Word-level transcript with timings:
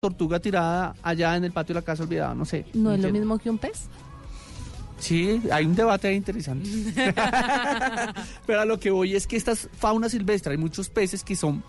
Tortuga 0.00 0.40
tirada 0.40 0.94
allá 1.02 1.36
en 1.36 1.44
el 1.44 1.52
patio 1.52 1.74
de 1.74 1.80
la 1.82 1.84
casa 1.84 2.04
olvidada, 2.04 2.34
no 2.34 2.46
sé. 2.46 2.64
¿No 2.72 2.90
es 2.90 3.00
lo 3.00 3.10
mismo 3.10 3.38
que 3.38 3.50
un 3.50 3.58
pez? 3.58 3.82
Sí, 4.98 5.42
hay 5.52 5.66
un 5.66 5.74
debate 5.74 6.14
interesante. 6.14 6.70
Pero 8.46 8.60
a 8.62 8.64
lo 8.64 8.80
que 8.80 8.90
voy 8.90 9.14
es 9.14 9.26
que 9.26 9.36
estas 9.36 9.68
fauna 9.76 10.08
silvestre, 10.08 10.52
hay 10.52 10.56
muchos 10.56 10.88
peces 10.88 11.22
que 11.22 11.36
son 11.36 11.62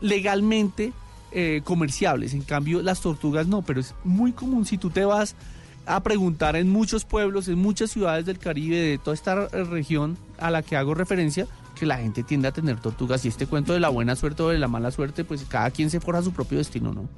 legalmente 0.00 0.94
eh, 1.30 1.60
comerciables, 1.62 2.32
en 2.32 2.40
cambio 2.40 2.80
las 2.80 3.02
tortugas 3.02 3.48
no, 3.48 3.60
pero 3.60 3.80
es 3.80 3.94
muy 4.02 4.32
común 4.32 4.64
si 4.64 4.78
tú 4.78 4.88
te 4.88 5.04
vas 5.04 5.34
a 5.84 6.02
preguntar 6.02 6.56
en 6.56 6.70
muchos 6.70 7.04
pueblos, 7.04 7.48
en 7.48 7.58
muchas 7.58 7.90
ciudades 7.90 8.24
del 8.24 8.38
Caribe, 8.38 8.76
de 8.76 8.96
toda 8.96 9.12
esta 9.12 9.46
región 9.48 10.16
a 10.38 10.50
la 10.50 10.62
que 10.62 10.74
hago 10.74 10.94
referencia, 10.94 11.46
que 11.78 11.84
la 11.84 11.98
gente 11.98 12.22
tiende 12.22 12.48
a 12.48 12.52
tener 12.52 12.80
tortugas 12.80 13.26
y 13.26 13.28
este 13.28 13.46
cuento 13.46 13.74
de 13.74 13.80
la 13.80 13.90
buena 13.90 14.16
suerte 14.16 14.42
o 14.42 14.48
de 14.48 14.58
la 14.58 14.68
mala 14.68 14.90
suerte, 14.90 15.22
pues 15.22 15.44
cada 15.46 15.70
quien 15.70 15.90
se 15.90 16.00
forja 16.00 16.22
su 16.22 16.32
propio 16.32 16.56
destino, 16.56 16.94
¿no? 16.94 17.10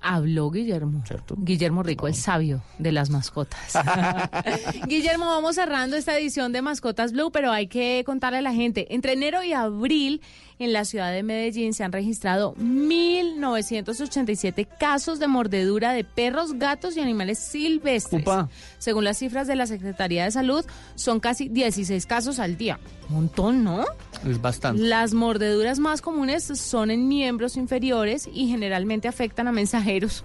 Habló 0.00 0.50
Guillermo. 0.50 1.02
Cierto. 1.06 1.34
Guillermo 1.38 1.82
Rico, 1.82 2.06
el 2.08 2.14
sabio 2.14 2.62
de 2.78 2.92
las 2.92 3.10
mascotas. 3.10 3.74
Guillermo, 4.86 5.26
vamos 5.26 5.54
cerrando 5.54 5.96
esta 5.96 6.16
edición 6.18 6.52
de 6.52 6.62
Mascotas 6.62 7.12
Blue, 7.12 7.30
pero 7.30 7.50
hay 7.52 7.66
que 7.66 8.02
contarle 8.04 8.38
a 8.38 8.42
la 8.42 8.52
gente. 8.52 8.94
Entre 8.94 9.12
enero 9.12 9.42
y 9.42 9.52
abril, 9.52 10.20
en 10.58 10.72
la 10.72 10.84
ciudad 10.84 11.12
de 11.12 11.22
Medellín 11.22 11.74
se 11.74 11.84
han 11.84 11.92
registrado 11.92 12.54
1.987 12.56 14.66
casos 14.78 15.18
de 15.18 15.28
mordedura 15.28 15.92
de 15.92 16.04
perros, 16.04 16.54
gatos 16.54 16.96
y 16.96 17.00
animales 17.00 17.38
silvestres. 17.38 18.24
Según 18.78 19.04
las 19.04 19.18
cifras 19.18 19.46
de 19.46 19.56
la 19.56 19.66
Secretaría 19.66 20.24
de 20.24 20.30
Salud, 20.30 20.64
son 20.94 21.20
casi 21.20 21.48
16 21.48 22.06
casos 22.06 22.38
al 22.38 22.56
día. 22.56 22.78
Un 23.08 23.16
montón, 23.16 23.64
¿no? 23.64 23.84
Es 24.26 24.40
bastante. 24.40 24.82
Las 24.82 25.14
mordeduras 25.14 25.78
más 25.78 26.00
comunes 26.00 26.44
son 26.44 26.90
en 26.90 27.08
miembros 27.08 27.56
inferiores 27.56 28.28
y 28.32 28.48
generalmente 28.48 29.08
afectan 29.08 29.48
a 29.48 29.52
mensajeros 29.52 30.24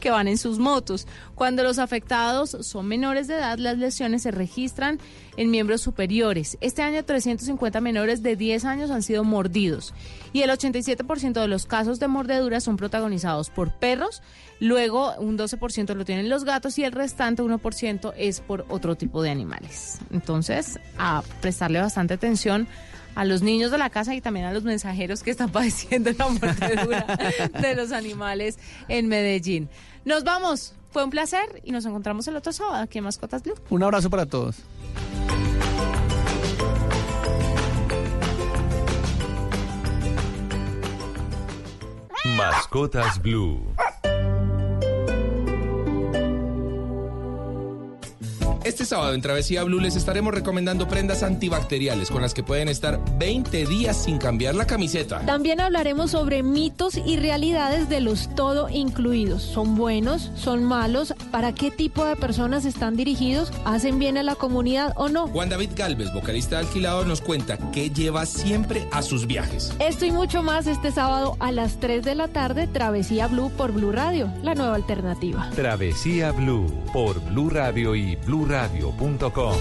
que 0.00 0.10
van 0.10 0.28
en 0.28 0.38
sus 0.38 0.58
motos. 0.58 1.06
Cuando 1.34 1.62
los 1.62 1.78
afectados 1.78 2.56
son 2.60 2.88
menores 2.88 3.26
de 3.26 3.34
edad, 3.34 3.58
las 3.58 3.78
lesiones 3.78 4.22
se 4.22 4.30
registran 4.30 4.98
en 5.36 5.50
miembros 5.50 5.80
superiores. 5.80 6.58
Este 6.60 6.82
año 6.82 7.04
350 7.04 7.80
menores 7.80 8.22
de 8.22 8.36
10 8.36 8.64
años 8.64 8.90
han 8.90 9.02
sido 9.02 9.24
mordidos 9.24 9.94
y 10.32 10.42
el 10.42 10.50
87% 10.50 11.40
de 11.40 11.48
los 11.48 11.66
casos 11.66 11.98
de 12.00 12.08
mordeduras 12.08 12.64
son 12.64 12.76
protagonizados 12.76 13.50
por 13.50 13.72
perros, 13.72 14.22
luego 14.60 15.14
un 15.18 15.38
12% 15.38 15.94
lo 15.94 16.04
tienen 16.04 16.28
los 16.28 16.44
gatos 16.44 16.78
y 16.78 16.84
el 16.84 16.92
restante 16.92 17.42
1% 17.42 18.12
es 18.16 18.40
por 18.40 18.64
otro 18.68 18.96
tipo 18.96 19.22
de 19.22 19.30
animales. 19.30 19.98
Entonces, 20.10 20.78
a 20.98 21.22
prestarle 21.40 21.80
bastante 21.80 22.14
atención 22.14 22.68
a 23.14 23.24
los 23.24 23.42
niños 23.42 23.70
de 23.70 23.78
la 23.78 23.90
casa 23.90 24.14
y 24.14 24.20
también 24.20 24.46
a 24.46 24.52
los 24.52 24.64
mensajeros 24.64 25.22
que 25.22 25.30
están 25.30 25.50
padeciendo 25.52 26.10
la 26.16 26.28
mordedura 26.28 27.06
de 27.60 27.74
los 27.74 27.92
animales 27.92 28.58
en 28.88 29.08
Medellín. 29.08 29.68
Nos 30.04 30.24
vamos. 30.24 30.74
Fue 30.90 31.02
un 31.04 31.10
placer 31.10 31.62
y 31.64 31.72
nos 31.72 31.86
encontramos 31.86 32.28
el 32.28 32.36
otro 32.36 32.52
sábado 32.52 32.82
aquí 32.82 32.98
en 32.98 33.04
Mascotas 33.04 33.42
Blue. 33.42 33.54
Un 33.70 33.82
abrazo 33.82 34.10
para 34.10 34.26
todos. 34.26 34.56
Mascotas 42.36 43.20
Blue. 43.22 43.71
Este 48.72 48.86
sábado 48.86 49.12
en 49.12 49.20
Travesía 49.20 49.64
Blue 49.64 49.80
les 49.80 49.96
estaremos 49.96 50.32
recomendando 50.32 50.88
prendas 50.88 51.22
antibacteriales 51.22 52.10
con 52.10 52.22
las 52.22 52.32
que 52.32 52.42
pueden 52.42 52.68
estar 52.68 52.98
20 53.18 53.66
días 53.66 54.04
sin 54.04 54.16
cambiar 54.16 54.54
la 54.54 54.66
camiseta. 54.66 55.20
También 55.26 55.60
hablaremos 55.60 56.12
sobre 56.12 56.42
mitos 56.42 56.96
y 56.96 57.18
realidades 57.18 57.90
de 57.90 58.00
los 58.00 58.34
todo 58.34 58.70
incluidos. 58.70 59.42
¿Son 59.42 59.76
buenos? 59.76 60.30
¿Son 60.36 60.64
malos? 60.64 61.12
¿Para 61.30 61.54
qué 61.54 61.70
tipo 61.70 62.02
de 62.06 62.16
personas 62.16 62.64
están 62.64 62.96
dirigidos? 62.96 63.52
¿Hacen 63.66 63.98
bien 63.98 64.16
a 64.16 64.22
la 64.22 64.36
comunidad 64.36 64.94
o 64.96 65.10
no? 65.10 65.28
Juan 65.28 65.50
David 65.50 65.72
Galvez, 65.76 66.10
vocalista 66.14 66.56
de 66.56 66.66
Alquilador, 66.66 67.06
nos 67.06 67.20
cuenta 67.20 67.58
qué 67.72 67.90
lleva 67.90 68.24
siempre 68.24 68.88
a 68.90 69.02
sus 69.02 69.26
viajes. 69.26 69.74
Esto 69.80 70.06
y 70.06 70.12
mucho 70.12 70.42
más 70.42 70.66
este 70.66 70.92
sábado 70.92 71.36
a 71.40 71.52
las 71.52 71.78
3 71.78 72.02
de 72.02 72.14
la 72.14 72.28
tarde, 72.28 72.68
Travesía 72.68 73.26
Blue 73.26 73.52
por 73.54 73.72
Blue 73.72 73.92
Radio, 73.92 74.32
la 74.42 74.54
nueva 74.54 74.76
alternativa. 74.76 75.50
Travesía 75.54 76.32
Blue 76.32 76.72
por 76.94 77.20
Blue 77.20 77.50
Radio 77.50 77.94
y 77.94 78.16
bluradio.com. 78.68 79.56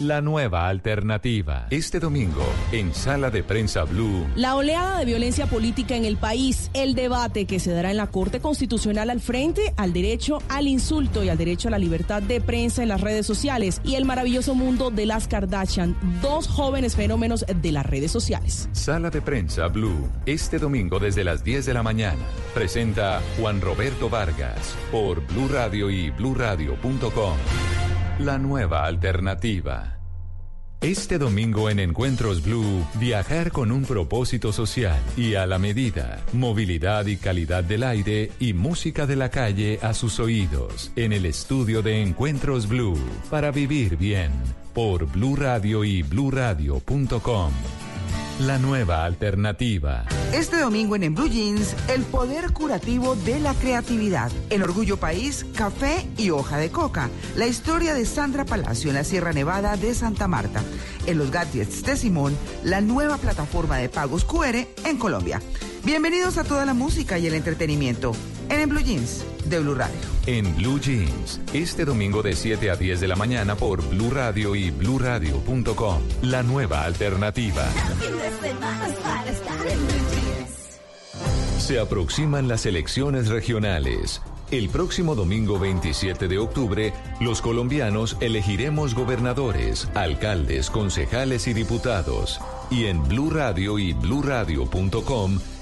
La 0.00 0.22
nueva 0.22 0.66
alternativa. 0.66 1.66
Este 1.68 2.00
domingo, 2.00 2.42
en 2.72 2.94
Sala 2.94 3.30
de 3.30 3.42
Prensa 3.42 3.84
Blue, 3.84 4.26
La 4.34 4.56
oleada 4.56 4.98
de 4.98 5.04
violencia 5.04 5.44
política 5.44 5.94
en 5.94 6.06
el 6.06 6.16
país, 6.16 6.70
el 6.72 6.94
debate 6.94 7.44
que 7.44 7.60
se 7.60 7.70
dará 7.70 7.90
en 7.90 7.98
la 7.98 8.06
Corte 8.06 8.40
Constitucional 8.40 9.10
al 9.10 9.20
frente 9.20 9.74
al 9.76 9.92
derecho 9.92 10.38
al 10.48 10.68
insulto 10.68 11.22
y 11.22 11.28
al 11.28 11.36
derecho 11.36 11.68
a 11.68 11.72
la 11.72 11.78
libertad 11.78 12.22
de 12.22 12.40
prensa 12.40 12.82
en 12.82 12.88
las 12.88 13.02
redes 13.02 13.26
sociales 13.26 13.82
y 13.84 13.96
el 13.96 14.06
maravilloso 14.06 14.54
mundo 14.54 14.90
de 14.90 15.04
las 15.04 15.28
Kardashian, 15.28 15.94
dos 16.22 16.48
jóvenes 16.48 16.96
fenómenos 16.96 17.44
de 17.54 17.72
las 17.72 17.84
redes 17.84 18.10
sociales. 18.10 18.70
Sala 18.72 19.10
de 19.10 19.20
Prensa 19.20 19.66
Blue, 19.66 20.08
este 20.24 20.58
domingo 20.58 20.98
desde 20.98 21.24
las 21.24 21.44
10 21.44 21.66
de 21.66 21.74
la 21.74 21.82
mañana. 21.82 22.22
Presenta 22.54 23.20
Juan 23.38 23.60
Roberto 23.60 24.08
Vargas 24.08 24.74
por 24.90 25.20
Blue 25.26 25.48
Radio 25.48 25.90
y 25.90 26.08
bluradio.com. 26.10 27.89
La 28.20 28.36
nueva 28.36 28.84
alternativa. 28.84 29.96
Este 30.82 31.16
domingo 31.16 31.70
en 31.70 31.80
Encuentros 31.80 32.44
Blue, 32.44 32.86
viajar 32.96 33.50
con 33.50 33.72
un 33.72 33.86
propósito 33.86 34.52
social 34.52 35.00
y 35.16 35.36
a 35.36 35.46
la 35.46 35.58
medida, 35.58 36.20
movilidad 36.34 37.06
y 37.06 37.16
calidad 37.16 37.64
del 37.64 37.82
aire 37.82 38.30
y 38.38 38.52
música 38.52 39.06
de 39.06 39.16
la 39.16 39.30
calle 39.30 39.78
a 39.80 39.94
sus 39.94 40.20
oídos, 40.20 40.92
en 40.96 41.14
el 41.14 41.24
estudio 41.24 41.80
de 41.80 42.02
Encuentros 42.02 42.68
Blue, 42.68 42.98
para 43.30 43.50
vivir 43.50 43.96
bien, 43.96 44.32
por 44.74 45.06
Blue 45.06 45.36
Radio 45.36 45.82
y 45.82 46.02
bluradio.com. 46.02 47.52
La 48.40 48.56
nueva 48.56 49.04
alternativa. 49.04 50.06
Este 50.32 50.58
domingo 50.58 50.96
en, 50.96 51.02
En 51.02 51.14
Blue 51.14 51.28
Jeans, 51.28 51.76
el 51.88 52.04
poder 52.04 52.54
curativo 52.54 53.14
de 53.14 53.38
la 53.38 53.52
creatividad. 53.52 54.30
En 54.48 54.62
Orgullo 54.62 54.96
País, 54.96 55.44
café 55.54 56.06
y 56.16 56.30
hoja 56.30 56.56
de 56.56 56.70
coca. 56.70 57.10
La 57.36 57.46
historia 57.46 57.92
de 57.92 58.06
Sandra 58.06 58.46
Palacio 58.46 58.88
en 58.88 58.96
la 58.96 59.04
Sierra 59.04 59.34
Nevada 59.34 59.76
de 59.76 59.94
Santa 59.94 60.26
Marta. 60.26 60.62
En 61.06 61.18
los 61.18 61.30
gadgets 61.30 61.82
de 61.82 61.98
Simón, 61.98 62.34
la 62.64 62.80
nueva 62.80 63.18
plataforma 63.18 63.76
de 63.76 63.90
pagos 63.90 64.24
QR 64.24 64.66
en 64.86 64.96
Colombia. 64.96 65.42
Bienvenidos 65.84 66.38
a 66.38 66.44
toda 66.44 66.64
la 66.64 66.72
música 66.72 67.18
y 67.18 67.26
el 67.26 67.34
entretenimiento 67.34 68.12
en 68.50 68.60
En 68.60 68.68
Blue 68.68 68.80
Jeans 68.80 69.24
de 69.46 69.58
Blue 69.60 69.74
Radio. 69.74 69.96
En 70.26 70.54
Blue 70.56 70.78
Jeans, 70.78 71.40
este 71.52 71.84
domingo 71.84 72.22
de 72.22 72.34
7 72.34 72.70
a 72.70 72.76
10 72.76 73.00
de 73.00 73.08
la 73.08 73.16
mañana 73.16 73.56
por 73.56 73.82
Blue 73.88 74.10
Radio 74.10 74.54
y 74.54 74.70
bluradio.com. 74.70 76.02
La 76.22 76.42
nueva 76.42 76.84
alternativa. 76.84 77.64
Se 81.58 81.78
aproximan 81.78 82.48
las 82.48 82.66
elecciones 82.66 83.28
regionales. 83.28 84.20
El 84.50 84.68
próximo 84.68 85.14
domingo 85.14 85.60
27 85.60 86.26
de 86.26 86.38
octubre, 86.38 86.92
los 87.20 87.40
colombianos 87.40 88.16
elegiremos 88.20 88.94
gobernadores, 88.96 89.88
alcaldes, 89.94 90.70
concejales 90.70 91.46
y 91.46 91.52
diputados. 91.52 92.40
Y 92.68 92.86
en 92.86 93.06
Blue 93.06 93.30
Radio 93.30 93.78
y 93.78 93.92
bluradio.com 93.92 95.38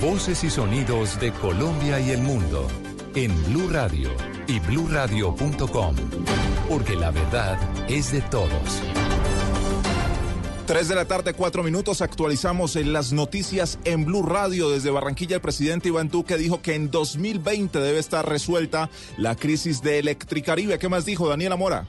Voces 0.00 0.44
y 0.44 0.50
sonidos 0.50 1.20
de 1.20 1.30
Colombia 1.30 2.00
y 2.00 2.12
el 2.12 2.22
mundo 2.22 2.66
en 3.14 3.30
Blue 3.44 3.68
Radio 3.68 4.08
y 4.46 4.58
bluradio.com, 4.58 5.94
porque 6.70 6.96
la 6.96 7.10
verdad 7.10 7.58
es 7.86 8.10
de 8.10 8.22
todos. 8.22 8.80
3 10.64 10.88
de 10.88 10.94
la 10.94 11.04
tarde, 11.04 11.34
4 11.34 11.62
minutos, 11.62 12.00
actualizamos 12.00 12.76
en 12.76 12.94
las 12.94 13.12
noticias 13.12 13.78
en 13.84 14.06
Blue 14.06 14.22
Radio. 14.22 14.70
Desde 14.70 14.90
Barranquilla, 14.90 15.36
el 15.36 15.42
presidente 15.42 15.88
Iván 15.88 16.08
Duque 16.08 16.38
dijo 16.38 16.62
que 16.62 16.76
en 16.76 16.90
2020 16.90 17.78
debe 17.78 17.98
estar 17.98 18.26
resuelta 18.26 18.88
la 19.18 19.36
crisis 19.36 19.82
de 19.82 19.98
Electricaribe. 19.98 20.78
¿Qué 20.78 20.88
más 20.88 21.04
dijo 21.04 21.28
Daniela 21.28 21.56
Mora? 21.56 21.86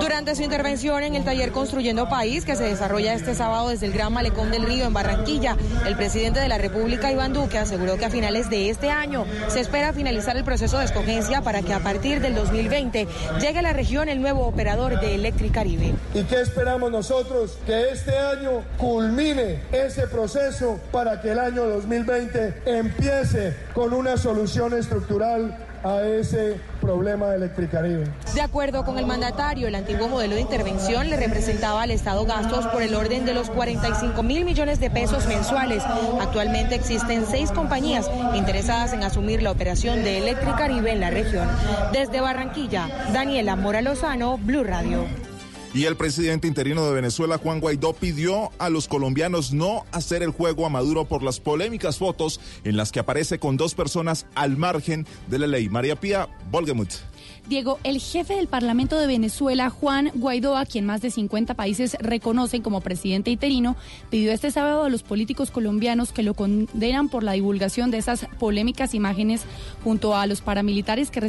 Durante 0.00 0.34
su 0.34 0.42
intervención 0.42 1.02
en 1.02 1.14
el 1.14 1.24
taller 1.24 1.52
Construyendo 1.52 2.08
País, 2.08 2.44
que 2.44 2.56
se 2.56 2.64
desarrolla 2.64 3.14
este 3.14 3.34
sábado 3.34 3.68
desde 3.68 3.86
el 3.86 3.92
Gran 3.92 4.12
Malecón 4.12 4.50
del 4.50 4.64
Río 4.64 4.84
en 4.84 4.92
Barranquilla, 4.92 5.56
el 5.86 5.96
presidente 5.96 6.40
de 6.40 6.48
la 6.48 6.58
República, 6.58 7.12
Iván 7.12 7.32
Duque, 7.32 7.58
aseguró 7.58 7.96
que 7.96 8.04
a 8.04 8.10
finales 8.10 8.50
de 8.50 8.70
este 8.70 8.90
año 8.90 9.26
se 9.48 9.60
espera 9.60 9.92
finalizar 9.92 10.36
el 10.36 10.44
proceso 10.44 10.78
de 10.78 10.84
escogencia 10.84 11.42
para 11.42 11.62
que 11.62 11.72
a 11.72 11.80
partir 11.80 12.20
del 12.20 12.34
2020 12.34 13.06
llegue 13.40 13.58
a 13.58 13.62
la 13.62 13.72
región 13.72 14.08
el 14.08 14.20
nuevo 14.20 14.46
operador 14.46 15.00
de 15.00 15.14
Electricaribe. 15.14 15.94
¿Y 16.14 16.22
qué 16.24 16.40
esperamos 16.40 16.90
nosotros? 16.90 17.58
Que 17.66 17.90
este 17.90 18.16
año 18.16 18.62
culmine 18.78 19.62
ese 19.72 20.06
proceso 20.06 20.80
para 20.90 21.20
que 21.20 21.32
el 21.32 21.38
año 21.38 21.66
2020 21.66 22.62
empiece 22.66 23.56
con 23.74 23.92
una 23.92 24.16
solución 24.16 24.76
estructural 24.76 25.71
a 25.84 26.02
ese 26.02 26.58
problema 26.80 27.30
de 27.30 27.36
Electricaribe. 27.36 28.06
De 28.34 28.40
acuerdo 28.40 28.84
con 28.84 28.98
el 28.98 29.06
mandatario, 29.06 29.68
el 29.68 29.74
antiguo 29.74 30.08
modelo 30.08 30.34
de 30.34 30.40
intervención 30.40 31.10
le 31.10 31.16
representaba 31.16 31.82
al 31.82 31.90
Estado 31.90 32.24
gastos 32.24 32.66
por 32.68 32.82
el 32.82 32.94
orden 32.94 33.24
de 33.24 33.34
los 33.34 33.50
45 33.50 34.22
mil 34.22 34.44
millones 34.44 34.80
de 34.80 34.90
pesos 34.90 35.26
mensuales. 35.26 35.82
Actualmente 36.20 36.74
existen 36.74 37.26
seis 37.26 37.50
compañías 37.50 38.10
interesadas 38.34 38.92
en 38.92 39.02
asumir 39.02 39.42
la 39.42 39.50
operación 39.50 40.04
de 40.04 40.18
Electricaribe 40.18 40.92
en 40.92 41.00
la 41.00 41.10
región. 41.10 41.48
Desde 41.92 42.20
Barranquilla, 42.20 42.88
Daniela 43.12 43.56
Mora 43.56 43.82
Lozano, 43.82 44.38
Blue 44.38 44.64
Radio. 44.64 45.31
Y 45.74 45.86
el 45.86 45.96
presidente 45.96 46.46
interino 46.46 46.86
de 46.86 46.92
Venezuela, 46.92 47.38
Juan 47.38 47.60
Guaidó, 47.60 47.94
pidió 47.94 48.50
a 48.58 48.68
los 48.68 48.88
colombianos 48.88 49.54
no 49.54 49.86
hacer 49.90 50.22
el 50.22 50.30
juego 50.30 50.66
a 50.66 50.68
Maduro 50.68 51.06
por 51.06 51.22
las 51.22 51.40
polémicas 51.40 51.96
fotos 51.96 52.40
en 52.64 52.76
las 52.76 52.92
que 52.92 53.00
aparece 53.00 53.38
con 53.38 53.56
dos 53.56 53.74
personas 53.74 54.26
al 54.34 54.58
margen 54.58 55.06
de 55.28 55.38
la 55.38 55.46
ley. 55.46 55.70
María 55.70 55.96
Pía 55.96 56.28
Volgemuth. 56.50 57.11
Diego, 57.48 57.78
el 57.82 57.98
jefe 57.98 58.36
del 58.36 58.46
Parlamento 58.46 58.96
de 58.98 59.06
Venezuela, 59.06 59.68
Juan 59.68 60.10
Guaidó, 60.14 60.56
a 60.56 60.64
quien 60.64 60.86
más 60.86 61.02
de 61.02 61.10
50 61.10 61.54
países 61.54 61.96
reconocen 62.00 62.62
como 62.62 62.80
presidente 62.80 63.30
interino, 63.30 63.76
pidió 64.10 64.32
este 64.32 64.50
sábado 64.50 64.84
a 64.84 64.88
los 64.88 65.02
políticos 65.02 65.50
colombianos 65.50 66.12
que 66.12 66.22
lo 66.22 66.34
condenan 66.34 67.08
por 67.08 67.24
la 67.24 67.32
divulgación 67.32 67.90
de 67.90 67.98
esas 67.98 68.26
polémicas 68.38 68.94
imágenes 68.94 69.44
junto 69.82 70.16
a 70.16 70.26
los 70.26 70.40
paramilitares 70.40 71.10
que 71.10 71.20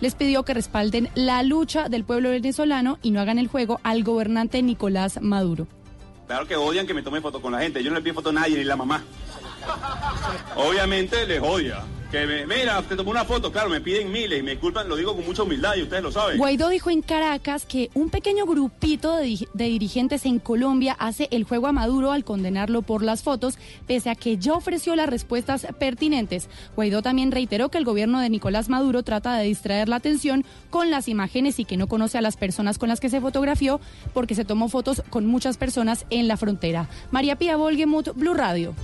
les 0.00 0.14
pidió 0.14 0.44
que 0.44 0.54
respalden 0.54 1.08
la 1.14 1.42
lucha 1.42 1.88
del 1.88 2.04
pueblo 2.04 2.30
venezolano 2.30 2.98
y 3.02 3.10
no 3.10 3.20
hagan 3.20 3.38
el 3.38 3.48
juego 3.48 3.80
al 3.82 4.04
gobernante 4.04 4.62
Nicolás 4.62 5.20
Maduro. 5.20 5.66
Claro 6.26 6.46
que 6.46 6.56
odian 6.56 6.86
que 6.86 6.94
me 6.94 7.02
tome 7.02 7.20
foto 7.20 7.42
con 7.42 7.52
la 7.52 7.60
gente. 7.60 7.82
Yo 7.82 7.90
no 7.90 7.96
le 7.96 8.02
pido 8.02 8.14
foto 8.14 8.30
a 8.30 8.32
nadie, 8.32 8.56
ni 8.56 8.64
la 8.64 8.76
mamá. 8.76 9.02
Obviamente 10.56 11.26
les 11.26 11.42
odia. 11.42 11.82
Que 12.12 12.26
me, 12.26 12.46
mira, 12.46 12.82
te 12.82 12.94
tomó 12.94 13.10
una 13.10 13.24
foto, 13.24 13.50
claro, 13.50 13.70
me 13.70 13.80
piden 13.80 14.12
miles 14.12 14.38
y 14.38 14.42
me 14.42 14.50
disculpan, 14.50 14.86
lo 14.86 14.96
digo 14.96 15.16
con 15.16 15.24
mucha 15.24 15.44
humildad 15.44 15.76
y 15.76 15.82
ustedes 15.84 16.02
lo 16.02 16.12
saben. 16.12 16.36
Guaidó 16.36 16.68
dijo 16.68 16.90
en 16.90 17.00
Caracas 17.00 17.64
que 17.64 17.88
un 17.94 18.10
pequeño 18.10 18.44
grupito 18.44 19.16
de, 19.16 19.48
de, 19.54 19.64
dirigentes 19.64 20.26
en 20.26 20.38
Colombia 20.38 20.94
hace 20.98 21.28
el 21.30 21.44
juego 21.44 21.68
a 21.68 21.72
Maduro 21.72 22.12
al 22.12 22.22
condenarlo 22.22 22.82
por 22.82 23.02
las 23.02 23.22
fotos, 23.22 23.56
pese 23.86 24.10
a 24.10 24.14
que 24.14 24.36
ya 24.36 24.52
ofreció 24.52 24.94
las 24.94 25.08
respuestas 25.08 25.66
pertinentes. 25.78 26.50
Guaidó 26.76 27.00
también 27.00 27.32
reiteró 27.32 27.70
que 27.70 27.78
el 27.78 27.86
gobierno 27.86 28.20
de 28.20 28.28
Nicolás 28.28 28.68
Maduro 28.68 29.02
trata 29.02 29.34
de 29.38 29.46
distraer 29.46 29.88
la 29.88 29.96
atención 29.96 30.44
con 30.68 30.90
las 30.90 31.08
imágenes 31.08 31.58
y 31.60 31.64
que 31.64 31.78
no 31.78 31.86
conoce 31.86 32.18
a 32.18 32.20
las 32.20 32.36
personas 32.36 32.76
con 32.76 32.90
las 32.90 33.00
que 33.00 33.08
se 33.08 33.22
fotografió 33.22 33.80
porque 34.12 34.34
se 34.34 34.44
tomó 34.44 34.68
fotos 34.68 35.02
con 35.08 35.24
muchas 35.24 35.56
personas 35.56 36.04
en 36.10 36.28
la 36.28 36.36
frontera. 36.36 36.90
María 37.10 37.36
Pía 37.36 37.56
Volgemuth, 37.56 38.14
Blue 38.14 38.34
Radio. 38.34 38.74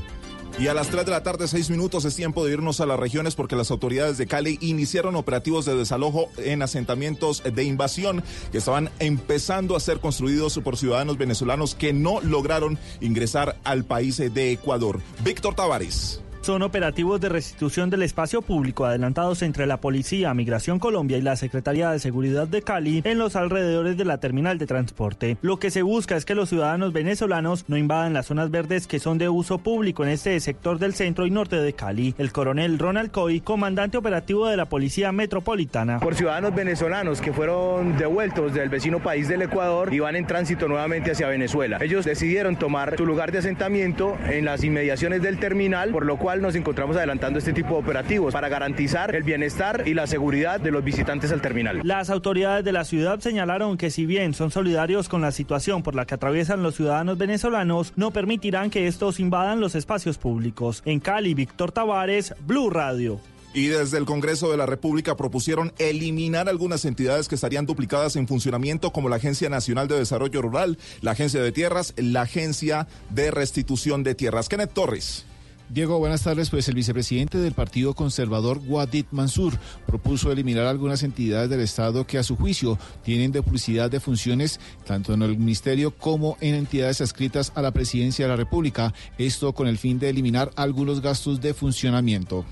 Y 0.61 0.67
a 0.67 0.75
las 0.75 0.89
3 0.89 1.05
de 1.05 1.13
la 1.13 1.23
tarde, 1.23 1.47
6 1.47 1.71
minutos, 1.71 2.05
es 2.05 2.17
tiempo 2.17 2.45
de 2.45 2.53
irnos 2.53 2.81
a 2.81 2.87
las 2.87 2.99
regiones 2.99 3.37
porque 3.37 3.55
las 3.55 3.71
autoridades 3.71 4.19
de 4.19 4.27
Cali 4.27 4.59
iniciaron 4.61 5.15
operativos 5.15 5.65
de 5.65 5.77
desalojo 5.77 6.31
en 6.37 6.63
asentamientos 6.63 7.45
de 7.45 7.63
invasión 7.63 8.25
que 8.51 8.59
estaban 8.59 8.91
empezando 8.99 9.77
a 9.77 9.81
ser 9.81 10.01
construidos 10.01 10.59
por 10.65 10.77
ciudadanos 10.77 11.17
venezolanos 11.17 11.77
que 11.77 11.93
no 11.93 12.21
lograron 12.23 12.77
ingresar 13.01 13.57
al 13.63 13.85
país 13.85 14.17
de 14.17 14.51
Ecuador. 14.51 15.01
Víctor 15.23 15.55
Tavares. 15.55 16.23
Son 16.41 16.63
operativos 16.63 17.21
de 17.21 17.29
restitución 17.29 17.91
del 17.91 18.03
espacio 18.03 18.43
público 18.43 18.87
adelantados 18.87 19.43
entre 19.43 19.67
la 19.67 19.79
Policía, 19.79 20.33
Migración 20.33 20.79
Colombia 20.79 21.19
y 21.19 21.23
la 21.23 21.37
Secretaría 21.37 21.91
de 21.91 21.99
Seguridad 21.99 22.49
de 22.49 22.63
Cali 22.63 23.03
en 23.05 23.19
los 23.19 23.37
alrededores 23.37 23.97
de 23.97 24.05
la 24.05 24.19
terminal 24.19 24.57
de 24.57 24.67
transporte. 24.67 25.37
Lo 25.43 25.59
que 25.59 25.71
se 25.71 25.83
busca 25.83 26.17
es 26.17 26.25
que 26.25 26.35
los 26.35 26.49
ciudadanos 26.49 26.93
venezolanos 26.93 27.65
no 27.69 27.77
invadan 27.77 28.15
las 28.15 28.27
zonas 28.27 28.51
verdes 28.51 28.87
que 28.87 28.99
son 28.99 29.19
de 29.19 29.29
uso 29.29 29.59
público 29.59 30.05
en 30.05 30.11
este 30.11 30.39
sector 30.41 30.79
del 30.79 30.95
centro 30.95 31.27
y 31.27 31.31
norte 31.31 31.57
de 31.57 31.73
Cali. 31.73 32.15
El 32.19 32.33
coronel 32.33 32.79
Ronald 32.79 33.11
Coy, 33.11 33.41
comandante 33.41 33.99
operativo 33.99 34.47
de 34.47 34.57
la 34.57 34.67
Policía 34.67 35.13
Metropolitana. 35.13 36.01
Por 36.01 36.15
ciudadanos 36.15 36.55
venezolanos 36.55 37.21
que 37.21 37.33
fueron 37.33 37.99
devueltos 37.99 38.55
del 38.55 38.69
vecino 38.69 39.01
país 39.01 39.29
del 39.29 39.43
Ecuador 39.43 39.93
y 39.93 39.99
van 39.99 40.17
en 40.17 40.27
tránsito 40.27 40.69
nuevamente 40.69 41.11
hacia 41.11 41.29
Venezuela. 41.29 41.79
Ellos 41.81 42.05
decidieron 42.05 42.57
tomar 42.57 42.97
su 42.97 43.05
lugar 43.05 43.33
de 43.33 43.39
asentamiento 43.39 44.17
en 44.25 44.45
las 44.45 44.65
inmediaciones 44.65 45.21
del 45.23 45.39
terminal, 45.39 45.91
por 45.91 46.07
lo 46.07 46.17
cual 46.29 46.43
nos 46.43 46.57
encontramos 46.57 46.95
adelantando 46.95 47.39
este 47.39 47.55
tipo 47.55 47.71
de 47.71 47.81
operativos 47.81 48.35
para 48.35 48.51
garantizar 48.51 49.17
el 49.17 49.23
bienestar 49.23 49.85
y 49.89 49.95
la 49.95 50.07
seguridad 50.07 50.61
de 50.61 50.71
los 50.71 50.85
visitantes 50.85 51.33
al 51.33 51.41
terminal. 51.41 51.81
Las 51.85 52.11
autoridades 52.11 52.63
de 52.67 52.73
la 52.73 52.85
ciudad 52.85 53.19
señalaron 53.21 53.79
que 53.79 53.89
si 53.89 54.05
bien 54.05 54.35
son 54.35 54.51
solidarios 54.51 55.09
con 55.09 55.23
la 55.23 55.33
situación 55.33 55.83
por 55.83 55.95
la 55.95 56.05
que 56.05 56.17
atraviesan 56.17 56.63
los 56.63 56.75
ciudadanos 56.75 57.17
venezolanos, 57.17 57.95
no 57.97 58.11
permitirán 58.11 58.69
que 58.69 58.89
estos 58.89 59.21
invadan 59.21 59.59
los 59.59 59.75
espacios 59.75 60.19
públicos. 60.19 60.83
En 60.85 61.01
Cali, 61.01 61.33
Víctor 61.33 61.73
Tavares, 61.73 62.35
Blue 62.47 62.69
Radio. 62.69 63.23
Y 63.55 63.69
desde 63.69 63.97
el 63.97 64.05
Congreso 64.05 64.51
de 64.51 64.59
la 64.59 64.67
República 64.67 65.17
propusieron 65.17 65.73
eliminar 65.79 66.51
algunas 66.51 66.85
entidades 66.85 67.29
que 67.29 67.37
estarían 67.37 67.65
duplicadas 67.65 68.17
en 68.17 68.29
funcionamiento, 68.29 68.93
como 68.93 69.09
la 69.09 69.17
Agencia 69.17 69.49
Nacional 69.49 69.89
de 69.89 69.97
Desarrollo 69.99 70.43
Rural, 70.43 70.77
la 71.01 71.13
Agencia 71.13 71.41
de 71.41 71.53
Tierras, 71.53 71.95
la 71.97 72.21
Agencia 72.21 72.87
de 73.09 73.31
Restitución 73.31 74.03
de 74.03 74.15
Tierras. 74.15 74.51
Kenneth 74.51 74.75
Torres. 74.75 75.25
Diego, 75.71 75.99
buenas 75.99 76.23
tardes. 76.23 76.49
Pues 76.49 76.67
el 76.69 76.75
vicepresidente 76.75 77.37
del 77.37 77.53
Partido 77.53 77.93
Conservador, 77.93 78.59
Wadid 78.67 79.05
Mansur, 79.11 79.53
propuso 79.87 80.33
eliminar 80.33 80.65
algunas 80.65 81.03
entidades 81.03 81.51
del 81.51 81.61
Estado 81.61 82.07
que 82.07 82.17
a 82.17 82.23
su 82.23 82.37
juicio 82.37 82.79
tienen 83.05 83.33
duplicidad 83.33 83.91
de 83.91 84.01
funciones 84.01 84.61
tanto 84.87 85.13
en 85.13 85.21
el 85.21 85.37
Ministerio 85.37 85.91
como 85.91 86.39
en 86.41 86.55
entidades 86.55 87.03
adscritas 87.03 87.53
a 87.55 87.61
la 87.61 87.73
Presidencia 87.73 88.25
de 88.25 88.31
la 88.31 88.37
República. 88.37 88.95
Esto 89.19 89.53
con 89.53 89.69
el 89.69 89.77
fin 89.77 89.99
de 89.99 90.09
eliminar 90.09 90.51
algunos 90.57 91.03
gastos 91.03 91.39
de 91.43 91.53
funcionamiento. 91.53 92.47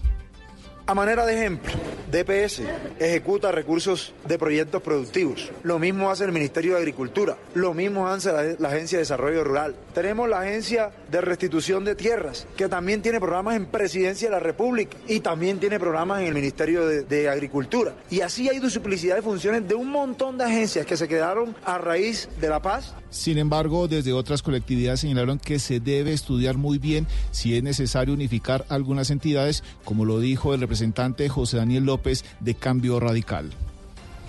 A 0.88 0.94
manera 0.94 1.26
de 1.26 1.34
ejemplo, 1.34 1.72
DPS 2.12 2.62
ejecuta 3.00 3.50
recursos 3.50 4.12
de 4.28 4.38
proyectos 4.38 4.80
productivos. 4.80 5.50
Lo 5.64 5.80
mismo 5.80 6.12
hace 6.12 6.22
el 6.22 6.30
Ministerio 6.30 6.74
de 6.74 6.78
Agricultura. 6.78 7.36
Lo 7.54 7.74
mismo 7.74 8.06
hace 8.06 8.30
la, 8.60 8.68
Agencia 8.68 8.98
de 8.98 9.02
Desarrollo 9.02 9.42
Rural. 9.42 9.74
Tenemos 9.92 10.28
la 10.28 10.42
Agencia 10.42 10.92
de 11.10 11.20
Restitución 11.20 11.84
de 11.84 11.96
Tierras, 11.96 12.46
que 12.56 12.68
también 12.68 13.02
tiene 13.02 13.18
programas 13.18 13.56
en 13.56 13.66
Presidencia 13.66 14.28
de 14.28 14.34
la 14.34 14.40
República 14.40 14.96
y 15.08 15.18
también 15.18 15.58
tiene 15.58 15.80
programas 15.80 16.20
en 16.20 16.28
el 16.28 16.34
Ministerio 16.34 16.86
de, 16.86 17.02
de 17.02 17.28
Agricultura. 17.28 17.92
Y 18.08 18.20
así 18.20 18.48
hay 18.48 18.60
duplicidad 18.60 19.16
de 19.16 19.22
funciones 19.22 19.66
de 19.66 19.74
un 19.74 19.90
montón 19.90 20.38
de 20.38 20.44
agencias 20.44 20.86
que 20.86 20.96
se 20.96 21.08
quedaron 21.08 21.56
a 21.64 21.78
raíz 21.78 22.28
de 22.40 22.48
la 22.48 22.62
paz. 22.62 22.94
Sin 23.10 23.38
embargo, 23.38 23.88
desde 23.88 24.12
otras 24.12 24.42
colectividades 24.42 25.00
señalaron 25.00 25.38
que 25.40 25.58
se 25.58 25.80
debe 25.80 26.12
estudiar 26.12 26.56
muy 26.58 26.78
bien 26.78 27.06
si 27.32 27.56
es 27.56 27.62
necesario 27.62 28.14
unificar 28.14 28.66
algunas 28.68 29.10
entidades, 29.10 29.64
como 29.84 30.04
lo 30.04 30.20
dijo 30.20 30.54
el 30.54 30.60
representante 30.60 30.75
representante 30.76 31.30
José 31.30 31.56
Daniel 31.56 31.84
López 31.84 32.22
de 32.40 32.54
Cambio 32.54 33.00
Radical. 33.00 33.50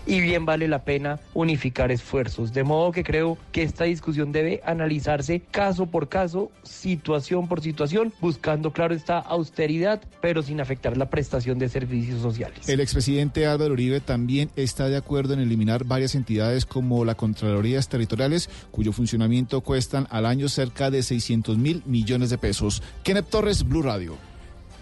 y 0.09 0.21
bien 0.21 0.45
vale 0.45 0.69
la 0.69 0.85
pena 0.85 1.19
unificar 1.33 1.91
esfuerzos. 1.91 2.53
De 2.53 2.63
modo 2.63 2.93
que 2.93 3.03
creo 3.03 3.37
que 3.51 3.63
esta 3.63 3.83
discusión 3.83 4.31
debe 4.31 4.61
analizarse 4.65 5.41
caso 5.51 5.87
por 5.87 6.07
caso, 6.07 6.49
situación 6.63 7.49
por 7.49 7.59
situación, 7.59 8.13
buscando, 8.21 8.71
claro, 8.71 8.95
esta 8.95 9.19
austeridad, 9.19 10.01
pero 10.21 10.41
sin 10.43 10.61
afectar 10.61 10.95
la 10.95 11.09
prestación 11.09 11.59
de 11.59 11.67
servicios 11.67 12.21
sociales. 12.21 12.69
El 12.69 12.79
expresidente 12.79 13.47
Álvaro 13.47 13.73
Uribe 13.73 13.99
también 13.99 14.49
está 14.55 14.87
de 14.87 14.95
acuerdo 14.95 15.33
en 15.33 15.41
eliminar 15.41 15.83
varias 15.83 16.15
entidades 16.15 16.65
como 16.65 17.03
la 17.03 17.15
Contralorías 17.15 17.89
Territoriales, 17.89 18.49
cuyo 18.71 18.93
funcionamiento 18.93 19.59
cuestan 19.59 20.07
al 20.09 20.25
año 20.25 20.47
cerca 20.47 20.89
de 20.89 21.03
600 21.03 21.57
mil 21.57 21.83
millones 21.85 22.29
de 22.29 22.37
pesos. 22.37 22.81
Kenneth 23.03 23.29
Torres, 23.29 23.67
Blue 23.67 23.81
Radio. 23.81 24.15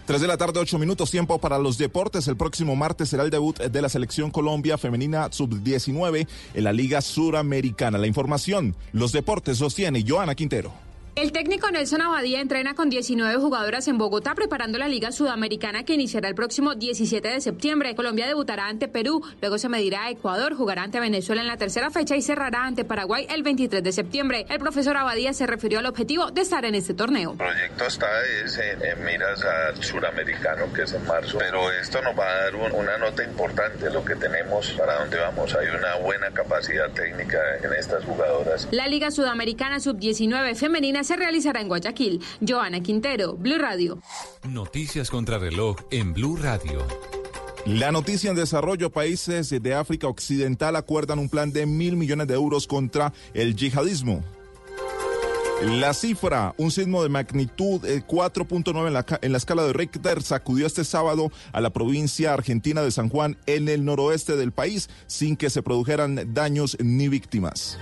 3 0.06 0.20
de 0.20 0.28
la 0.28 0.36
tarde, 0.36 0.60
8 0.60 0.78
minutos, 0.78 1.10
tiempo 1.10 1.40
para 1.40 1.58
los 1.58 1.78
deportes. 1.78 2.28
El 2.28 2.36
próximo 2.36 2.76
martes 2.76 3.08
será 3.08 3.24
el 3.24 3.30
debut 3.30 3.58
de 3.58 3.82
la 3.82 3.88
selección 3.88 4.30
Colombia 4.30 4.78
femenina 4.78 5.28
sub-19 5.32 6.28
en 6.54 6.64
la 6.64 6.72
Liga 6.72 7.00
Suramericana. 7.00 7.98
La 7.98 8.06
información, 8.06 8.76
los 8.92 9.10
deportes 9.10 9.58
los 9.60 9.74
tiene 9.74 10.04
Joana 10.06 10.36
Quintero. 10.36 10.85
El 11.16 11.32
técnico 11.32 11.70
Nelson 11.70 12.02
Abadía 12.02 12.42
entrena 12.42 12.74
con 12.74 12.90
19 12.90 13.36
jugadoras 13.36 13.88
en 13.88 13.96
Bogotá 13.96 14.34
preparando 14.34 14.76
la 14.76 14.86
Liga 14.86 15.12
Sudamericana 15.12 15.82
que 15.82 15.94
iniciará 15.94 16.28
el 16.28 16.34
próximo 16.34 16.74
17 16.74 17.26
de 17.26 17.40
septiembre. 17.40 17.94
Colombia 17.94 18.26
debutará 18.26 18.66
ante 18.66 18.86
Perú, 18.86 19.24
luego 19.40 19.56
se 19.56 19.70
medirá 19.70 20.04
a 20.04 20.10
Ecuador, 20.10 20.54
jugará 20.54 20.82
ante 20.82 21.00
Venezuela 21.00 21.40
en 21.40 21.48
la 21.48 21.56
tercera 21.56 21.90
fecha 21.90 22.16
y 22.16 22.20
cerrará 22.20 22.66
ante 22.66 22.84
Paraguay 22.84 23.26
el 23.30 23.42
23 23.42 23.82
de 23.82 23.92
septiembre. 23.92 24.44
El 24.50 24.58
profesor 24.58 24.94
Abadía 24.98 25.32
se 25.32 25.46
refirió 25.46 25.78
al 25.78 25.86
objetivo 25.86 26.30
de 26.32 26.42
estar 26.42 26.66
en 26.66 26.74
este 26.74 26.92
torneo. 26.92 27.30
El 27.30 27.38
proyecto 27.38 27.86
está 27.86 28.08
es 28.44 28.58
en, 28.58 29.02
miras 29.02 29.42
al 29.42 29.82
suramericano 29.82 30.70
que 30.74 30.82
es 30.82 30.92
en 30.92 31.06
marzo, 31.06 31.38
pero 31.38 31.72
esto 31.80 32.02
nos 32.02 32.14
va 32.14 32.28
a 32.28 32.34
dar 32.42 32.56
una 32.56 32.98
nota 32.98 33.24
importante 33.24 33.88
lo 33.88 34.04
que 34.04 34.16
tenemos 34.16 34.70
para 34.72 34.98
dónde 34.98 35.16
vamos. 35.16 35.54
Hay 35.54 35.68
una 35.68 35.96
buena 35.96 36.30
capacidad 36.32 36.90
técnica 36.90 37.38
en 37.62 37.72
estas 37.72 38.04
jugadoras. 38.04 38.68
La 38.70 38.86
Liga 38.86 39.10
Sudamericana 39.10 39.80
Sub-19 39.80 40.54
femenina 40.56 41.04
se 41.06 41.16
realizará 41.16 41.60
en 41.60 41.68
Guayaquil. 41.68 42.20
Joana 42.46 42.80
Quintero, 42.80 43.34
Blue 43.36 43.58
Radio. 43.58 44.00
Noticias 44.48 45.10
contra 45.10 45.38
reloj 45.38 45.76
en 45.90 46.12
Blue 46.12 46.36
Radio. 46.36 46.84
La 47.66 47.90
noticia 47.90 48.30
en 48.30 48.36
desarrollo, 48.36 48.90
países 48.90 49.50
de 49.50 49.74
África 49.74 50.06
Occidental 50.06 50.76
acuerdan 50.76 51.18
un 51.18 51.28
plan 51.28 51.52
de 51.52 51.66
mil 51.66 51.96
millones 51.96 52.28
de 52.28 52.34
euros 52.34 52.66
contra 52.68 53.12
el 53.34 53.56
yihadismo. 53.56 54.22
La 55.62 55.94
cifra, 55.94 56.54
un 56.58 56.70
sismo 56.70 57.02
de 57.02 57.08
magnitud 57.08 57.80
4.9 57.80 58.86
en 58.86 58.92
la, 58.92 59.06
en 59.20 59.32
la 59.32 59.38
escala 59.38 59.64
de 59.64 59.72
Richter, 59.72 60.22
sacudió 60.22 60.66
este 60.66 60.84
sábado 60.84 61.32
a 61.52 61.60
la 61.60 61.70
provincia 61.70 62.34
argentina 62.34 62.82
de 62.82 62.90
San 62.90 63.08
Juan 63.08 63.36
en 63.46 63.68
el 63.68 63.84
noroeste 63.84 64.36
del 64.36 64.52
país 64.52 64.88
sin 65.06 65.34
que 65.36 65.50
se 65.50 65.62
produjeran 65.62 66.34
daños 66.34 66.76
ni 66.78 67.08
víctimas. 67.08 67.78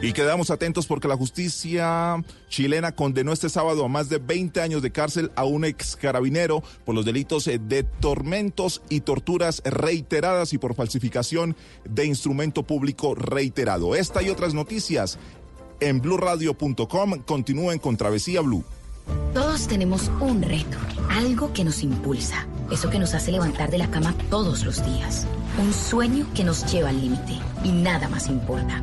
Y 0.00 0.12
quedamos 0.12 0.50
atentos 0.50 0.86
porque 0.86 1.08
la 1.08 1.16
justicia 1.16 2.22
chilena 2.48 2.92
condenó 2.92 3.32
este 3.32 3.48
sábado 3.48 3.84
a 3.84 3.88
más 3.88 4.08
de 4.08 4.18
20 4.18 4.60
años 4.60 4.80
de 4.80 4.92
cárcel 4.92 5.32
a 5.34 5.44
un 5.44 5.64
ex 5.64 5.96
carabinero 5.96 6.62
por 6.84 6.94
los 6.94 7.04
delitos 7.04 7.48
eh, 7.48 7.58
de 7.58 7.82
tormentos 7.82 8.80
y 8.88 9.00
torturas 9.00 9.60
reiteradas 9.64 10.52
y 10.52 10.58
por 10.58 10.76
falsificación 10.76 11.56
de 11.84 12.06
instrumento 12.06 12.62
público 12.62 13.16
reiterado. 13.16 13.96
Esta 13.96 14.22
y 14.22 14.30
otras 14.30 14.54
noticias 14.54 15.18
en 15.80 16.00
blurradio.com 16.00 17.22
continúen 17.24 17.80
con 17.80 17.96
Travesía 17.96 18.40
Blue. 18.40 18.64
Todos 19.34 19.66
tenemos 19.66 20.10
un 20.20 20.42
reto, 20.42 20.76
algo 21.10 21.52
que 21.52 21.64
nos 21.64 21.82
impulsa, 21.82 22.46
eso 22.70 22.88
que 22.88 22.98
nos 23.00 23.14
hace 23.14 23.32
levantar 23.32 23.70
de 23.70 23.78
la 23.78 23.90
cama 23.90 24.14
todos 24.30 24.64
los 24.64 24.84
días, 24.84 25.26
un 25.60 25.72
sueño 25.72 26.26
que 26.34 26.44
nos 26.44 26.70
lleva 26.70 26.90
al 26.90 27.00
límite 27.00 27.38
y 27.64 27.72
nada 27.72 28.08
más 28.08 28.28
importa. 28.28 28.82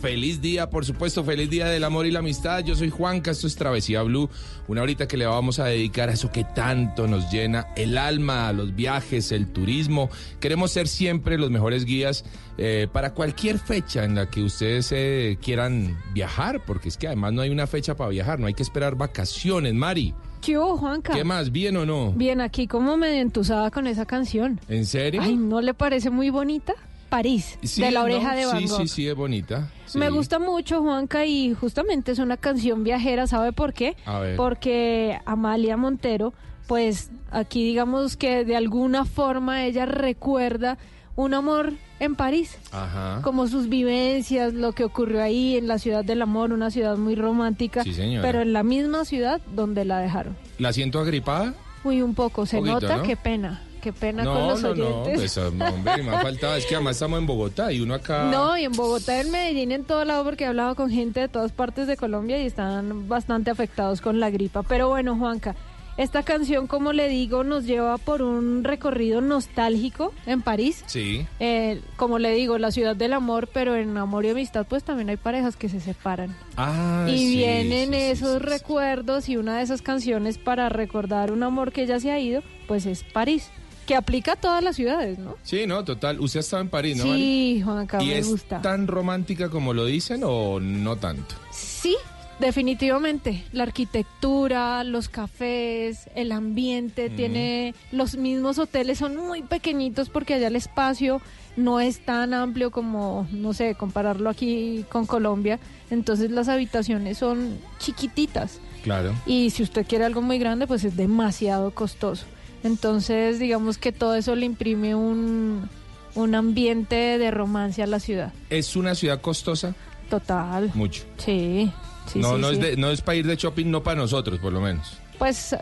Feliz 0.00 0.40
día, 0.40 0.68
por 0.70 0.84
supuesto, 0.84 1.24
feliz 1.24 1.50
día 1.50 1.66
del 1.66 1.84
amor 1.84 2.06
y 2.06 2.10
la 2.10 2.18
amistad. 2.18 2.64
Yo 2.64 2.74
soy 2.74 2.90
Juanca, 2.90 3.30
esto 3.30 3.46
es 3.46 3.56
Travesía 3.56 4.02
Blue, 4.02 4.28
una 4.68 4.82
horita 4.82 5.06
que 5.06 5.16
le 5.16 5.26
vamos 5.26 5.58
a 5.58 5.66
dedicar 5.66 6.08
a 6.08 6.12
eso 6.12 6.30
que 6.30 6.44
tanto 6.44 7.06
nos 7.06 7.30
llena 7.30 7.68
el 7.76 7.98
alma, 7.98 8.52
los 8.52 8.74
viajes, 8.74 9.32
el 9.32 9.46
turismo. 9.46 10.10
Queremos 10.40 10.72
ser 10.72 10.88
siempre 10.88 11.38
los 11.38 11.50
mejores 11.50 11.84
guías 11.84 12.24
eh, 12.58 12.88
para 12.92 13.14
cualquier 13.14 13.58
fecha 13.58 14.04
en 14.04 14.14
la 14.14 14.28
que 14.28 14.42
ustedes 14.42 14.92
eh, 14.92 15.38
quieran 15.40 15.98
viajar, 16.12 16.62
porque 16.66 16.88
es 16.88 16.96
que 16.96 17.06
además 17.06 17.32
no 17.32 17.42
hay 17.42 17.50
una 17.50 17.66
fecha 17.66 17.96
para 17.96 18.10
viajar, 18.10 18.38
no 18.38 18.46
hay 18.46 18.54
que 18.54 18.62
esperar 18.62 18.96
vacaciones, 18.96 19.74
Mari. 19.74 20.14
¿Qué 20.40 20.56
hubo, 20.56 20.76
Juanca? 20.78 21.12
¿Qué 21.12 21.24
más? 21.24 21.52
¿Bien 21.52 21.76
o 21.76 21.84
no? 21.84 22.12
Bien, 22.12 22.40
aquí 22.40 22.66
como 22.66 22.96
me 22.96 23.20
entusaba 23.20 23.70
con 23.70 23.86
esa 23.86 24.06
canción. 24.06 24.58
¿En 24.68 24.86
serio? 24.86 25.20
Ay, 25.22 25.36
¿no 25.36 25.60
le 25.60 25.74
parece 25.74 26.10
muy 26.10 26.30
bonita? 26.30 26.74
París, 27.10 27.58
Sí, 27.62 27.82
de 27.82 27.90
la 27.90 28.00
¿no? 28.00 28.06
oreja 28.06 28.34
de 28.34 28.46
Van 28.46 28.60
Sí, 28.60 28.66
Gogh. 28.68 28.80
sí, 28.82 28.88
sí, 28.88 29.08
es 29.08 29.14
bonita. 29.14 29.70
Sí. 29.84 29.98
Me 29.98 30.08
gusta 30.08 30.38
mucho, 30.38 30.80
Juanca, 30.80 31.26
y 31.26 31.52
justamente 31.52 32.12
es 32.12 32.18
una 32.18 32.36
canción 32.38 32.84
viajera, 32.84 33.26
¿sabe 33.26 33.52
por 33.52 33.74
qué? 33.74 33.96
A 34.06 34.20
ver. 34.20 34.36
Porque 34.36 35.20
Amalia 35.26 35.76
Montero, 35.76 36.32
pues 36.68 37.10
aquí 37.30 37.64
digamos 37.64 38.16
que 38.16 38.44
de 38.44 38.56
alguna 38.56 39.04
forma 39.04 39.64
ella 39.66 39.84
recuerda 39.86 40.78
un 41.16 41.34
amor 41.34 41.72
en 41.98 42.14
París, 42.14 42.56
Ajá. 42.72 43.20
como 43.22 43.46
sus 43.46 43.68
vivencias, 43.68 44.54
lo 44.54 44.72
que 44.72 44.84
ocurrió 44.84 45.22
ahí 45.22 45.56
en 45.58 45.66
la 45.68 45.78
ciudad 45.78 46.02
del 46.04 46.22
amor, 46.22 46.52
una 46.52 46.70
ciudad 46.70 46.96
muy 46.96 47.14
romántica, 47.14 47.82
Sí, 47.82 47.92
señora. 47.92 48.22
pero 48.26 48.40
en 48.40 48.52
la 48.54 48.62
misma 48.62 49.04
ciudad 49.04 49.40
donde 49.54 49.84
la 49.84 49.98
dejaron. 49.98 50.34
¿La 50.58 50.72
siento 50.72 50.98
agripada? 51.00 51.52
Uy, 51.84 52.00
un 52.00 52.14
poco, 52.14 52.46
se 52.46 52.58
Poquito, 52.58 52.80
nota, 52.80 52.96
¿no? 52.98 53.02
qué 53.02 53.16
pena, 53.16 53.62
qué 53.80 53.92
pena 53.92 54.24
con 54.24 54.34
No, 54.34 54.50
los 54.50 54.62
no, 54.62 54.74
no, 54.74 54.86
oyentes. 55.02 55.14
pues 55.34 55.38
hombre, 55.38 56.02
me 56.02 56.10
ha 56.14 56.20
faltado. 56.22 56.56
Es 56.56 56.66
que 56.66 56.74
además 56.76 56.96
estamos 56.96 57.18
en 57.18 57.26
Bogotá 57.26 57.72
y 57.72 57.80
uno 57.80 57.94
acá... 57.94 58.24
No, 58.30 58.56
y 58.56 58.64
en 58.64 58.72
Bogotá, 58.72 59.20
en 59.20 59.30
Medellín, 59.30 59.72
en 59.72 59.84
todo 59.84 60.04
lado, 60.04 60.24
porque 60.24 60.44
he 60.44 60.46
hablado 60.46 60.74
con 60.74 60.90
gente 60.90 61.20
de 61.20 61.28
todas 61.28 61.52
partes 61.52 61.86
de 61.86 61.96
Colombia 61.96 62.40
y 62.42 62.46
están 62.46 63.08
bastante 63.08 63.50
afectados 63.50 64.00
con 64.00 64.20
la 64.20 64.30
gripa. 64.30 64.62
Pero 64.62 64.88
bueno, 64.88 65.16
Juanca, 65.16 65.54
esta 65.96 66.22
canción, 66.22 66.66
como 66.66 66.94
le 66.94 67.08
digo, 67.08 67.44
nos 67.44 67.64
lleva 67.66 67.98
por 67.98 68.22
un 68.22 68.64
recorrido 68.64 69.20
nostálgico 69.20 70.14
en 70.24 70.40
París. 70.40 70.82
Sí. 70.86 71.26
Eh, 71.40 71.82
como 71.96 72.18
le 72.18 72.32
digo, 72.32 72.56
la 72.56 72.70
ciudad 72.70 72.96
del 72.96 73.12
amor, 73.12 73.50
pero 73.52 73.76
en 73.76 73.94
amor 73.98 74.24
y 74.24 74.30
amistad, 74.30 74.66
pues 74.66 74.82
también 74.82 75.10
hay 75.10 75.18
parejas 75.18 75.56
que 75.56 75.68
se 75.68 75.78
separan. 75.78 76.34
Ah, 76.56 77.04
y 77.06 77.18
sí, 77.18 77.36
vienen 77.36 77.90
sí, 77.90 77.96
esos 77.96 78.34
sí. 78.40 78.46
recuerdos 78.48 79.28
y 79.28 79.36
una 79.36 79.58
de 79.58 79.62
esas 79.64 79.82
canciones 79.82 80.38
para 80.38 80.70
recordar 80.70 81.32
un 81.32 81.42
amor 81.42 81.70
que 81.70 81.86
ya 81.86 82.00
se 82.00 82.10
ha 82.10 82.18
ido, 82.18 82.42
pues 82.66 82.86
es 82.86 83.04
París, 83.04 83.50
que 83.90 83.96
aplica 83.96 84.34
a 84.34 84.36
todas 84.36 84.62
las 84.62 84.76
ciudades, 84.76 85.18
¿no? 85.18 85.34
Sí, 85.42 85.66
no, 85.66 85.82
total. 85.84 86.20
Usted 86.20 86.38
ha 86.38 86.40
estado 86.42 86.62
en 86.62 86.68
París, 86.68 86.96
¿no? 86.96 87.02
Sí, 87.12 87.60
Juanca, 87.64 88.00
¿Y 88.00 88.06
me 88.06 88.18
es 88.18 88.28
gusta. 88.28 88.62
tan 88.62 88.86
romántica 88.86 89.48
como 89.48 89.74
lo 89.74 89.84
dicen 89.84 90.20
o 90.24 90.60
no 90.60 90.94
tanto? 90.94 91.34
Sí, 91.50 91.96
definitivamente. 92.38 93.44
La 93.52 93.64
arquitectura, 93.64 94.84
los 94.84 95.08
cafés, 95.08 96.08
el 96.14 96.30
ambiente, 96.30 97.10
Mm. 97.10 97.16
tiene 97.16 97.74
los 97.90 98.16
mismos 98.16 98.60
hoteles, 98.60 98.98
son 98.98 99.16
muy 99.16 99.42
pequeñitos 99.42 100.08
porque 100.08 100.34
allá 100.34 100.46
el 100.46 100.54
espacio 100.54 101.20
no 101.56 101.80
es 101.80 101.98
tan 102.04 102.32
amplio 102.32 102.70
como, 102.70 103.26
no 103.32 103.52
sé, 103.54 103.74
compararlo 103.74 104.30
aquí 104.30 104.84
con 104.88 105.04
Colombia. 105.04 105.58
Entonces 105.90 106.30
las 106.30 106.46
habitaciones 106.48 107.18
son 107.18 107.58
chiquititas. 107.80 108.60
Claro. 108.84 109.14
Y 109.26 109.50
si 109.50 109.64
usted 109.64 109.84
quiere 109.84 110.04
algo 110.04 110.22
muy 110.22 110.38
grande, 110.38 110.68
pues 110.68 110.84
es 110.84 110.96
demasiado 110.96 111.72
costoso. 111.72 112.24
Entonces, 112.62 113.38
digamos 113.38 113.78
que 113.78 113.92
todo 113.92 114.14
eso 114.14 114.34
le 114.36 114.46
imprime 114.46 114.94
un, 114.94 115.68
un 116.14 116.34
ambiente 116.34 116.94
de 117.18 117.30
romance 117.30 117.82
a 117.82 117.86
la 117.86 118.00
ciudad. 118.00 118.32
¿Es 118.50 118.76
una 118.76 118.94
ciudad 118.94 119.20
costosa? 119.20 119.74
Total. 120.08 120.70
Mucho. 120.74 121.04
Sí. 121.18 121.72
sí, 122.06 122.18
no, 122.18 122.34
sí, 122.36 122.40
no, 122.40 122.48
sí. 122.48 122.54
Es 122.54 122.60
de- 122.60 122.76
no 122.76 122.90
es 122.90 123.00
para 123.00 123.16
ir 123.16 123.26
de 123.26 123.36
shopping, 123.36 123.66
no 123.70 123.82
para 123.82 123.96
nosotros, 124.00 124.38
por 124.40 124.52
lo 124.52 124.60
menos. 124.60 124.98
Pues 125.18 125.54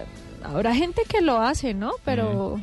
habrá 0.43 0.75
gente 0.75 1.03
que 1.09 1.21
lo 1.21 1.39
hace, 1.41 1.75
¿no? 1.75 1.93
Pero 2.05 2.61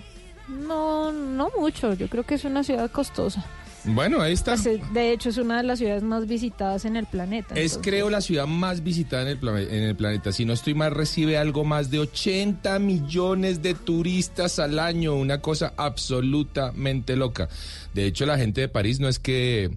no, 0.49 1.11
no 1.11 1.49
mucho. 1.59 1.93
Yo 1.93 2.07
creo 2.09 2.23
que 2.23 2.35
es 2.35 2.43
una 2.45 2.63
ciudad 2.63 2.89
costosa. 2.91 3.45
Bueno, 3.87 4.19
ahí 4.21 4.33
está. 4.33 4.53
Pues, 4.53 4.65
eh, 4.65 4.81
de 4.93 5.11
hecho, 5.11 5.29
es 5.29 5.37
una 5.37 5.57
de 5.57 5.63
las 5.63 5.79
ciudades 5.79 6.01
más 6.03 6.25
visitadas 6.27 6.85
en 6.85 6.95
el 6.95 7.05
planeta. 7.05 7.53
Es, 7.55 7.73
entonces- 7.73 7.79
creo, 7.83 8.09
la 8.09 8.21
ciudad 8.21 8.47
más 8.47 8.83
visitada 8.83 9.29
en 9.29 9.37
el, 9.37 9.47
en 9.71 9.83
el 9.83 9.95
planeta. 9.95 10.31
Si 10.31 10.43
no 10.45 10.53
estoy 10.53 10.73
mal, 10.73 10.91
recibe 10.91 11.37
algo 11.37 11.63
más 11.63 11.91
de 11.91 11.99
80 11.99 12.79
millones 12.79 13.61
de 13.61 13.73
turistas 13.75 14.57
al 14.59 14.79
año. 14.79 15.15
Una 15.15 15.39
cosa 15.41 15.73
absolutamente 15.77 17.15
loca. 17.15 17.47
De 17.93 18.05
hecho, 18.05 18.25
la 18.25 18.37
gente 18.37 18.61
de 18.61 18.67
París 18.69 18.99
no 18.99 19.07
es 19.07 19.19
que... 19.19 19.71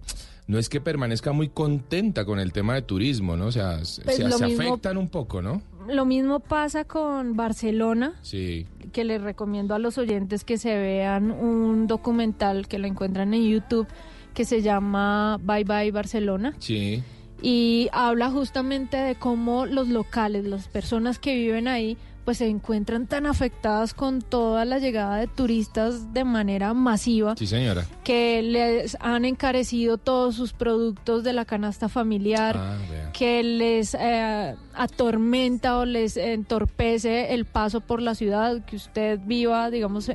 No 0.46 0.58
es 0.58 0.70
que 0.70 0.80
permanezca 0.80 1.32
muy 1.32 1.50
contenta 1.50 2.24
con 2.24 2.40
el 2.40 2.54
tema 2.54 2.74
de 2.74 2.80
turismo, 2.80 3.36
¿no? 3.36 3.48
O 3.48 3.52
sea, 3.52 3.84
se, 3.84 4.00
Pues 4.00 4.16
se- 4.16 4.24
lo 4.26 4.38
se 4.38 4.46
mismo- 4.46 4.62
afectan 4.72 4.96
un 4.96 5.10
poco, 5.10 5.42
¿no? 5.42 5.60
Lo 5.88 6.04
mismo 6.04 6.40
pasa 6.40 6.84
con 6.84 7.36
Barcelona, 7.36 8.14
Sí. 8.22 8.66
que 8.92 9.04
les 9.04 9.20
recomiendo 9.22 9.74
a 9.74 9.78
los 9.78 9.98
oyentes 9.98 10.44
que 10.44 10.58
se 10.58 10.74
vean 10.76 11.30
un 11.30 11.86
documental 11.86 12.68
que 12.68 12.78
lo 12.78 12.86
encuentran 12.86 13.34
en 13.34 13.48
YouTube 13.48 13.86
que 14.34 14.44
se 14.44 14.62
llama 14.62 15.38
Bye 15.42 15.64
Bye 15.64 15.90
Barcelona. 15.90 16.54
Sí. 16.58 17.02
y 17.40 17.88
habla 17.92 18.30
justamente 18.30 18.96
de 18.96 19.14
cómo 19.14 19.64
los 19.64 19.88
locales, 19.88 20.44
las 20.44 20.66
personas 20.66 21.20
que 21.20 21.36
viven 21.36 21.68
ahí, 21.68 21.96
pues 22.28 22.36
se 22.36 22.46
encuentran 22.46 23.06
tan 23.06 23.24
afectadas 23.24 23.94
con 23.94 24.20
toda 24.20 24.66
la 24.66 24.78
llegada 24.78 25.16
de 25.16 25.28
turistas 25.28 26.12
de 26.12 26.24
manera 26.24 26.74
masiva 26.74 27.34
Sí, 27.38 27.46
señora. 27.46 27.86
que 28.04 28.42
les 28.42 28.98
han 29.00 29.24
encarecido 29.24 29.96
todos 29.96 30.34
sus 30.34 30.52
productos 30.52 31.24
de 31.24 31.32
la 31.32 31.46
canasta 31.46 31.88
familiar, 31.88 32.54
Ah, 32.58 32.76
que 33.14 33.42
les 33.42 33.94
eh, 33.98 34.54
atormenta 34.74 35.78
o 35.78 35.86
les 35.86 36.18
entorpece 36.18 37.32
el 37.32 37.46
paso 37.46 37.80
por 37.80 38.02
la 38.02 38.14
ciudad, 38.14 38.62
que 38.66 38.76
usted 38.76 39.18
viva, 39.24 39.70
digamos, 39.70 40.10
eh, 40.10 40.14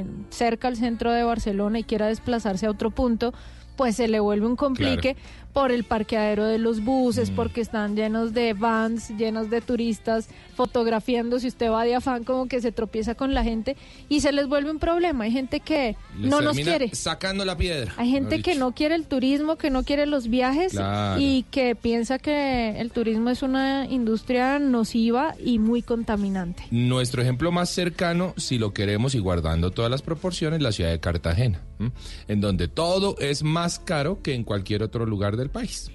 en- 0.00 0.26
cerca 0.28 0.68
al 0.68 0.76
centro 0.76 1.12
de 1.12 1.22
Barcelona 1.24 1.78
y 1.78 1.84
quiera 1.84 2.08
desplazarse 2.08 2.66
a 2.66 2.70
otro 2.70 2.90
punto, 2.90 3.32
pues 3.76 3.96
se 3.96 4.06
le 4.06 4.20
vuelve 4.20 4.46
un 4.46 4.56
complique 4.56 5.16
por 5.54 5.70
el 5.72 5.84
parqueadero 5.84 6.44
de 6.44 6.58
los 6.58 6.84
buses, 6.84 7.30
Mm. 7.30 7.34
porque 7.36 7.60
están 7.62 7.96
llenos 7.96 8.34
de 8.34 8.52
vans, 8.52 9.08
llenos 9.16 9.48
de 9.48 9.60
turistas, 9.62 10.28
fotografiando, 10.56 11.38
si 11.38 11.46
usted 11.48 11.70
va 11.70 11.84
de 11.84 11.94
afán 11.94 12.24
como 12.24 12.48
que 12.48 12.60
se 12.60 12.72
tropieza 12.72 13.14
con 13.14 13.34
la 13.34 13.44
gente 13.44 13.76
y 14.08 14.20
se 14.20 14.32
les 14.32 14.48
vuelve 14.48 14.70
un 14.70 14.78
problema. 14.78 15.24
Hay 15.24 15.30
gente 15.32 15.60
que 15.60 15.96
Les 16.18 16.30
no 16.30 16.40
nos 16.40 16.56
quiere. 16.56 16.94
Sacando 16.94 17.44
la 17.44 17.56
piedra. 17.56 17.92
Hay 17.96 18.10
gente 18.10 18.42
que 18.42 18.54
no 18.56 18.72
quiere 18.72 18.94
el 18.96 19.06
turismo, 19.06 19.56
que 19.56 19.70
no 19.70 19.84
quiere 19.84 20.06
los 20.06 20.28
viajes 20.28 20.72
Claro. 20.72 21.20
y 21.20 21.44
que 21.50 21.74
piensa 21.76 22.18
que 22.18 22.80
el 22.80 22.90
turismo 22.90 23.30
es 23.30 23.42
una 23.42 23.86
industria 23.88 24.58
nociva 24.58 25.34
y 25.38 25.58
muy 25.60 25.82
contaminante. 25.82 26.64
Nuestro 26.70 27.22
ejemplo 27.22 27.52
más 27.52 27.70
cercano, 27.70 28.34
si 28.36 28.58
lo 28.58 28.72
queremos 28.74 29.14
y 29.14 29.20
guardando 29.20 29.70
todas 29.70 29.90
las 29.90 30.02
proporciones, 30.02 30.60
la 30.62 30.72
ciudad 30.72 30.90
de 30.90 30.98
Cartagena, 31.00 31.60
¿m? 31.78 31.92
en 32.26 32.40
donde 32.40 32.66
todo 32.68 33.16
es 33.20 33.42
más 33.44 33.78
caro 33.78 34.20
que 34.22 34.34
en 34.34 34.42
cualquier 34.44 34.82
otro 34.82 35.06
lugar 35.06 35.36
del 35.44 35.50
país. 35.50 35.90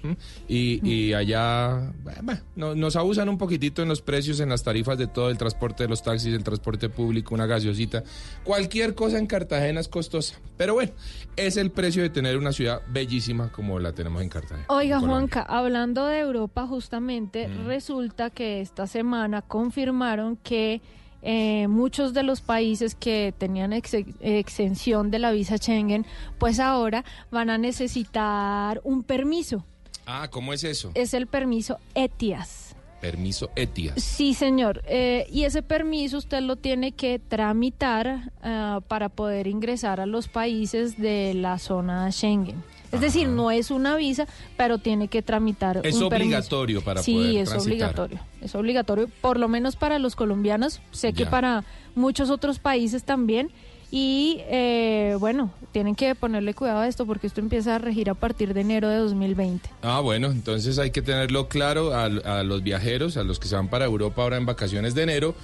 Y, 0.48 0.80
y 0.88 1.12
allá 1.12 1.92
bueno, 2.22 2.40
no- 2.56 2.74
nos 2.74 2.96
abusan 2.96 3.28
un 3.28 3.36
poquitito 3.36 3.82
en 3.82 3.88
los 3.88 4.00
precios, 4.00 4.40
en 4.40 4.48
las 4.48 4.62
tarifas 4.62 4.96
de 4.96 5.06
todo 5.06 5.28
el 5.30 5.36
transporte 5.36 5.82
de 5.84 5.88
los 5.88 6.02
taxis, 6.02 6.32
el 6.32 6.42
transporte 6.44 6.88
público, 6.88 7.34
una 7.34 7.46
gaseosita. 7.46 8.02
Cualquier 8.44 8.94
cosa 8.94 9.18
en 9.18 9.26
Cartagena 9.26 9.80
es 9.80 9.88
costosa. 9.88 10.36
Pero 10.56 10.74
bueno, 10.74 10.92
es 11.36 11.56
el 11.56 11.70
precio 11.70 12.02
de 12.02 12.10
tener 12.10 12.36
una 12.36 12.52
ciudad 12.52 12.80
bellísima 12.88 13.50
como 13.52 13.78
la 13.78 13.92
tenemos 13.92 14.22
en 14.22 14.28
Cartagena. 14.28 14.66
Oiga, 14.68 14.98
en. 14.98 15.06
Juanca, 15.06 15.42
hablando 15.42 16.06
de 16.06 16.20
Europa, 16.20 16.66
justamente 16.66 17.48
resulta 17.66 18.30
que 18.30 18.60
esta 18.60 18.86
semana 18.86 19.42
confirmaron 19.42 20.36
que 20.36 20.80
eh, 21.22 21.66
muchos 21.68 22.14
de 22.14 22.22
los 22.22 22.40
países 22.40 22.94
que 22.94 23.34
tenían 23.36 23.72
ex- 23.72 23.94
exención 24.20 25.10
de 25.10 25.18
la 25.18 25.30
visa 25.32 25.56
Schengen, 25.58 26.06
pues 26.38 26.60
ahora 26.60 27.04
van 27.30 27.50
a 27.50 27.58
necesitar 27.58 28.80
un 28.84 29.02
permiso. 29.02 29.64
Ah, 30.06 30.28
¿cómo 30.30 30.52
es 30.52 30.64
eso? 30.64 30.90
Es 30.94 31.14
el 31.14 31.26
permiso 31.26 31.78
ETIAS. 31.94 32.74
Permiso 33.00 33.50
ETIAS. 33.56 34.02
Sí, 34.02 34.34
señor. 34.34 34.82
Eh, 34.86 35.26
y 35.30 35.44
ese 35.44 35.62
permiso 35.62 36.18
usted 36.18 36.40
lo 36.42 36.56
tiene 36.56 36.92
que 36.92 37.18
tramitar 37.18 38.32
ah, 38.42 38.80
para 38.88 39.08
poder 39.08 39.46
ingresar 39.46 40.00
a 40.00 40.06
los 40.06 40.28
países 40.28 40.98
de 40.98 41.32
la 41.34 41.58
zona 41.58 42.10
Schengen. 42.12 42.62
Es 42.92 43.00
decir, 43.00 43.28
no 43.28 43.50
es 43.50 43.70
una 43.70 43.94
visa, 43.96 44.26
pero 44.56 44.78
tiene 44.78 45.08
que 45.08 45.22
tramitar 45.22 45.80
Es 45.84 45.94
un 45.96 46.08
permiso. 46.08 46.26
obligatorio 46.28 46.82
para 46.82 47.02
sí, 47.02 47.14
poder 47.14 47.36
es 47.42 47.48
transitar. 47.48 47.72
obligatorio. 47.72 48.20
Es 48.40 48.54
obligatorio, 48.54 49.08
por 49.20 49.38
lo 49.38 49.48
menos 49.48 49.76
para 49.76 49.98
los 49.98 50.16
colombianos. 50.16 50.80
Sé 50.90 51.12
que 51.12 51.26
para 51.26 51.64
muchos 51.94 52.30
otros 52.30 52.58
países 52.58 53.04
también. 53.04 53.50
Y 53.92 54.36
eh, 54.48 55.16
bueno, 55.18 55.50
tienen 55.72 55.96
que 55.96 56.14
ponerle 56.14 56.54
cuidado 56.54 56.78
a 56.78 56.86
esto 56.86 57.06
porque 57.06 57.26
esto 57.26 57.40
empieza 57.40 57.74
a 57.74 57.78
regir 57.78 58.08
a 58.08 58.14
partir 58.14 58.54
de 58.54 58.60
enero 58.60 58.88
de 58.88 58.98
2020. 58.98 59.68
Ah, 59.82 59.98
bueno, 59.98 60.28
entonces 60.28 60.78
hay 60.78 60.92
que 60.92 61.02
tenerlo 61.02 61.48
claro 61.48 61.92
a, 61.92 62.04
a 62.04 62.42
los 62.44 62.62
viajeros, 62.62 63.16
a 63.16 63.24
los 63.24 63.40
que 63.40 63.48
se 63.48 63.56
van 63.56 63.66
para 63.66 63.86
Europa 63.86 64.22
ahora 64.22 64.36
en 64.36 64.46
vacaciones 64.46 64.94
de 64.94 65.02
enero. 65.02 65.34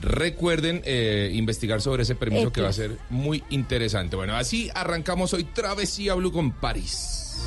Recuerden 0.00 0.82
eh, 0.84 1.30
investigar 1.34 1.80
sobre 1.80 2.02
ese 2.02 2.14
permiso 2.14 2.52
que 2.52 2.60
va 2.60 2.68
a 2.68 2.72
ser 2.72 2.98
muy 3.10 3.42
interesante. 3.50 4.16
Bueno, 4.16 4.36
así 4.36 4.70
arrancamos 4.74 5.32
hoy 5.32 5.44
Travesía 5.44 6.14
Blue 6.14 6.32
con 6.32 6.52
París. 6.52 7.46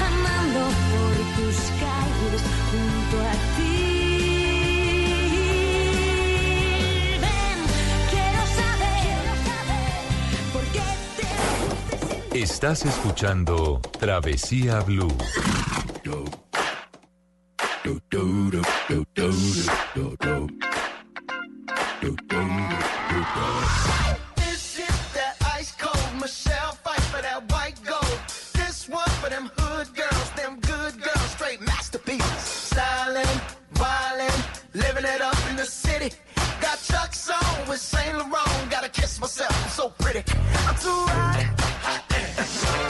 Andando 0.00 0.60
por 0.90 1.12
tus 1.36 1.56
calles 1.80 2.42
junto 2.70 3.16
a 3.26 3.32
ti. 3.56 3.74
Ven, 7.20 7.58
quiero 8.10 8.42
saber 8.56 9.24
por 10.52 10.64
qué 10.72 10.82
te 12.32 12.42
Estás 12.42 12.84
escuchando 12.86 13.80
Travesía 13.98 14.80
Blue. 14.80 15.16
This 22.04 22.20
is 24.78 25.12
that 25.14 25.36
ice 25.56 25.72
cold 25.78 26.20
Michelle 26.20 26.72
fight 26.72 27.00
for 27.00 27.22
that 27.22 27.50
white 27.50 27.82
gold. 27.82 28.18
This 28.52 28.86
one 28.90 29.08
for 29.22 29.30
them 29.30 29.50
hood 29.56 29.88
girls, 29.96 30.30
them 30.32 30.60
good 30.60 31.02
girls, 31.02 31.30
straight 31.30 31.62
masterpiece. 31.62 32.22
Styling, 32.42 33.40
wildin', 33.76 34.38
living 34.74 35.06
it 35.06 35.22
up 35.22 35.38
in 35.48 35.56
the 35.56 35.64
city. 35.64 36.14
Got 36.60 36.78
Chuck's 36.82 37.30
on 37.30 37.68
with 37.70 37.80
Saint 37.80 38.18
Laurent. 38.18 38.70
Gotta 38.70 38.90
kiss 38.90 39.18
myself, 39.18 39.64
I'm 39.64 39.70
so 39.70 39.88
pretty. 39.98 40.24
I'm 40.68 40.76
too 40.76 41.06
hot. 41.08 41.40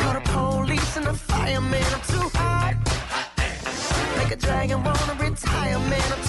got 0.00 0.24
the 0.24 0.30
police 0.32 0.96
and 0.96 1.06
the 1.06 1.14
fireman. 1.14 1.84
I'm 1.94 2.00
too 2.00 2.28
hot. 2.34 2.74
Make 4.18 4.32
a 4.32 4.36
dragon 4.36 4.82
wanna 4.82 5.14
retire, 5.20 5.78
man. 5.78 6.23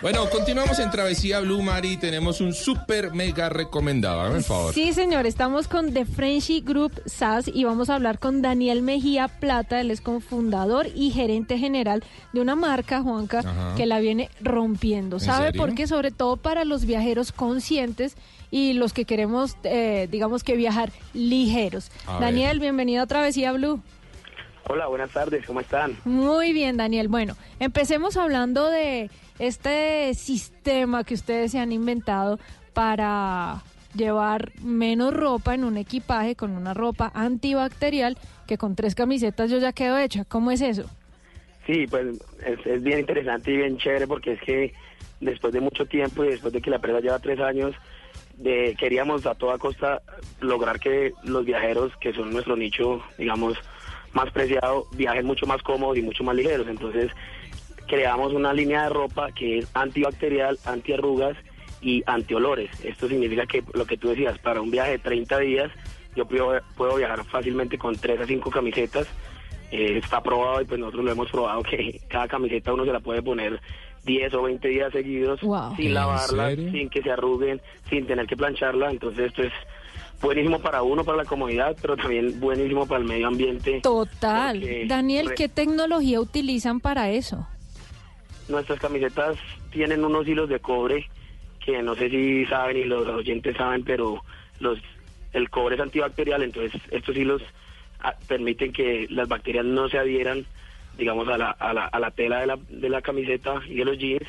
Bueno, 0.00 0.30
continuamos 0.30 0.78
en 0.78 0.90
Travesía 0.90 1.40
Blue 1.40 1.60
Mari. 1.60 1.96
Tenemos 1.96 2.40
un 2.40 2.54
súper 2.54 3.12
mega 3.12 3.48
recomendado. 3.48 4.20
Hágame 4.20 4.38
el 4.38 4.44
favor. 4.44 4.72
Sí, 4.72 4.92
señor, 4.92 5.26
estamos 5.26 5.66
con 5.66 5.92
The 5.92 6.04
Frenchy 6.04 6.60
Group 6.60 6.92
SAS 7.06 7.48
y 7.52 7.64
vamos 7.64 7.90
a 7.90 7.96
hablar 7.96 8.18
con 8.18 8.42
Daniel 8.42 8.82
Mejía 8.82 9.28
Plata, 9.28 9.80
él 9.80 9.90
es 9.90 10.00
cofundador 10.00 10.86
y 10.94 11.10
gerente 11.10 11.58
general 11.58 12.04
de 12.32 12.40
una 12.40 12.54
marca, 12.54 13.02
Juanca, 13.02 13.40
Ajá. 13.40 13.74
que 13.76 13.86
la 13.86 13.98
viene 13.98 14.30
rompiendo. 14.40 15.16
¿En 15.16 15.22
¿Sabe 15.22 15.52
por 15.52 15.74
qué? 15.74 15.86
Sobre 15.86 16.12
todo 16.12 16.36
para 16.36 16.64
los 16.64 16.84
viajeros 16.84 17.32
conscientes 17.32 18.16
y 18.50 18.72
los 18.74 18.92
que 18.92 19.04
queremos, 19.04 19.56
eh, 19.64 20.08
digamos 20.10 20.44
que 20.44 20.56
viajar 20.56 20.92
ligeros. 21.12 21.90
A 22.06 22.20
Daniel, 22.20 22.60
bienvenido 22.60 23.02
a 23.02 23.06
Travesía 23.06 23.52
Blue. 23.52 23.82
Hola, 24.68 24.88
buenas 24.88 25.10
tardes, 25.10 25.46
¿cómo 25.46 25.60
están? 25.60 25.96
Muy 26.04 26.52
bien, 26.52 26.76
Daniel. 26.76 27.06
Bueno, 27.06 27.36
empecemos 27.60 28.16
hablando 28.16 28.68
de 28.68 29.10
este 29.38 30.12
sistema 30.14 31.04
que 31.04 31.14
ustedes 31.14 31.52
se 31.52 31.60
han 31.60 31.70
inventado 31.70 32.40
para 32.74 33.62
llevar 33.94 34.50
menos 34.62 35.14
ropa 35.14 35.54
en 35.54 35.62
un 35.62 35.76
equipaje 35.76 36.34
con 36.34 36.50
una 36.50 36.74
ropa 36.74 37.12
antibacterial 37.14 38.18
que 38.48 38.58
con 38.58 38.74
tres 38.74 38.96
camisetas 38.96 39.52
yo 39.52 39.58
ya 39.58 39.72
quedo 39.72 39.98
hecha. 39.98 40.24
¿Cómo 40.24 40.50
es 40.50 40.60
eso? 40.60 40.90
Sí, 41.64 41.86
pues 41.86 42.18
es, 42.44 42.66
es 42.66 42.82
bien 42.82 42.98
interesante 42.98 43.52
y 43.52 43.58
bien 43.58 43.78
chévere 43.78 44.08
porque 44.08 44.32
es 44.32 44.40
que 44.40 44.74
después 45.20 45.52
de 45.52 45.60
mucho 45.60 45.86
tiempo 45.86 46.24
y 46.24 46.30
después 46.30 46.52
de 46.52 46.60
que 46.60 46.70
la 46.70 46.76
empresa 46.76 47.00
lleva 47.00 47.20
tres 47.20 47.38
años, 47.38 47.72
de, 48.36 48.74
queríamos 48.76 49.26
a 49.26 49.36
toda 49.36 49.58
costa 49.58 50.02
lograr 50.40 50.80
que 50.80 51.12
los 51.22 51.44
viajeros, 51.44 51.96
que 51.98 52.12
son 52.12 52.32
nuestro 52.32 52.56
nicho, 52.56 53.00
digamos, 53.16 53.56
más 54.12 54.30
preciado, 54.30 54.86
viajen 54.92 55.26
mucho 55.26 55.46
más 55.46 55.62
cómodos 55.62 55.98
y 55.98 56.02
mucho 56.02 56.24
más 56.24 56.36
ligeros. 56.36 56.66
Entonces 56.68 57.10
creamos 57.86 58.32
una 58.32 58.52
línea 58.52 58.84
de 58.84 58.88
ropa 58.90 59.32
que 59.32 59.58
es 59.58 59.70
antibacterial, 59.74 60.58
antiarrugas 60.64 61.36
y 61.80 62.02
antiolores. 62.06 62.70
Esto 62.84 63.08
significa 63.08 63.46
que 63.46 63.62
lo 63.74 63.86
que 63.86 63.96
tú 63.96 64.08
decías, 64.08 64.38
para 64.38 64.60
un 64.60 64.70
viaje 64.70 64.92
de 64.92 64.98
30 64.98 65.38
días, 65.38 65.70
yo 66.14 66.26
puedo, 66.26 66.60
puedo 66.76 66.96
viajar 66.96 67.24
fácilmente 67.24 67.78
con 67.78 67.94
3 67.94 68.20
a 68.20 68.26
5 68.26 68.50
camisetas. 68.50 69.06
Eh, 69.70 69.98
está 69.98 70.22
probado 70.22 70.60
y 70.60 70.64
pues 70.64 70.78
nosotros 70.78 71.04
lo 71.04 71.12
hemos 71.12 71.30
probado 71.30 71.62
que 71.62 72.00
cada 72.08 72.28
camiseta 72.28 72.72
uno 72.72 72.84
se 72.84 72.92
la 72.92 73.00
puede 73.00 73.20
poner 73.22 73.60
10 74.04 74.34
o 74.34 74.42
20 74.42 74.68
días 74.68 74.92
seguidos 74.92 75.40
sin 75.40 75.86
¿En 75.88 75.94
lavarla, 75.94 76.54
sin 76.54 76.88
que 76.88 77.02
se 77.02 77.10
arruguen, 77.10 77.60
sin 77.90 78.06
tener 78.06 78.26
que 78.26 78.36
plancharla. 78.36 78.90
Entonces 78.90 79.26
esto 79.26 79.42
es 79.42 79.52
buenísimo 80.20 80.58
para 80.60 80.82
uno, 80.82 81.04
para 81.04 81.18
la 81.18 81.24
comodidad, 81.24 81.76
pero 81.80 81.96
también 81.96 82.40
buenísimo 82.40 82.86
para 82.86 83.00
el 83.00 83.06
medio 83.06 83.28
ambiente. 83.28 83.80
Total. 83.82 84.62
Daniel, 84.86 85.34
¿qué 85.34 85.48
tecnología 85.48 86.20
utilizan 86.20 86.80
para 86.80 87.10
eso? 87.10 87.46
Nuestras 88.48 88.78
camisetas 88.78 89.36
tienen 89.70 90.04
unos 90.04 90.26
hilos 90.26 90.48
de 90.48 90.60
cobre 90.60 91.08
que 91.64 91.82
no 91.82 91.96
sé 91.96 92.08
si 92.08 92.46
saben 92.46 92.76
y 92.76 92.84
los 92.84 93.06
oyentes 93.08 93.56
saben, 93.56 93.82
pero 93.82 94.22
los 94.60 94.78
el 95.32 95.50
cobre 95.50 95.74
es 95.74 95.82
antibacterial, 95.82 96.42
entonces 96.42 96.80
estos 96.90 97.14
hilos 97.14 97.42
ah, 98.00 98.14
permiten 98.26 98.72
que 98.72 99.06
las 99.10 99.28
bacterias 99.28 99.66
no 99.66 99.88
se 99.88 99.98
adhieran, 99.98 100.46
digamos, 100.96 101.28
a 101.28 101.36
la, 101.36 101.50
a 101.50 101.74
la, 101.74 101.86
a 101.86 102.00
la 102.00 102.10
tela 102.10 102.40
de 102.40 102.46
la, 102.46 102.58
de 102.70 102.88
la 102.88 103.02
camiseta 103.02 103.60
y 103.68 103.74
de 103.74 103.84
los 103.84 103.98
jeans 103.98 104.26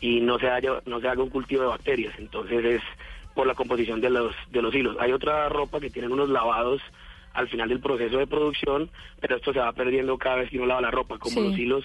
y 0.00 0.20
no 0.20 0.38
se 0.38 0.48
haya, 0.48 0.80
no 0.86 1.00
se 1.00 1.08
haga 1.08 1.22
un 1.22 1.28
cultivo 1.28 1.62
de 1.62 1.68
bacterias. 1.68 2.14
Entonces 2.18 2.64
es 2.64 2.82
por 3.38 3.46
la 3.46 3.54
composición 3.54 4.00
de 4.00 4.10
los, 4.10 4.34
de 4.50 4.60
los 4.60 4.74
hilos. 4.74 4.96
Hay 4.98 5.12
otra 5.12 5.48
ropa 5.48 5.78
que 5.78 5.90
tienen 5.90 6.10
unos 6.10 6.28
lavados 6.28 6.82
al 7.34 7.48
final 7.48 7.68
del 7.68 7.78
proceso 7.78 8.18
de 8.18 8.26
producción, 8.26 8.90
pero 9.20 9.36
esto 9.36 9.52
se 9.52 9.60
va 9.60 9.70
perdiendo 9.72 10.18
cada 10.18 10.38
vez 10.38 10.50
que 10.50 10.56
uno 10.56 10.66
lava 10.66 10.80
la 10.80 10.90
ropa, 10.90 11.18
como 11.20 11.36
Sí. 11.36 11.40
los 11.48 11.56
hilos 11.56 11.84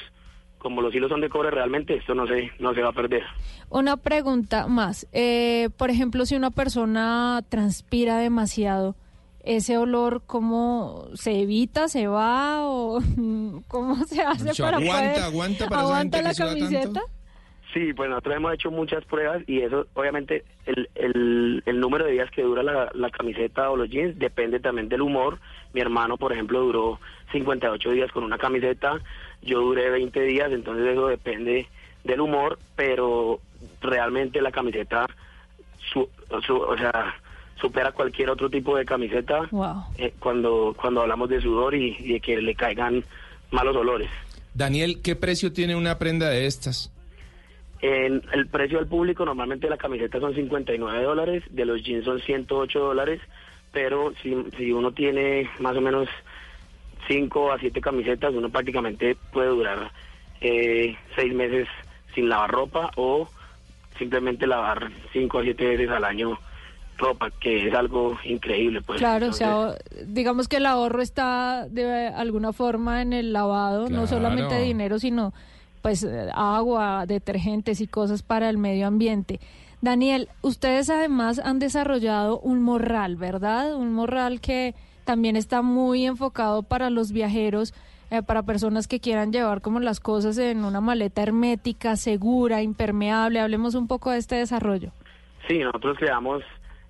como 0.57 0.81
los 0.81 0.95
hilos 0.95 1.09
son 1.09 1.21
de 1.21 1.29
cobre 1.29 1.51
realmente, 1.51 1.93
esto 1.95 2.15
no 2.15 2.25
se, 2.25 2.49
no 2.57 2.73
se 2.73 2.81
va 2.81 2.89
a 2.89 2.93
perder. 2.93 3.21
Una 3.69 3.97
pregunta 3.97 4.65
más. 4.67 5.05
Eh, 5.11 5.69
por 5.77 5.89
ejemplo, 5.91 6.25
si 6.25 6.35
una 6.35 6.49
persona 6.51 7.43
transpira 7.49 8.17
demasiado, 8.17 8.95
¿ese 9.43 9.77
olor 9.77 10.23
cómo 10.25 11.05
se 11.15 11.41
evita, 11.41 11.87
se 11.89 12.07
va 12.07 12.61
o 12.65 12.99
cómo 13.67 14.05
se 14.05 14.21
hace 14.23 14.45
Mucho 14.45 14.63
para 14.63 14.77
aguanta, 14.77 15.01
poder- 15.11 15.23
aguanta 15.23 15.67
para 15.67 15.81
aguanta 15.81 16.21
la 16.23 16.33
camiseta? 16.33 17.01
Sí, 17.73 17.91
pues 17.93 18.09
nosotros 18.09 18.35
hemos 18.35 18.53
hecho 18.53 18.69
muchas 18.69 19.03
pruebas 19.05 19.41
y 19.47 19.61
eso, 19.61 19.87
obviamente, 19.95 20.43
el, 20.67 20.89
el, 20.95 21.63
el 21.65 21.79
número 21.79 22.05
de 22.05 22.11
días 22.11 22.29
que 22.29 22.43
dura 22.43 22.61
la, 22.61 22.91
la 22.93 23.09
camiseta 23.09 23.71
o 23.71 23.77
los 23.77 23.89
jeans 23.89 24.19
depende 24.19 24.59
también 24.59 24.89
del 24.89 25.01
humor. 25.01 25.39
Mi 25.73 25.81
hermano, 25.81 26.17
por 26.17 26.31
ejemplo, 26.33 26.59
duró 26.61 26.99
58 27.31 27.91
días 27.91 28.11
con 28.11 28.23
una 28.23 28.37
camiseta, 28.37 28.99
yo 29.41 29.59
duré 29.61 29.89
20 29.89 30.21
días, 30.21 30.51
entonces 30.51 30.85
eso 30.85 31.07
depende 31.07 31.67
del 32.03 32.21
humor, 32.21 32.59
pero 32.75 33.39
realmente 33.81 34.39
la 34.41 34.51
camiseta, 34.51 35.07
su, 35.91 36.07
su- 36.45 36.57
o 36.61 36.77
sea, 36.77 37.15
supera 37.59 37.91
cualquier 37.91 38.29
otro 38.29 38.49
tipo 38.51 38.77
de 38.77 38.85
camiseta 38.85 39.47
Wow. 39.49 39.83
eh, 39.97 40.13
cuando, 40.19 40.75
cuando 40.79 41.01
hablamos 41.01 41.27
de 41.29 41.41
sudor 41.41 41.73
y, 41.73 41.95
y 41.99 42.13
de 42.13 42.19
que 42.19 42.39
le 42.39 42.53
caigan 42.53 43.03
malos 43.51 43.75
olores. 43.75 44.09
Daniel, 44.53 45.01
¿qué 45.01 45.15
precio 45.15 45.51
tiene 45.51 45.75
una 45.75 45.97
prenda 45.97 46.29
de 46.29 46.45
estas? 46.45 46.91
En 47.83 48.23
el 48.31 48.47
precio 48.47 48.79
al 48.79 48.87
público 48.87 49.25
normalmente 49.25 49.69
la 49.69 49.75
camiseta 49.75 50.17
son 50.17 50.33
59 50.33 51.03
dólares, 51.03 51.43
de 51.49 51.65
los 51.65 51.83
jeans 51.83 52.05
son 52.05 52.21
108 52.21 52.79
dólares, 52.79 53.19
pero 53.73 54.13
si, 54.23 54.33
si 54.55 54.71
uno 54.71 54.93
tiene 54.93 55.49
más 55.59 55.75
o 55.75 55.81
menos 55.81 56.07
5 57.09 57.51
a 57.51 57.59
7 57.59 57.81
camisetas, 57.81 58.33
uno 58.33 58.49
prácticamente 58.49 59.17
puede 59.33 59.49
durar 59.49 59.91
eh, 60.39 60.95
6 61.17 61.33
meses 61.35 61.67
sin 62.15 62.29
lavar 62.29 62.51
ropa 62.51 62.89
o 62.95 63.27
simplemente 63.99 64.47
lavar 64.47 64.89
5 65.11 65.39
a 65.39 65.43
7 65.43 65.65
veces 65.65 65.89
al 65.89 66.05
año 66.05 66.39
ropa, 66.97 67.31
que 67.31 67.67
es 67.67 67.73
algo 67.73 68.17
increíble. 68.23 68.81
Pues. 68.81 68.99
Claro, 68.99 69.27
o 69.27 69.33
sea, 69.33 69.75
digamos 70.05 70.47
que 70.47 70.55
el 70.55 70.67
ahorro 70.67 71.01
está 71.01 71.67
de 71.67 72.07
alguna 72.07 72.53
forma 72.53 73.01
en 73.01 73.11
el 73.11 73.33
lavado, 73.33 73.89
no 73.89 74.07
solamente 74.07 74.61
dinero, 74.61 74.99
sino 74.99 75.33
pues 75.83 76.03
eh, 76.03 76.29
agua, 76.33 77.05
detergentes 77.05 77.81
y 77.81 77.87
cosas 77.87 78.23
para 78.23 78.49
el 78.49 78.57
medio 78.57 78.87
ambiente. 78.87 79.39
Daniel, 79.81 80.29
ustedes 80.41 80.89
además 80.89 81.39
han 81.39 81.59
desarrollado 81.59 82.39
un 82.39 82.63
morral, 82.63 83.17
¿verdad? 83.17 83.75
Un 83.75 83.93
morral 83.93 84.39
que 84.39 84.73
también 85.03 85.35
está 85.35 85.61
muy 85.61 86.05
enfocado 86.05 86.63
para 86.63 86.89
los 86.89 87.11
viajeros, 87.11 87.73
eh, 88.09 88.23
para 88.23 88.43
personas 88.43 88.87
que 88.87 89.01
quieran 89.01 89.33
llevar 89.33 89.59
como 89.59 89.81
las 89.81 89.99
cosas 89.99 90.37
en 90.37 90.63
una 90.63 90.79
maleta 90.79 91.21
hermética, 91.21 91.97
segura, 91.97 92.61
impermeable. 92.61 93.41
Hablemos 93.41 93.75
un 93.75 93.89
poco 93.89 94.09
de 94.11 94.19
este 94.19 94.35
desarrollo. 94.35 94.91
Sí, 95.49 95.59
nosotros 95.59 95.97
creamos 95.97 96.43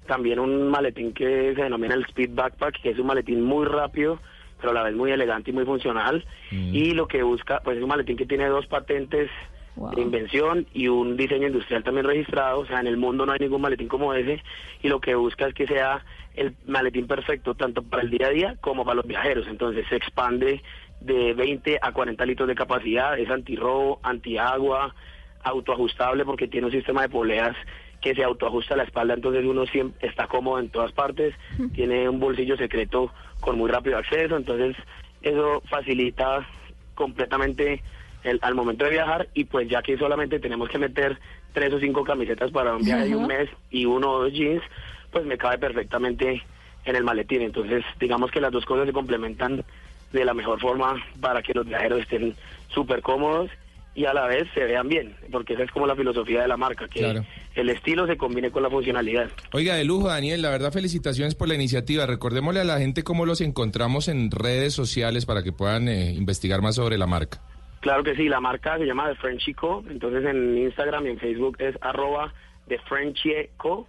también 0.05 0.37
un 0.37 0.69
maletín 0.69 1.13
que 1.13 1.53
se 1.55 1.63
denomina 1.63 1.95
el 1.95 2.05
Speed 2.05 2.35
Backpack, 2.35 2.79
que 2.83 2.91
es 2.91 2.99
un 2.99 3.07
maletín 3.07 3.43
muy 3.43 3.65
rápido, 3.65 4.19
pero 4.63 4.71
a 4.71 4.75
la 4.75 4.83
vez 4.83 4.95
muy 4.95 5.11
elegante 5.11 5.51
y 5.51 5.53
muy 5.53 5.65
funcional. 5.65 6.23
Y 6.49 6.91
lo 6.91 7.05
que 7.05 7.21
busca, 7.21 7.59
pues 7.65 7.75
es 7.75 7.83
un 7.83 7.89
maletín 7.89 8.15
que 8.15 8.25
tiene 8.25 8.47
dos 8.47 8.65
patentes 8.67 9.29
de 9.75 10.01
invención 10.01 10.67
y 10.73 10.87
un 10.87 11.17
diseño 11.17 11.47
industrial 11.47 11.83
también 11.83 12.05
registrado. 12.05 12.61
O 12.61 12.65
sea, 12.65 12.79
en 12.79 12.87
el 12.87 12.95
mundo 12.95 13.25
no 13.25 13.33
hay 13.33 13.39
ningún 13.39 13.59
maletín 13.59 13.89
como 13.89 14.13
ese. 14.13 14.41
Y 14.81 14.87
lo 14.87 15.01
que 15.01 15.15
busca 15.15 15.47
es 15.47 15.53
que 15.53 15.67
sea 15.67 16.05
el 16.35 16.55
maletín 16.65 17.07
perfecto 17.07 17.55
tanto 17.55 17.83
para 17.83 18.03
el 18.03 18.09
día 18.09 18.27
a 18.27 18.29
día 18.29 18.55
como 18.61 18.85
para 18.85 18.95
los 18.95 19.05
viajeros. 19.05 19.47
Entonces 19.49 19.85
se 19.89 19.97
expande 19.97 20.63
de 21.01 21.33
20 21.33 21.79
a 21.81 21.91
40 21.91 22.25
litros 22.25 22.47
de 22.47 22.55
capacidad, 22.55 23.19
es 23.19 23.29
antirrobo, 23.29 23.99
antiagua, 24.01 24.95
autoajustable 25.43 26.23
porque 26.23 26.47
tiene 26.47 26.67
un 26.67 26.71
sistema 26.71 27.01
de 27.01 27.09
poleas 27.09 27.57
que 28.03 28.13
se 28.13 28.23
autoajusta 28.23 28.73
a 28.73 28.77
la 28.77 28.83
espalda, 28.83 29.13
entonces 29.13 29.45
uno 29.45 29.65
siempre 29.65 30.07
está 30.07 30.27
cómodo 30.27 30.59
en 30.59 30.69
todas 30.69 30.91
partes, 30.91 31.33
tiene 31.73 32.07
un 32.09 32.19
bolsillo 32.19 32.57
secreto 32.57 33.11
con 33.43 33.57
muy 33.57 33.69
rápido 33.69 33.97
acceso, 33.97 34.37
entonces 34.37 34.75
eso 35.21 35.61
facilita 35.69 36.47
completamente 36.95 37.83
el, 38.23 38.39
al 38.41 38.55
momento 38.55 38.85
de 38.85 38.91
viajar 38.91 39.27
y 39.33 39.43
pues 39.43 39.67
ya 39.69 39.81
que 39.81 39.97
solamente 39.97 40.39
tenemos 40.39 40.69
que 40.69 40.79
meter 40.79 41.19
tres 41.51 41.73
o 41.73 41.79
cinco 41.79 42.03
camisetas 42.03 42.51
para 42.51 42.75
un 42.75 42.83
viaje 42.83 43.09
de 43.09 43.15
un 43.15 43.27
mes 43.27 43.49
y 43.69 43.85
uno 43.85 44.11
o 44.11 44.23
dos 44.23 44.33
jeans, 44.33 44.63
pues 45.11 45.25
me 45.25 45.37
cabe 45.37 45.57
perfectamente 45.57 46.41
en 46.85 46.95
el 46.95 47.03
maletín, 47.03 47.41
entonces 47.41 47.83
digamos 47.99 48.31
que 48.31 48.41
las 48.41 48.51
dos 48.51 48.65
cosas 48.65 48.87
se 48.87 48.93
complementan 48.93 49.63
de 50.11 50.25
la 50.25 50.33
mejor 50.33 50.59
forma 50.59 50.95
para 51.19 51.41
que 51.41 51.53
los 51.53 51.65
viajeros 51.65 52.01
estén 52.01 52.35
súper 52.69 53.01
cómodos 53.01 53.49
y 53.95 54.05
a 54.05 54.13
la 54.13 54.25
vez 54.27 54.47
se 54.53 54.63
vean 54.63 54.87
bien, 54.87 55.15
porque 55.31 55.53
esa 55.53 55.63
es 55.63 55.71
como 55.71 55.85
la 55.85 55.95
filosofía 55.95 56.41
de 56.41 56.47
la 56.47 56.57
marca, 56.57 56.87
que 56.87 56.99
Claro. 56.99 57.23
el 57.55 57.69
estilo 57.69 58.07
se 58.07 58.17
combine 58.17 58.49
con 58.51 58.63
la 58.63 58.69
funcionalidad. 58.69 59.29
Oiga, 59.51 59.75
de 59.75 59.83
lujo, 59.83 60.07
Daniel, 60.07 60.41
la 60.41 60.49
verdad 60.49 60.71
felicitaciones 60.73 61.35
por 61.35 61.47
la 61.47 61.53
iniciativa. 61.55 62.05
Recordémosle 62.07 62.61
a 62.61 62.63
la 62.63 62.79
gente 62.79 63.03
cómo 63.03 63.25
los 63.27 63.41
encontramos 63.41 64.07
en 64.07 64.31
redes 64.31 64.73
sociales 64.73 65.25
para 65.27 65.43
que 65.43 65.51
puedan 65.51 65.87
eh, 65.89 66.11
investigar 66.13 66.61
más 66.61 66.75
sobre 66.75 66.97
la 66.97 67.05
marca. 67.07 67.39
Claro 67.81 68.03
que 68.03 68.15
sí, 68.15 68.29
la 68.29 68.39
marca 68.39 68.77
se 68.77 68.85
llama 68.85 69.09
The 69.09 69.15
Frenchy 69.15 69.53
Co. 69.53 69.83
Entonces 69.89 70.25
en 70.25 70.57
Instagram 70.57 71.05
y 71.05 71.09
en 71.11 71.19
Facebook 71.19 71.57
es 71.59 71.75
arroba 71.81 72.33
The 72.67 72.79
Frenchy 72.87 73.49
Co. 73.57 73.87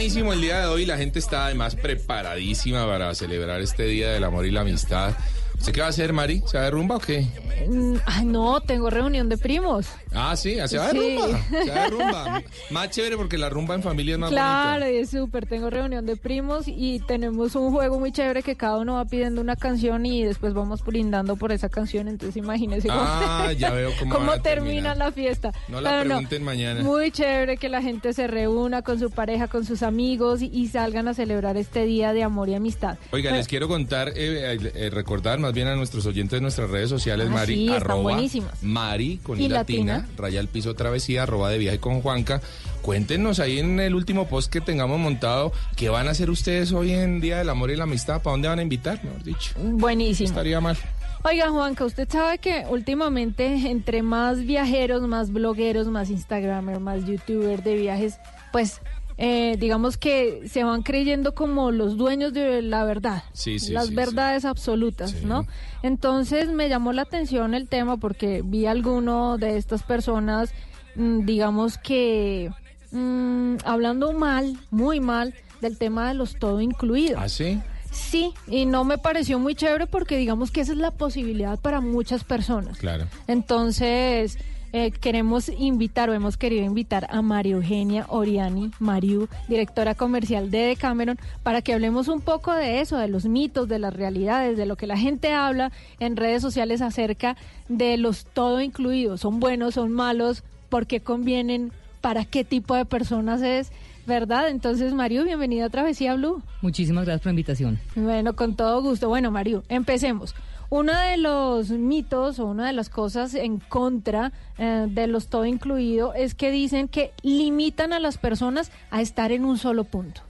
Buenísimo 0.00 0.32
el 0.32 0.40
día 0.40 0.60
de 0.60 0.66
hoy. 0.66 0.86
La 0.86 0.96
gente 0.96 1.18
está 1.18 1.44
además 1.44 1.76
preparadísima 1.76 2.86
para 2.86 3.14
celebrar 3.14 3.60
este 3.60 3.82
Día 3.84 4.08
del 4.12 4.24
Amor 4.24 4.46
y 4.46 4.50
la 4.50 4.62
Amistad. 4.62 5.12
¿Usted 5.58 5.72
qué 5.72 5.80
va 5.82 5.88
a 5.88 5.90
hacer, 5.90 6.14
Mari? 6.14 6.42
¿Se 6.46 6.56
va 6.56 6.64
de 6.64 6.70
rumba 6.70 6.96
o 6.96 6.98
qué? 7.00 7.26
Mm, 7.68 7.96
Ay, 8.06 8.24
no, 8.24 8.62
tengo 8.62 8.88
reunión 8.88 9.28
de 9.28 9.36
primos. 9.36 9.84
Ah, 10.14 10.34
sí, 10.36 10.56
se 10.68 10.78
va 10.78 10.90
de 10.90 10.92
Sí. 10.92 11.18
rumba. 11.18 11.40
Se 11.50 11.70
va 11.70 11.74
de 11.84 11.90
rumba. 11.90 12.42
Más 12.70 12.90
chévere 12.90 13.16
porque 13.16 13.36
la 13.38 13.48
rumba 13.48 13.74
en 13.74 13.82
familia 13.82 14.14
es 14.14 14.18
más 14.20 14.30
Claro, 14.30 14.80
bonita. 14.84 14.92
y 14.92 14.96
es 15.02 15.10
súper. 15.10 15.46
Tengo 15.46 15.70
reunión 15.70 16.06
de 16.06 16.16
primos 16.16 16.64
y 16.68 17.00
tenemos 17.00 17.54
un 17.56 17.72
juego 17.72 17.98
muy 17.98 18.12
chévere 18.12 18.42
que 18.42 18.56
cada 18.56 18.78
uno 18.78 18.94
va 18.94 19.04
pidiendo 19.04 19.40
una 19.40 19.56
canción 19.56 20.06
y 20.06 20.22
después 20.24 20.54
vamos 20.54 20.84
brindando 20.84 21.36
por 21.36 21.50
esa 21.52 21.68
canción. 21.68 22.06
Entonces 22.08 22.36
imagínese 22.36 22.88
cómo, 22.88 23.00
Ah, 23.02 23.52
ya 23.56 23.70
veo 23.74 23.90
cómo 23.98 24.26
va 24.26 24.34
a 24.34 24.42
termina 24.42 24.94
la 24.94 25.10
fiesta. 25.12 25.52
No 25.68 25.80
la 25.80 25.90
Pero 25.90 26.04
pregunten 26.04 26.44
mañana. 26.44 26.82
Muy 26.82 27.10
chévere 27.10 27.56
que 27.56 27.68
la 27.68 27.82
gente 27.82 28.12
se 28.12 28.26
reúna 28.26 28.82
con 28.82 28.98
su 29.00 29.10
pareja, 29.10 29.48
con 29.48 29.64
sus 29.64 29.82
amigos 29.82 30.42
y, 30.42 30.46
y 30.52 30.68
salgan 30.68 31.08
a 31.08 31.14
celebrar 31.14 31.56
este 31.56 31.84
día 31.84 32.12
de 32.12 32.22
amor 32.22 32.48
y 32.48 32.54
amistad. 32.54 32.98
Oiga, 33.10 33.32
les 33.32 33.48
quiero 33.48 33.66
contar, 33.68 34.10
eh, 34.10 34.14
eh, 34.16 34.72
eh, 34.74 34.90
recordar 34.90 35.38
más 35.40 35.52
bien 35.52 35.66
a 35.68 35.74
nuestros 35.76 36.06
oyentes 36.06 36.36
de 36.36 36.40
nuestras 36.40 36.70
redes 36.70 36.88
sociales, 36.90 37.26
Ah, 37.30 37.34
Mari, 37.34 37.54
sí, 37.54 37.62
están 37.66 37.76
arroba 37.82 38.02
buenísimas. 38.02 38.62
Mari 38.62 39.18
con 39.22 39.40
Y 39.40 39.48
latina, 39.48 39.98
latina. 39.98 40.14
raya 40.16 40.40
al 40.40 40.48
piso 40.48 40.74
travesía, 40.74 41.24
arroba 41.24 41.50
de 41.50 41.58
viaje 41.58 41.78
con 41.80 42.00
Juanca. 42.00 42.40
Cuéntenos 42.82 43.40
ahí 43.40 43.58
en 43.58 43.78
el 43.80 43.94
último 43.94 44.26
post 44.28 44.50
que 44.50 44.60
tengamos 44.60 44.98
montado, 44.98 45.52
¿qué 45.76 45.88
van 45.88 46.08
a 46.08 46.12
hacer 46.12 46.30
ustedes 46.30 46.72
hoy 46.72 46.92
en 46.92 47.20
Día 47.20 47.38
del 47.38 47.50
Amor 47.50 47.70
y 47.70 47.76
la 47.76 47.84
Amistad? 47.84 48.22
¿Para 48.22 48.32
dónde 48.32 48.48
van 48.48 48.58
a 48.58 48.62
invitar, 48.62 49.04
mejor 49.04 49.22
dicho? 49.22 49.52
Buenísimo. 49.58 50.28
Estaría 50.28 50.60
mal. 50.60 50.76
Oiga, 51.22 51.50
Juanca, 51.50 51.84
usted 51.84 52.08
sabe 52.10 52.38
que 52.38 52.64
últimamente 52.70 53.70
entre 53.70 54.02
más 54.02 54.44
viajeros, 54.44 55.02
más 55.02 55.30
blogueros, 55.30 55.88
más 55.88 56.08
Instagramers, 56.08 56.80
más 56.80 57.04
youtubers 57.04 57.62
de 57.62 57.74
viajes, 57.74 58.18
pues 58.52 58.80
eh, 59.18 59.56
digamos 59.58 59.98
que 59.98 60.48
se 60.48 60.64
van 60.64 60.82
creyendo 60.82 61.34
como 61.34 61.72
los 61.72 61.98
dueños 61.98 62.32
de 62.32 62.62
la 62.62 62.84
verdad, 62.84 63.22
Sí, 63.34 63.58
sí, 63.58 63.70
las 63.70 63.88
sí, 63.88 63.94
verdades 63.94 64.46
absolutas, 64.46 65.22
¿no? 65.22 65.46
Entonces 65.82 66.48
me 66.48 66.70
llamó 66.70 66.94
la 66.94 67.02
atención 67.02 67.52
el 67.52 67.68
tema 67.68 67.98
porque 67.98 68.40
vi 68.42 68.64
alguno 68.64 69.36
de 69.36 69.58
estas 69.58 69.82
personas, 69.82 70.54
digamos 70.94 71.78
que 71.78 72.50
mm, 72.92 73.56
hablando 73.64 74.12
mal, 74.12 74.58
muy 74.70 75.00
mal, 75.00 75.34
del 75.60 75.78
tema 75.78 76.08
de 76.08 76.14
los 76.14 76.36
todo 76.38 76.60
incluido. 76.60 77.18
¿Ah, 77.18 77.28
sí? 77.28 77.60
Sí, 77.90 78.32
y 78.46 78.66
no 78.66 78.84
me 78.84 78.98
pareció 78.98 79.38
muy 79.38 79.54
chévere 79.54 79.86
porque 79.86 80.16
digamos 80.16 80.50
que 80.50 80.60
esa 80.60 80.72
es 80.72 80.78
la 80.78 80.92
posibilidad 80.92 81.58
para 81.58 81.80
muchas 81.80 82.22
personas. 82.24 82.78
Claro. 82.78 83.06
Entonces, 83.26 84.38
eh, 84.72 84.92
queremos 84.92 85.48
invitar 85.48 86.10
o 86.10 86.14
hemos 86.14 86.36
querido 86.36 86.64
invitar 86.64 87.08
a 87.10 87.22
María 87.22 87.54
Eugenia 87.54 88.06
Oriani 88.08 88.70
Mariu, 88.78 89.28
directora 89.48 89.96
comercial 89.96 90.52
de 90.52 90.58
Decameron, 90.58 91.18
para 91.42 91.60
que 91.62 91.74
hablemos 91.74 92.06
un 92.06 92.20
poco 92.20 92.54
de 92.54 92.80
eso, 92.80 92.96
de 92.96 93.08
los 93.08 93.24
mitos, 93.24 93.68
de 93.68 93.80
las 93.80 93.92
realidades, 93.92 94.56
de 94.56 94.66
lo 94.66 94.76
que 94.76 94.86
la 94.86 94.96
gente 94.96 95.32
habla 95.32 95.72
en 95.98 96.16
redes 96.16 96.42
sociales 96.42 96.82
acerca 96.82 97.36
de 97.68 97.96
los 97.96 98.24
todo 98.26 98.60
incluidos. 98.60 99.22
¿Son 99.22 99.40
buenos, 99.40 99.74
son 99.74 99.90
malos? 99.90 100.44
¿Por 100.70 100.86
qué 100.86 101.00
convienen? 101.00 101.72
¿Para 102.00 102.24
qué 102.24 102.44
tipo 102.44 102.74
de 102.74 102.86
personas 102.86 103.42
es? 103.42 103.72
¿Verdad? 104.06 104.48
Entonces, 104.48 104.94
Mario, 104.94 105.24
bienvenida 105.24 105.66
a 105.66 105.68
Travesía 105.68 106.14
Blue. 106.14 106.42
Muchísimas 106.62 107.04
gracias 107.04 107.20
por 107.20 107.26
la 107.26 107.32
invitación. 107.32 107.78
Bueno, 107.96 108.34
con 108.34 108.56
todo 108.56 108.80
gusto. 108.80 109.08
Bueno, 109.08 109.30
Mario, 109.30 109.64
empecemos. 109.68 110.34
Uno 110.70 110.96
de 110.96 111.16
los 111.16 111.70
mitos 111.70 112.38
o 112.38 112.46
una 112.46 112.68
de 112.68 112.72
las 112.72 112.88
cosas 112.88 113.34
en 113.34 113.58
contra 113.58 114.32
eh, 114.56 114.86
de 114.88 115.08
los 115.08 115.26
todo 115.26 115.44
incluido 115.44 116.14
es 116.14 116.36
que 116.36 116.52
dicen 116.52 116.86
que 116.86 117.12
limitan 117.22 117.92
a 117.92 117.98
las 117.98 118.18
personas 118.18 118.70
a 118.92 119.02
estar 119.02 119.32
en 119.32 119.44
un 119.44 119.58
solo 119.58 119.82
punto. 119.82 120.22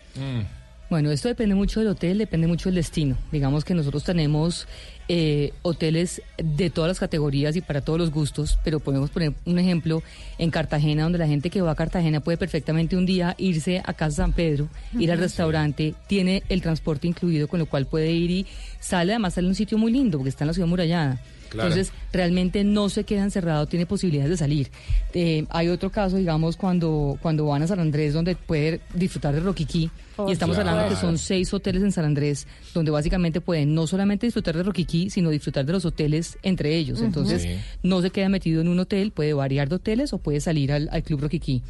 Bueno, 0.89 1.11
esto 1.11 1.29
depende 1.29 1.55
mucho 1.55 1.81
del 1.81 1.91
hotel, 1.91 2.19
depende 2.19 2.47
mucho 2.47 2.69
del 2.69 2.77
destino. 2.77 3.17
Digamos 3.31 3.65
que 3.65 3.75
nosotros 3.75 4.03
tenemos 4.03 4.67
eh, 5.13 5.53
hoteles 5.63 6.23
de 6.39 6.71
todas 6.71 6.87
las 6.87 7.01
categorías 7.01 7.57
y 7.57 7.61
para 7.63 7.81
todos 7.81 7.99
los 7.99 8.13
gustos, 8.13 8.61
pero 8.63 8.79
podemos 8.79 9.11
poner 9.11 9.33
un 9.45 9.59
ejemplo 9.59 10.05
en 10.39 10.53
Cartagena, 10.53 11.03
donde 11.03 11.19
la 11.19 11.27
gente 11.27 11.51
que 11.51 11.61
va 11.61 11.73
a 11.73 11.75
Cartagena 11.75 12.21
puede 12.21 12.39
perfectamente 12.39 12.97
un 12.97 13.07
día 13.07 13.35
irse 13.37 13.83
a 13.85 13.93
Casa 13.93 14.19
San 14.19 14.33
Pedro, 14.33 14.69
ir 14.97 15.11
al 15.11 15.19
restaurante, 15.19 15.95
tiene 16.07 16.45
el 16.49 16.63
transporte 16.63 17.09
incluido, 17.09 17.49
con 17.49 17.59
lo 17.59 17.67
cual 17.67 17.87
puede 17.87 18.13
ir 18.13 18.31
y 18.31 18.47
sale, 18.79 19.11
además 19.11 19.35
sale 19.35 19.49
a 19.49 19.51
un 19.51 19.57
sitio 19.57 19.79
muy 19.79 19.91
lindo, 19.91 20.17
porque 20.17 20.29
está 20.29 20.45
en 20.45 20.49
la 20.49 20.55
ciudad 20.55 20.69
murallada. 20.69 21.21
Claro. 21.49 21.71
Entonces, 21.71 21.93
realmente 22.13 22.63
no 22.63 22.89
se 22.89 23.03
queda 23.03 23.25
encerrado, 23.25 23.67
tiene 23.67 23.87
posibilidades 23.87 24.31
de 24.31 24.37
salir. 24.37 24.71
Eh, 25.13 25.45
hay 25.51 25.71
otro 25.71 25.91
caso, 25.91 26.19
digamos, 26.19 26.57
cuando, 26.57 27.19
cuando 27.21 27.47
van 27.47 27.65
a 27.65 27.67
San 27.67 27.81
Andrés, 27.81 28.15
donde 28.15 28.37
puede 28.37 28.81
disfrutar 28.95 29.35
de 29.35 29.41
Roquiquí. 29.41 29.91
Y 30.29 30.33
estamos 30.33 30.57
hablando 30.59 30.89
que 30.89 30.97
son 31.01 31.19
seis 31.19 31.53
hoteles 31.55 31.83
en 31.83 31.93
San 31.93 32.05
Andrés, 32.05 32.47
donde 32.75 32.91
básicamente 32.91 33.41
pueden 33.41 33.75
no 33.75 33.87
solamente 33.87 34.27
disfrutar 34.27 34.57
de 34.57 34.63
Roquiquí, 34.63 35.11
sino 35.11 35.31
disfrutar 35.31 35.65
de 35.65 35.73
los 35.73 35.85
hoteles 35.85 36.39
entre 36.43 36.77
ellos. 36.77 36.99
Ujú. 36.99 37.07
Entonces, 37.07 37.43
Sí. 37.43 37.49
no 37.83 38.01
se 38.03 38.11
queda 38.11 38.29
metido 38.29 38.61
en 38.61 38.69
un 38.69 38.79
hotel, 38.79 39.11
puede 39.13 39.33
variar 39.35 39.69
de 39.69 39.77
hoteles 39.77 40.13
o 40.13 40.19
puede 40.19 40.41
salir 40.41 40.73
al, 40.73 40.89
al 40.93 41.03
Club 41.03 41.21
Roquiquí. 41.23 41.63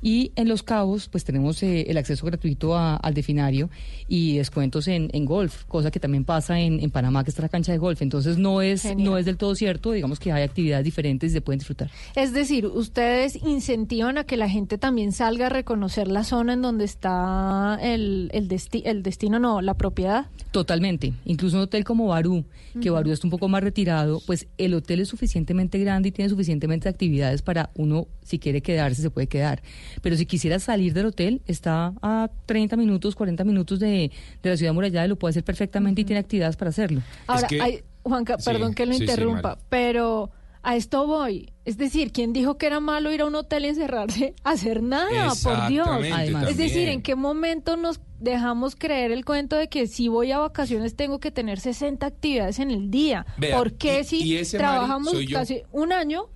Y 0.00 0.30
en 0.36 0.48
Los 0.48 0.62
Cabos, 0.62 1.08
pues 1.08 1.24
tenemos 1.24 1.60
eh, 1.62 1.86
el 1.88 1.96
acceso 1.98 2.24
gratuito 2.24 2.76
a- 2.76 2.96
al 2.96 3.14
definario 3.14 3.68
y 4.06 4.36
descuentos 4.36 4.86
en, 4.86 5.10
en 5.12 5.24
golf, 5.24 5.64
cosa 5.64 5.90
que 5.90 5.98
también 5.98 6.24
pasa 6.24 6.60
en, 6.60 6.78
en 6.80 6.90
Panamá, 6.90 7.24
que 7.24 7.30
está 7.30 7.42
la 7.42 7.48
cancha 7.48 7.72
de 7.72 7.78
golf. 7.78 8.00
Entonces, 8.00 8.38
no 8.38 8.62
es, 8.62 8.82
Genial. 8.82 9.10
no 9.10 9.18
es 9.18 9.26
del 9.26 9.36
todo 9.36 9.54
cierto, 9.56 9.90
digamos 9.92 10.20
que 10.20 10.30
hay 10.30 10.44
actividades 10.44 10.84
diferentes 10.84 11.30
y 11.30 11.32
se 11.34 11.40
pueden 11.40 11.58
disfrutar. 11.58 11.90
Es 12.14 12.32
decir, 12.32 12.66
ustedes 12.66 13.36
incentivan 13.44 14.18
a 14.18 14.24
que 14.24 14.36
la 14.36 14.48
gente 14.48 14.78
también 14.78 15.10
salga 15.12 15.46
a 15.46 15.48
reconocer 15.48 16.06
la 16.06 16.22
zona 16.22 16.52
en 16.52 16.62
donde 16.62 16.84
está 16.84 17.78
el, 17.82 17.97
el, 18.32 18.48
desti- 18.48 18.82
el 18.84 19.02
destino, 19.02 19.38
no, 19.38 19.60
la 19.60 19.74
propiedad. 19.74 20.26
Totalmente. 20.50 21.12
Incluso 21.24 21.56
un 21.56 21.62
hotel 21.64 21.84
como 21.84 22.06
Barú, 22.06 22.44
que 22.80 22.90
Ujú. 22.90 22.94
Barú 22.94 23.10
está 23.12 23.26
un 23.26 23.30
poco 23.30 23.48
más 23.48 23.62
retirado, 23.62 24.20
pues 24.26 24.46
el 24.58 24.74
hotel 24.74 25.00
es 25.00 25.08
suficientemente 25.08 25.78
grande 25.78 26.08
y 26.08 26.12
tiene 26.12 26.28
suficientemente 26.28 26.88
actividades 26.88 27.42
para 27.42 27.70
uno, 27.74 28.06
si 28.22 28.38
quiere 28.38 28.60
quedarse, 28.62 29.02
se 29.02 29.10
puede 29.10 29.26
quedar. 29.26 29.62
Pero 30.02 30.16
si 30.16 30.26
quisiera 30.26 30.58
salir 30.58 30.92
del 30.94 31.06
hotel, 31.06 31.42
está 31.46 31.92
a 32.02 32.30
30 32.46 32.76
minutos, 32.76 33.14
40 33.14 33.44
minutos 33.44 33.78
de, 33.80 34.10
de 34.42 34.50
la 34.50 34.56
ciudad 34.56 34.72
murallada 34.72 35.06
y 35.06 35.08
lo 35.08 35.16
puede 35.16 35.30
hacer 35.30 35.44
perfectamente 35.44 36.00
y 36.02 36.04
tiene 36.04 36.20
actividades 36.20 36.56
para 36.56 36.70
hacerlo. 36.70 37.02
Ahora, 37.26 37.48
hay- 37.60 37.80
Juanca, 38.02 38.36
Sí, 38.38 38.44
perdón 38.50 38.72
que 38.74 38.86
lo 38.86 38.94
sí, 38.94 39.02
interrumpa, 39.02 39.58
pero 39.68 40.30
a 40.62 40.76
esto 40.76 41.06
voy. 41.06 41.52
Es 41.64 41.76
decir, 41.78 42.12
¿quién 42.12 42.32
dijo 42.32 42.56
que 42.58 42.66
era 42.66 42.80
malo 42.80 43.12
ir 43.12 43.20
a 43.20 43.26
un 43.26 43.34
hotel 43.34 43.64
y 43.64 43.68
encerrarse 43.68 44.34
a 44.44 44.50
hacer 44.52 44.82
nada? 44.82 45.32
Por 45.42 45.68
Dios. 45.68 45.88
Además. 45.88 46.48
es 46.50 46.56
decir. 46.56 46.88
¿en 46.88 47.02
qué 47.02 47.14
momento 47.14 47.76
nos 47.76 48.00
dejamos 48.20 48.74
creer 48.74 49.12
el 49.12 49.24
cuento 49.24 49.54
de 49.56 49.68
que 49.68 49.86
si 49.86 50.08
voy 50.08 50.32
a 50.32 50.38
vacaciones 50.38 50.96
tengo 50.96 51.20
que 51.20 51.30
tener 51.30 51.60
60 51.60 52.04
actividades 52.06 52.58
en 52.58 52.70
el 52.70 52.90
día? 52.90 53.26
Vea, 53.36 53.56
¿Por 53.56 53.74
qué 53.74 54.00
y- 54.00 54.04
si 54.04 54.22
y 54.22 54.36
ese, 54.36 54.58
Mari, 54.58 54.68
trabajamos 54.70 55.14
casi 55.32 55.62
un 55.72 55.92
año? 55.92 56.26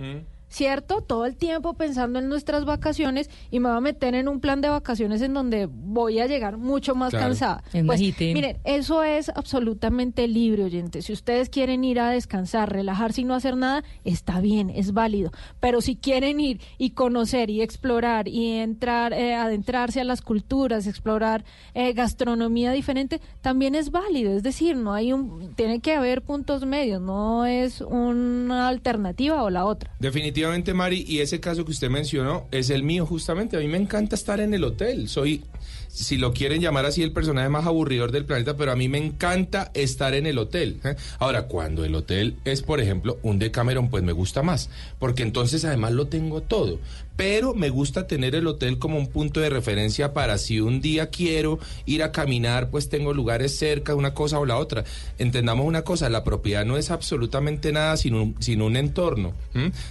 ¿Cierto? 0.53 1.01
Todo 1.01 1.25
el 1.25 1.37
tiempo 1.37 1.73
pensando 1.75 2.19
en 2.19 2.29
nuestras 2.29 2.67
vacaciones 2.67 3.31
y 3.51 3.59
me 3.59 3.69
voy 3.71 3.79
a 3.79 3.81
meter 3.81 4.15
en 4.15 4.29
un 4.29 4.39
plan 4.39 4.61
de 4.61 4.69
vacaciones 4.69 5.23
en 5.23 5.33
donde 5.33 5.67
voy 5.67 6.19
a 6.21 6.27
llegar 6.27 6.59
mucho 6.59 6.95
más 6.95 7.11
Claro. 7.11 7.27
cansada. 7.29 7.65
En 7.73 7.87
Pues, 7.87 8.01
miren, 8.21 8.59
eso 8.65 9.03
es 9.03 9.31
absolutamente 9.31 10.29
libre, 10.29 10.65
oyentes. 10.65 11.07
Si 11.07 11.13
ustedes 11.15 11.49
quieren 11.49 11.85
ir 11.85 11.99
a 12.01 12.11
descansar, 12.11 12.71
relajarse 12.71 13.23
y 13.23 13.25
no 13.25 13.35
hacer 13.35 13.57
nada, 13.57 13.83
está 14.05 14.41
bien, 14.41 14.69
es 14.69 14.93
válido. 14.93 15.31
Pero 15.59 15.81
si 15.81 15.97
quieren 15.97 16.39
ir 16.39 16.61
y 16.77 16.91
conocer 16.91 17.49
y 17.49 17.63
explorar 17.63 18.29
y 18.29 18.59
entrar, 18.59 19.15
eh, 19.15 19.35
adentrarse 19.35 20.01
a 20.03 20.05
las 20.05 20.21
culturas, 20.21 20.87
explorar 20.87 21.45
eh, 21.75 21.95
gastronomía 21.95 22.73
diferente, 22.73 23.21
también 23.41 23.75
es 23.75 23.91
válido. 23.91 24.37
Es 24.37 24.43
decir, 24.43 24.77
no 24.77 24.93
hay 24.93 25.15
un, 25.15 25.55
tiene 25.55 25.81
que 25.81 25.95
haber 25.95 26.21
puntos 26.21 26.67
medios, 26.67 27.01
no 27.01 27.47
es 27.47 27.81
una 27.81 28.69
alternativa 28.69 29.43
o 29.43 29.49
la 29.49 29.65
otra. 29.65 29.91
Definitivamente, 29.99 30.42
Mari, 30.75 31.05
y 31.07 31.21
ese 31.21 31.41
caso 31.41 31.65
que 31.65 31.71
usted 31.71 31.91
mencionó 31.91 32.47
es 32.51 32.71
el 32.71 32.83
mío, 32.83 33.07
justamente. 33.07 33.57
A 33.57 33.61
mí 33.61 33.69
me 33.69 33.79
encanta 33.79 34.15
estar 34.15 34.41
en 34.41 34.55
el 34.55 34.65
hotel. 34.65 35.09
Soy, 35.09 35.45
si 35.89 36.17
lo 36.17 36.33
quieren 36.33 36.61
llamar 36.61 36.87
así, 36.87 37.03
el 37.03 37.13
personaje 37.13 37.49
más 37.49 37.67
aburridor 37.67 38.13
del 38.13 38.25
planeta, 38.25 38.57
pero 38.57 38.73
a 38.73 38.77
mí 38.77 38.89
me 38.89 38.99
encanta 38.99 39.71
estar 39.75 40.15
en 40.15 40.27
el 40.27 40.39
hotel. 40.39 40.81
¿eh? 40.85 40.97
Ahora, 41.19 41.47
cuando 41.47 41.85
el 41.85 41.95
hotel 41.95 42.37
es, 42.45 42.63
por 42.63 42.81
ejemplo, 42.81 43.19
un 43.23 43.39
Decameron, 43.39 43.91
pues 43.91 44.03
me 44.03 44.13
gusta 44.13 44.43
más, 44.43 44.71
porque 44.99 45.23
entonces 45.23 45.65
además 45.65 45.93
lo 45.93 46.07
tengo 46.07 46.43
todo. 46.43 46.79
Pero 47.17 47.55
me 47.55 47.71
gusta 47.71 48.07
tener 48.07 48.35
el 48.35 48.47
hotel 48.47 48.79
como 48.79 48.99
un 48.99 49.09
punto 49.09 49.41
de 49.41 49.51
referencia 49.51 50.13
para 50.13 50.39
si 50.39 50.61
un 50.61 50.81
día 50.81 51.11
quiero 51.11 51.59
ir 51.87 52.03
a 52.03 52.13
caminar, 52.13 52.71
pues 52.71 52.89
tengo 52.89 53.13
lugares 53.13 53.57
cerca, 53.57 53.95
una 53.95 54.15
cosa 54.15 54.39
o 54.39 54.47
la 54.47 54.57
otra. 54.57 54.85
Entendamos 55.19 55.67
una 55.67 55.83
cosa, 55.83 56.09
la 56.09 56.25
propiedad 56.25 56.65
no 56.65 56.77
es 56.77 56.91
absolutamente 56.91 57.73
nada 57.73 57.97
sin 57.97 58.15
un, 58.15 58.37
sin 58.41 58.63
un 58.63 58.77
entorno, 58.77 59.35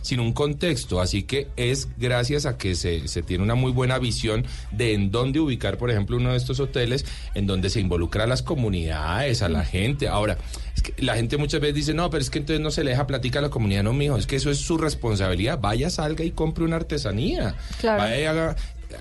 sin 0.01 0.19
un 0.19 0.33
contexto. 0.33 0.99
Así 0.99 1.23
que 1.23 1.47
es 1.55 1.87
gracias 1.97 2.45
a 2.45 2.57
que 2.57 2.75
se, 2.75 3.07
se 3.07 3.21
tiene 3.21 3.43
una 3.43 3.55
muy 3.55 3.71
buena 3.71 3.99
visión 3.99 4.45
de 4.71 4.93
en 4.93 5.11
dónde 5.11 5.39
ubicar, 5.39 5.77
por 5.77 5.91
ejemplo, 5.91 6.17
uno 6.17 6.31
de 6.31 6.37
estos 6.37 6.59
hoteles, 6.59 7.05
en 7.33 7.47
donde 7.47 7.69
se 7.69 7.79
involucra 7.79 8.23
a 8.23 8.27
las 8.27 8.41
comunidades, 8.41 9.41
a 9.41 9.49
la 9.49 9.63
gente. 9.63 10.07
Ahora, 10.07 10.37
la 10.97 11.15
gente 11.15 11.37
muchas 11.37 11.61
veces 11.61 11.75
dice, 11.75 11.93
no, 11.93 12.09
pero 12.09 12.21
es 12.21 12.29
que 12.29 12.39
entonces 12.39 12.61
no 12.61 12.71
se 12.71 12.83
le 12.83 12.91
deja 12.91 13.07
plática 13.07 13.39
a 13.39 13.41
la 13.41 13.49
comunidad. 13.49 13.83
No, 13.83 13.93
mijo, 13.93 14.17
es 14.17 14.27
que 14.27 14.35
eso 14.35 14.49
es 14.49 14.57
su 14.57 14.77
responsabilidad. 14.77 15.59
Vaya, 15.59 15.89
salga 15.89 16.23
y 16.23 16.31
compre 16.31 16.63
una 16.63 16.77
Claro. 17.79 18.03
Vaya 18.03 18.19
y 18.19 18.25
haga, 18.25 18.55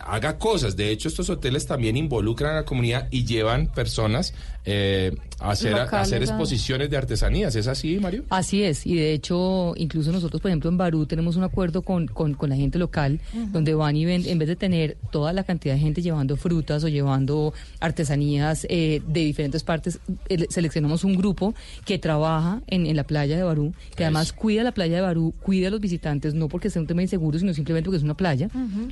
haga 0.04 0.38
cosas. 0.38 0.76
De 0.76 0.90
hecho, 0.90 1.08
estos 1.08 1.30
hoteles 1.30 1.66
también 1.66 1.96
involucran 1.96 2.52
a 2.52 2.56
la 2.56 2.64
comunidad 2.64 3.08
y 3.10 3.24
llevan 3.24 3.66
personas 3.68 4.34
eh, 4.64 5.16
hacer, 5.40 5.72
Locales, 5.72 6.08
hacer 6.08 6.22
ah. 6.22 6.24
exposiciones 6.24 6.90
de 6.90 6.96
artesanías. 6.96 7.54
¿Es 7.56 7.66
así, 7.66 7.98
Mario? 7.98 8.24
Así 8.30 8.62
es, 8.62 8.86
y 8.86 8.96
de 8.96 9.12
hecho, 9.12 9.74
incluso 9.76 10.12
nosotros, 10.12 10.40
por 10.40 10.50
ejemplo, 10.50 10.70
en 10.70 10.76
Barú 10.76 11.06
tenemos 11.06 11.36
un 11.36 11.44
acuerdo 11.44 11.82
con, 11.82 12.06
con, 12.06 12.34
con 12.34 12.50
la 12.50 12.56
gente 12.56 12.78
local, 12.78 13.20
donde 13.52 13.74
van 13.74 13.96
y 13.96 14.04
ven, 14.04 14.24
en 14.26 14.38
vez 14.38 14.48
de 14.48 14.56
tener 14.56 14.96
toda 15.10 15.32
la 15.32 15.44
cantidad 15.44 15.74
de 15.74 15.80
gente 15.80 16.02
llevando 16.02 16.36
frutas 16.36 16.84
o 16.84 16.88
llevando 16.88 17.52
artesanías 17.80 18.66
eh, 18.68 19.02
de 19.06 19.20
diferentes 19.20 19.62
partes, 19.62 20.00
eh, 20.28 20.46
seleccionamos 20.50 21.04
un 21.04 21.16
grupo 21.16 21.54
que 21.84 21.98
trabaja 21.98 22.62
en, 22.66 22.86
en 22.86 22.96
la 22.96 23.04
playa 23.04 23.36
de 23.36 23.42
Barú, 23.42 23.72
que 23.96 24.04
además 24.04 24.32
cuida 24.32 24.62
la 24.62 24.72
playa 24.72 24.96
de 24.96 25.02
Barú, 25.02 25.34
cuida 25.42 25.68
a 25.68 25.70
los 25.70 25.80
visitantes, 25.80 26.34
no 26.34 26.48
porque 26.48 26.70
sea 26.70 26.82
un 26.82 26.86
tema 26.86 27.02
inseguro, 27.02 27.38
sino 27.38 27.54
simplemente 27.54 27.86
porque 27.86 27.98
es 27.98 28.02
una 28.02 28.16
playa, 28.16 28.48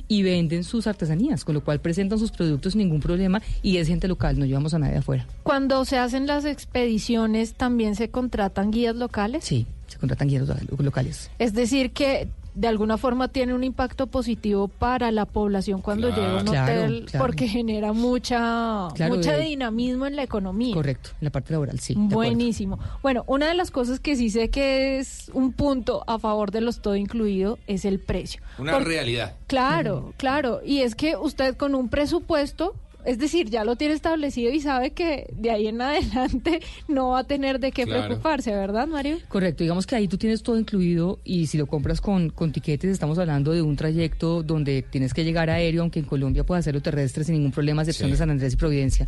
y 0.07 0.23
venden 0.23 0.63
sus 0.63 0.87
artesanías, 0.87 1.45
con 1.45 1.55
lo 1.55 1.63
cual 1.63 1.79
presentan 1.79 2.19
sus 2.19 2.31
productos 2.31 2.73
sin 2.73 2.79
ningún 2.79 2.99
problema 2.99 3.41
y 3.61 3.77
es 3.77 3.87
gente 3.87 4.07
local, 4.07 4.39
no 4.39 4.45
llevamos 4.45 4.73
a 4.73 4.79
nadie 4.79 4.93
de 4.93 4.99
afuera. 4.99 5.27
Cuando 5.59 5.83
se 5.83 5.97
hacen 5.97 6.25
las 6.25 6.45
expediciones, 6.45 7.53
¿también 7.53 7.93
se 7.97 8.09
contratan 8.09 8.71
guías 8.71 8.95
locales? 8.95 9.43
Sí, 9.43 9.67
se 9.87 9.97
contratan 9.97 10.29
guías 10.29 10.47
lo- 10.47 10.55
locales. 10.81 11.29
Es 11.37 11.51
decir, 11.53 11.91
que 11.91 12.29
de 12.55 12.67
alguna 12.69 12.97
forma 12.97 13.27
tiene 13.27 13.53
un 13.53 13.65
impacto 13.65 14.07
positivo 14.07 14.69
para 14.69 15.11
la 15.11 15.25
población 15.25 15.81
cuando 15.81 16.07
Claro. 16.07 16.21
llega 16.21 16.39
a 16.39 16.41
un 16.43 16.47
hotel, 16.47 17.05
claro. 17.11 17.25
porque 17.25 17.49
genera 17.49 17.91
mucha, 17.91 18.87
Claro, 18.95 19.15
mucha 19.15 19.33
de- 19.33 19.43
dinamismo 19.43 20.05
en 20.05 20.15
la 20.15 20.23
economía. 20.23 20.73
Correcto, 20.73 21.09
en 21.19 21.25
la 21.25 21.29
parte 21.29 21.51
laboral, 21.51 21.77
sí. 21.81 21.93
Buenísimo. 21.97 22.79
Bueno, 23.03 23.25
una 23.27 23.49
de 23.49 23.53
las 23.53 23.69
cosas 23.69 23.99
que 23.99 24.15
sí 24.15 24.29
sé 24.29 24.47
que 24.49 24.99
es 24.99 25.29
un 25.33 25.51
punto 25.51 26.05
a 26.07 26.19
favor 26.19 26.51
de 26.51 26.61
los 26.61 26.81
todo 26.81 26.95
incluido 26.95 27.59
es 27.67 27.83
el 27.83 27.99
precio. 27.99 28.41
Una 28.59 28.79
realidad. 28.79 29.33
Claro, 29.47 30.13
claro. 30.15 30.61
Y 30.65 30.83
es 30.83 30.95
que 30.95 31.17
usted 31.17 31.57
con 31.57 31.75
un 31.75 31.89
presupuesto, 31.89 32.75
es 33.05 33.17
decir, 33.17 33.49
ya 33.49 33.63
lo 33.63 33.75
tiene 33.75 33.93
establecido 33.93 34.51
y 34.51 34.59
sabe 34.61 34.91
que 34.91 35.27
de 35.35 35.51
ahí 35.51 35.67
en 35.67 35.81
adelante 35.81 36.59
no 36.87 37.09
va 37.09 37.19
a 37.19 37.23
tener 37.23 37.59
de 37.59 37.71
qué 37.71 37.85
Claro. 37.85 38.05
preocuparse, 38.07 38.51
¿verdad, 38.51 38.87
Mario? 38.87 39.17
Correcto, 39.27 39.63
digamos 39.63 39.87
que 39.87 39.95
ahí 39.95 40.07
tú 40.07 40.17
tienes 40.17 40.43
todo 40.43 40.59
incluido 40.59 41.19
y 41.23 41.47
si 41.47 41.57
lo 41.57 41.65
compras 41.67 42.01
con, 42.01 42.29
con 42.29 42.51
tiquetes 42.51 42.89
estamos 42.91 43.17
hablando 43.19 43.51
de 43.51 43.61
un 43.61 43.75
trayecto 43.75 44.43
donde 44.43 44.81
tienes 44.81 45.13
que 45.13 45.23
llegar 45.23 45.49
aéreo, 45.49 45.81
aunque 45.81 45.99
en 45.99 46.05
Colombia 46.05 46.43
puedes 46.43 46.63
hacerlo 46.63 46.81
terrestre 46.81 47.23
sin 47.23 47.35
ningún 47.35 47.51
problema, 47.51 47.81
a 47.81 47.83
excepción 47.83 48.07
Sí. 48.09 48.11
de 48.11 48.17
San 48.17 48.29
Andrés 48.29 48.53
y 48.53 48.57
Providencia. 48.57 49.07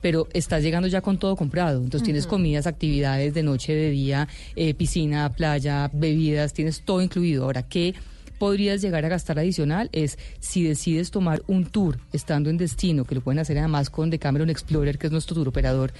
Pero 0.00 0.28
estás 0.32 0.62
llegando 0.62 0.86
ya 0.88 1.00
con 1.00 1.18
todo 1.18 1.34
comprado. 1.34 1.78
Entonces 1.82 2.04
tienes 2.04 2.26
comidas, 2.26 2.66
actividades 2.68 3.34
de 3.34 3.42
noche, 3.42 3.74
de 3.74 3.90
día, 3.90 4.28
eh, 4.54 4.72
piscina, 4.74 5.28
playa, 5.32 5.90
bebidas, 5.92 6.52
tienes 6.52 6.82
todo 6.82 7.02
incluido. 7.02 7.44
Ahora, 7.44 7.62
¿qué 7.64 7.94
podrías 8.38 8.80
llegar 8.80 9.04
a 9.04 9.08
gastar 9.08 9.38
adicional? 9.38 9.88
Es 9.92 10.18
si 10.40 10.62
decides 10.64 11.10
tomar 11.10 11.42
un 11.46 11.64
tour 11.66 11.98
estando 12.12 12.50
en 12.50 12.56
destino, 12.56 13.04
que 13.04 13.14
lo 13.14 13.20
pueden 13.20 13.38
hacer 13.38 13.58
además 13.58 13.90
con 13.90 14.10
Decameron 14.10 14.50
Explorer, 14.50 14.98
que 14.98 15.06
es 15.08 15.12
nuestro 15.12 15.34
tour 15.34 15.48
operador, 15.48 15.92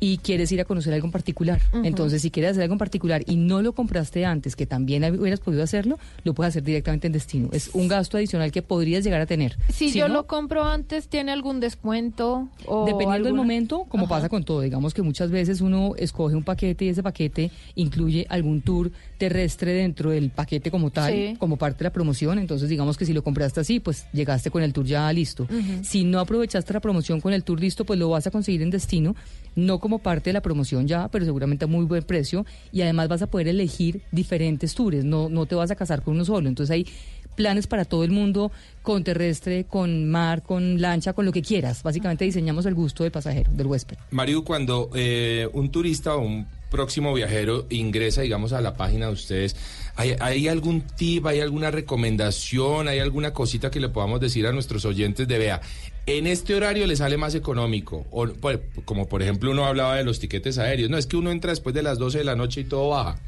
y 0.00 0.18
quieres 0.18 0.50
ir 0.52 0.60
a 0.60 0.64
conocer 0.64 0.92
algo 0.92 1.06
en 1.06 1.12
particular. 1.12 1.60
Entonces, 1.84 2.20
si 2.22 2.30
quieres 2.30 2.52
hacer 2.52 2.62
algo 2.64 2.74
en 2.74 2.78
particular 2.78 3.22
y 3.26 3.36
no 3.36 3.62
lo 3.62 3.72
compraste 3.72 4.24
antes, 4.24 4.56
que 4.56 4.66
también 4.66 5.04
hubieras 5.18 5.40
podido 5.40 5.62
hacerlo, 5.62 5.98
lo 6.24 6.34
puedes 6.34 6.50
hacer 6.50 6.62
directamente 6.64 7.06
en 7.06 7.12
destino. 7.12 7.48
Es 7.52 7.70
un 7.74 7.88
gasto 7.88 8.16
adicional 8.16 8.50
que 8.52 8.62
podrías 8.62 9.04
llegar 9.04 9.20
a 9.20 9.26
tener. 9.26 9.56
Si, 9.72 9.90
Si 9.90 9.98
yo 9.98 10.08
no, 10.08 10.14
lo 10.14 10.26
compro 10.26 10.64
antes, 10.64 11.08
¿tiene 11.08 11.32
algún 11.32 11.60
descuento? 11.60 12.48
O 12.66 12.84
Dependiendo 12.84 13.12
del 13.14 13.26
alguna- 13.26 13.42
momento, 13.42 13.84
como 13.88 14.04
Ajá. 14.04 14.16
pasa 14.16 14.28
con 14.28 14.42
todo, 14.44 14.60
digamos 14.60 14.94
que 14.94 15.02
muchas 15.02 15.30
veces 15.30 15.60
uno 15.60 15.94
escoge 15.96 16.34
un 16.34 16.42
paquete 16.42 16.84
y 16.86 16.88
ese 16.88 17.02
paquete 17.02 17.50
incluye 17.76 18.26
algún 18.28 18.60
tour 18.62 18.90
terrestre 19.18 19.72
dentro 19.72 20.10
del 20.10 20.30
paquete 20.30 20.70
como 20.70 20.90
tal, 20.90 21.12
Sí. 21.12 21.36
como 21.38 21.56
parte 21.56 21.83
aprovechaste 21.84 21.84
la 21.84 21.92
promoción, 21.92 22.38
entonces 22.38 22.68
digamos 22.68 22.96
que 22.96 23.06
si 23.06 23.12
lo 23.12 23.22
compraste 23.22 23.60
así, 23.60 23.80
pues 23.80 24.06
llegaste 24.12 24.50
con 24.50 24.62
el 24.62 24.72
tour 24.72 24.86
ya 24.86 25.12
listo. 25.12 25.46
Si 25.82 26.04
no 26.04 26.20
aprovechaste 26.20 26.72
la 26.72 26.80
promoción 26.80 27.20
con 27.20 27.32
el 27.32 27.44
tour 27.44 27.60
listo, 27.60 27.84
pues 27.84 27.98
lo 27.98 28.08
vas 28.08 28.26
a 28.26 28.30
conseguir 28.30 28.62
en 28.62 28.70
destino, 28.70 29.14
no 29.54 29.78
como 29.78 29.98
parte 29.98 30.30
de 30.30 30.34
la 30.34 30.40
promoción 30.40 30.86
ya, 30.86 31.08
pero 31.08 31.24
seguramente 31.24 31.64
a 31.64 31.68
muy 31.68 31.84
buen 31.84 32.02
precio 32.02 32.44
y 32.72 32.82
además 32.82 33.08
vas 33.08 33.22
a 33.22 33.26
poder 33.26 33.48
elegir 33.48 34.02
diferentes 34.12 34.74
tours, 34.74 35.04
no, 35.04 35.28
no 35.28 35.46
te 35.46 35.54
vas 35.54 35.70
a 35.70 35.76
casar 35.76 36.02
con 36.02 36.14
uno 36.14 36.24
solo. 36.24 36.48
Entonces 36.48 36.72
hay 36.72 36.86
planes 37.34 37.66
para 37.66 37.84
todo 37.84 38.04
el 38.04 38.10
mundo, 38.10 38.52
con 38.82 39.02
terrestre, 39.04 39.64
con 39.64 40.08
mar, 40.08 40.42
con 40.42 40.80
lancha, 40.80 41.12
con 41.12 41.24
lo 41.24 41.32
que 41.32 41.42
quieras. 41.42 41.82
Básicamente 41.82 42.24
diseñamos 42.24 42.66
el 42.66 42.74
gusto 42.74 43.02
del 43.02 43.12
pasajero, 43.12 43.50
del 43.52 43.66
huésped. 43.66 43.96
Mario, 44.10 44.44
cuando 44.44 44.90
eh, 44.94 45.48
un 45.52 45.70
turista 45.70 46.14
o 46.14 46.20
un 46.20 46.46
próximo 46.74 47.14
viajero 47.14 47.66
ingresa, 47.70 48.22
digamos, 48.22 48.52
a 48.52 48.60
la 48.60 48.76
página 48.76 49.06
de 49.06 49.12
ustedes, 49.12 49.54
¿hay, 49.94 50.16
hay 50.18 50.48
algún 50.48 50.80
tip, 50.80 51.24
hay 51.24 51.38
alguna 51.38 51.70
recomendación, 51.70 52.88
hay 52.88 52.98
alguna 52.98 53.32
cosita 53.32 53.70
que 53.70 53.78
le 53.78 53.90
podamos 53.90 54.18
decir 54.20 54.44
a 54.48 54.52
nuestros 54.52 54.84
oyentes 54.84 55.28
de 55.28 55.38
vea? 55.38 55.60
En 56.06 56.26
este 56.26 56.54
horario 56.54 56.86
le 56.86 56.96
sale 56.96 57.16
más 57.16 57.34
económico, 57.34 58.06
o, 58.10 58.26
por- 58.28 58.60
como 58.84 59.08
por 59.08 59.22
ejemplo 59.22 59.50
uno 59.50 59.64
hablaba 59.64 59.96
de 59.96 60.04
los 60.04 60.20
tiquetes 60.20 60.58
aéreos, 60.58 60.90
no 60.90 60.98
es 60.98 61.06
que 61.06 61.16
uno 61.16 61.30
entra 61.32 61.50
después 61.50 61.74
de 61.74 61.82
las 61.82 61.98
12 61.98 62.18
de 62.18 62.24
la 62.24 62.36
noche 62.36 62.60
y 62.60 62.64
todo 62.64 62.90
baja. 62.90 63.18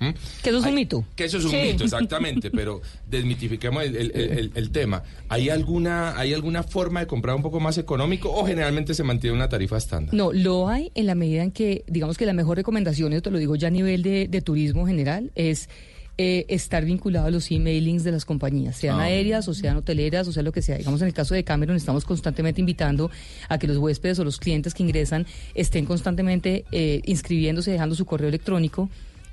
Que 0.43 0.51
eso 0.51 0.59
es 0.59 0.66
un 0.66 0.74
mito. 0.74 1.05
Que 1.16 1.24
eso 1.24 1.39
es 1.39 1.45
un 1.47 1.53
Sí. 1.53 1.57
mito, 1.57 1.85
exactamente, 1.85 2.51
pero 2.51 2.83
desmitifiquemos 3.11 3.83
el, 3.83 3.97
el- 3.97 4.11
el- 4.14 4.53
el 4.55 4.70
tema. 4.72 5.03
¿Hay 5.31 5.49
alguna, 5.49 6.18
¿Hay 6.18 6.35
alguna 6.35 6.62
forma 6.62 7.01
de 7.01 7.07
comprar 7.07 7.35
un 7.35 7.43
poco 7.43 7.61
más 7.61 7.79
económico 7.79 8.31
o 8.31 8.45
generalmente 8.47 8.93
se 8.93 9.03
mantiene 9.05 9.35
una 9.35 9.49
tarifa 9.49 9.79
estándar? 9.79 10.14
No, 10.14 10.33
lo 10.35 10.68
hay 10.68 10.93
en 10.95 11.07
la 11.07 11.14
medida 11.14 11.43
en 11.43 11.53
que, 11.53 11.83
digamos 11.87 12.18
que 12.18 12.27
la 12.27 12.35
mejor 12.35 12.59
recomendación, 12.59 13.18
te 13.22 13.31
lo 13.31 13.39
digo 13.39 13.57
ya 13.57 13.68
a 13.68 13.70
nivel 13.70 14.03
de, 14.03 14.29
de 14.29 14.41
turismo 14.43 14.87
general, 14.87 15.31
es 15.35 15.70
eh, 16.19 16.47
estar 16.49 16.85
vinculado 16.85 17.27
a 17.27 17.31
los 17.31 17.51
emailings 17.51 18.03
de 18.05 18.12
las 18.12 18.25
compañías, 18.25 18.77
sean 18.77 18.99
Ah. 19.01 19.05
aéreas 19.05 19.49
o 19.49 19.55
sean 19.55 19.77
hoteleras, 19.77 20.27
o 20.29 20.33
sea 20.33 20.43
lo 20.43 20.51
que 20.53 20.62
sea. 20.62 20.79
Digamos, 20.79 21.03
en 21.03 21.09
el 21.09 21.12
caso 21.14 21.35
de 21.35 21.45
Cameron, 21.45 21.77
estamos 21.77 22.05
constantemente 22.05 22.61
invitando 22.61 23.11
a 23.49 23.59
que 23.59 23.67
los 23.67 23.77
huéspedes 23.77 24.19
o 24.19 24.25
los 24.25 24.39
clientes 24.39 24.73
que 24.73 24.83
ingresan 24.83 25.27
estén 25.55 25.85
constantemente 25.85 26.64
eh, 26.73 27.03
inscribiéndose, 27.05 27.71
dejando 27.71 27.95
su 27.95 28.07
correo 28.07 28.29
electrónico. 28.29 28.89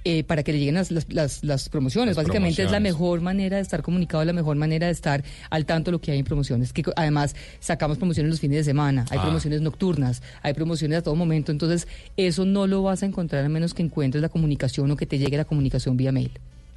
eh, 0.05 0.25
para 0.25 0.43
que 0.43 0.51
le 0.51 0.59
lleguen 0.59 0.75
las, 0.75 0.91
las, 0.91 1.05
las- 1.13 1.45
las 1.45 1.69
promociones. 1.69 2.17
Las 2.17 2.25
Básicamente 2.25 2.61
es 2.61 2.69
la 2.71 2.81
mejor 2.81 3.21
manera 3.21 3.55
de 3.55 3.61
estar 3.63 3.81
comunicado, 3.81 4.25
la 4.25 4.33
mejor 4.33 4.57
manera 4.57 4.87
de 4.87 4.91
estar 4.91 5.23
al 5.49 5.65
tanto 5.65 5.91
de 5.91 5.93
lo 5.93 6.01
que 6.01 6.11
hay 6.11 6.19
en 6.19 6.25
promociones. 6.25 6.73
Que 6.73 6.83
además 6.97 7.37
sacamos 7.61 7.97
promociones 7.99 8.29
los 8.29 8.41
fines 8.41 8.57
de 8.57 8.63
semana, 8.65 9.05
hay 9.11 9.19
Ah. 9.19 9.21
promociones 9.21 9.61
nocturnas, 9.61 10.21
hay 10.41 10.53
promociones 10.53 10.97
a 10.97 11.03
todo 11.03 11.15
momento. 11.15 11.53
Entonces, 11.53 11.87
eso 12.17 12.43
no 12.43 12.67
lo 12.67 12.83
vas 12.83 13.01
a 13.01 13.05
encontrar 13.05 13.45
a 13.45 13.47
menos 13.47 13.73
que 13.73 13.81
encuentres 13.81 14.21
la 14.21 14.27
comunicación 14.27 14.91
o 14.91 14.97
que 14.97 15.05
te 15.05 15.17
llegue 15.17 15.37
la 15.37 15.45
comunicación 15.45 15.95
vía 15.95 16.11
mail. 16.11 16.31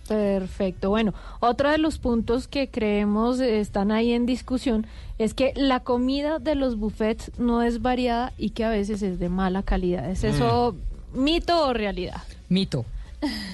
Perfecto. 0.08 0.90
Bueno, 0.90 1.14
otro 1.40 1.70
de 1.70 1.78
los 1.78 1.98
puntos 1.98 2.48
que 2.48 2.68
creemos 2.68 3.40
están 3.40 3.90
ahí 3.90 4.12
en 4.12 4.26
discusión 4.26 4.86
es 5.18 5.34
que 5.34 5.52
la 5.56 5.80
comida 5.80 6.38
de 6.38 6.54
los 6.54 6.78
buffets 6.78 7.32
no 7.38 7.62
es 7.62 7.82
variada 7.82 8.32
y 8.38 8.50
que 8.50 8.64
a 8.64 8.70
veces 8.70 9.02
es 9.02 9.18
de 9.18 9.28
mala 9.28 9.62
calidad. 9.62 10.10
¿Es 10.10 10.24
eso 10.24 10.76
mito 11.14 11.66
o 11.66 11.72
realidad? 11.72 12.22
Mito. 12.48 12.84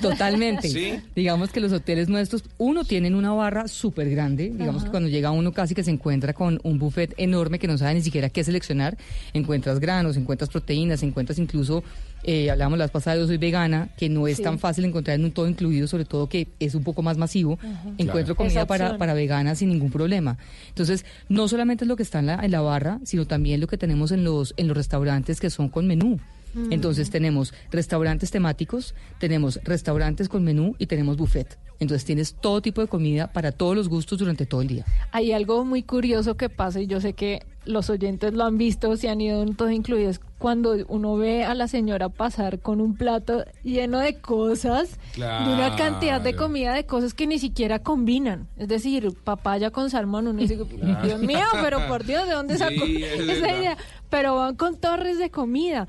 Totalmente. 0.00 0.68
Sí. 0.72 0.94
Digamos 1.14 1.50
que 1.50 1.60
los 1.60 1.72
hoteles 1.72 2.08
nuestros, 2.08 2.44
uno, 2.56 2.84
tienen 2.84 3.14
una 3.14 3.32
barra 3.32 3.68
súper 3.68 4.08
grande. 4.08 4.44
Digamos 4.50 4.76
Ajá. 4.76 4.84
que 4.86 4.90
cuando 4.90 5.08
llega 5.08 5.30
uno 5.30 5.52
casi 5.52 5.74
que 5.74 5.84
se 5.84 5.90
encuentra 5.90 6.32
con 6.32 6.60
un 6.62 6.78
buffet 6.78 7.14
enorme 7.18 7.58
que 7.58 7.66
no 7.66 7.76
sabe 7.76 7.94
ni 7.94 8.00
siquiera 8.00 8.30
qué 8.30 8.42
seleccionar. 8.42 8.96
Encuentras 9.34 9.80
granos, 9.80 10.16
encuentras 10.16 10.48
proteínas, 10.48 11.02
encuentras 11.02 11.38
incluso, 11.38 11.84
eh, 12.24 12.50
hablábamos 12.50 12.78
la 12.78 12.84
vez 12.84 12.90
pasada, 12.92 13.16
yo 13.16 13.26
soy 13.26 13.36
vegana, 13.38 13.88
que 13.96 14.08
no 14.08 14.26
es 14.28 14.36
Sí. 14.38 14.42
tan 14.42 14.58
fácil 14.58 14.84
encontrar 14.84 15.18
en 15.18 15.24
un 15.24 15.32
todo 15.32 15.48
incluido, 15.48 15.86
sobre 15.88 16.04
todo 16.04 16.28
que 16.28 16.48
es 16.60 16.74
un 16.74 16.84
poco 16.84 17.02
más 17.02 17.16
masivo. 17.18 17.58
Ajá. 17.60 17.88
Encuentro 17.98 18.34
Claro. 18.34 18.36
comida 18.36 18.66
para, 18.66 18.98
para 18.98 19.14
veganas 19.14 19.58
sin 19.58 19.68
ningún 19.70 19.90
problema. 19.90 20.38
Entonces, 20.68 21.04
no 21.28 21.48
solamente 21.48 21.84
es 21.84 21.88
lo 21.88 21.96
que 21.96 22.02
está 22.02 22.18
en 22.20 22.26
la, 22.26 22.34
en 22.42 22.50
la 22.50 22.60
barra, 22.60 22.98
sino 23.04 23.26
también 23.26 23.60
lo 23.60 23.66
que 23.66 23.76
tenemos 23.78 24.12
en 24.12 24.24
los, 24.24 24.54
en 24.56 24.68
los 24.68 24.76
restaurantes 24.76 25.40
que 25.40 25.50
son 25.50 25.68
con 25.68 25.86
menú. 25.86 26.18
Mm. 26.54 26.72
Entonces 26.72 27.10
tenemos 27.10 27.54
restaurantes 27.70 28.30
temáticos, 28.30 28.94
tenemos 29.18 29.60
restaurantes 29.64 30.28
con 30.28 30.44
menú 30.44 30.74
y 30.78 30.86
tenemos 30.86 31.16
buffet. 31.16 31.58
Entonces 31.80 32.04
tienes 32.04 32.34
todo 32.34 32.62
tipo 32.62 32.80
de 32.80 32.86
comida 32.86 33.32
para 33.32 33.50
todos 33.52 33.74
los 33.74 33.88
gustos 33.88 34.18
durante 34.18 34.46
todo 34.46 34.62
el 34.62 34.68
día. 34.68 34.84
Hay 35.10 35.32
algo 35.32 35.64
muy 35.64 35.82
curioso 35.82 36.36
que 36.36 36.48
pasa 36.48 36.80
y 36.80 36.86
yo 36.86 37.00
sé 37.00 37.14
que 37.14 37.44
los 37.64 37.90
oyentes 37.90 38.34
lo 38.34 38.44
han 38.44 38.56
visto, 38.58 38.96
se 38.96 39.08
han 39.08 39.20
ido 39.20 39.42
en 39.42 39.54
todo 39.56 39.70
incluido, 39.70 40.10
es 40.10 40.20
cuando 40.38 40.76
uno 40.88 41.16
ve 41.16 41.44
a 41.44 41.54
la 41.54 41.68
señora 41.68 42.08
pasar 42.08 42.58
con 42.60 42.80
un 42.80 42.96
plato 42.96 43.44
lleno 43.62 43.98
de 44.00 44.20
cosas, 44.20 44.98
de 45.16 45.22
una 45.22 45.74
cantidad 45.76 46.20
de 46.20 46.34
comida, 46.34 46.74
de 46.74 46.86
cosas 46.86 47.14
que 47.14 47.26
ni 47.28 47.38
siquiera 47.38 47.80
combinan. 47.80 48.48
Es 48.56 48.68
decir, 48.68 49.12
papaya 49.24 49.70
con 49.70 49.90
salmón, 49.90 50.26
uno 50.28 50.40
dice, 50.40 50.56
Claro. 50.58 51.06
Dios 51.06 51.20
mío, 51.20 51.46
pero 51.62 51.86
por 51.88 52.04
Dios, 52.04 52.26
¿de 52.26 52.34
dónde 52.34 52.54
Sí, 52.54 52.58
sacó 52.60 52.84
es 52.84 53.20
esa 53.20 53.24
verdad. 53.42 53.58
idea? 53.58 53.76
Pero 54.10 54.36
van 54.36 54.56
con 54.56 54.76
torres 54.78 55.18
de 55.18 55.30
comida. 55.30 55.86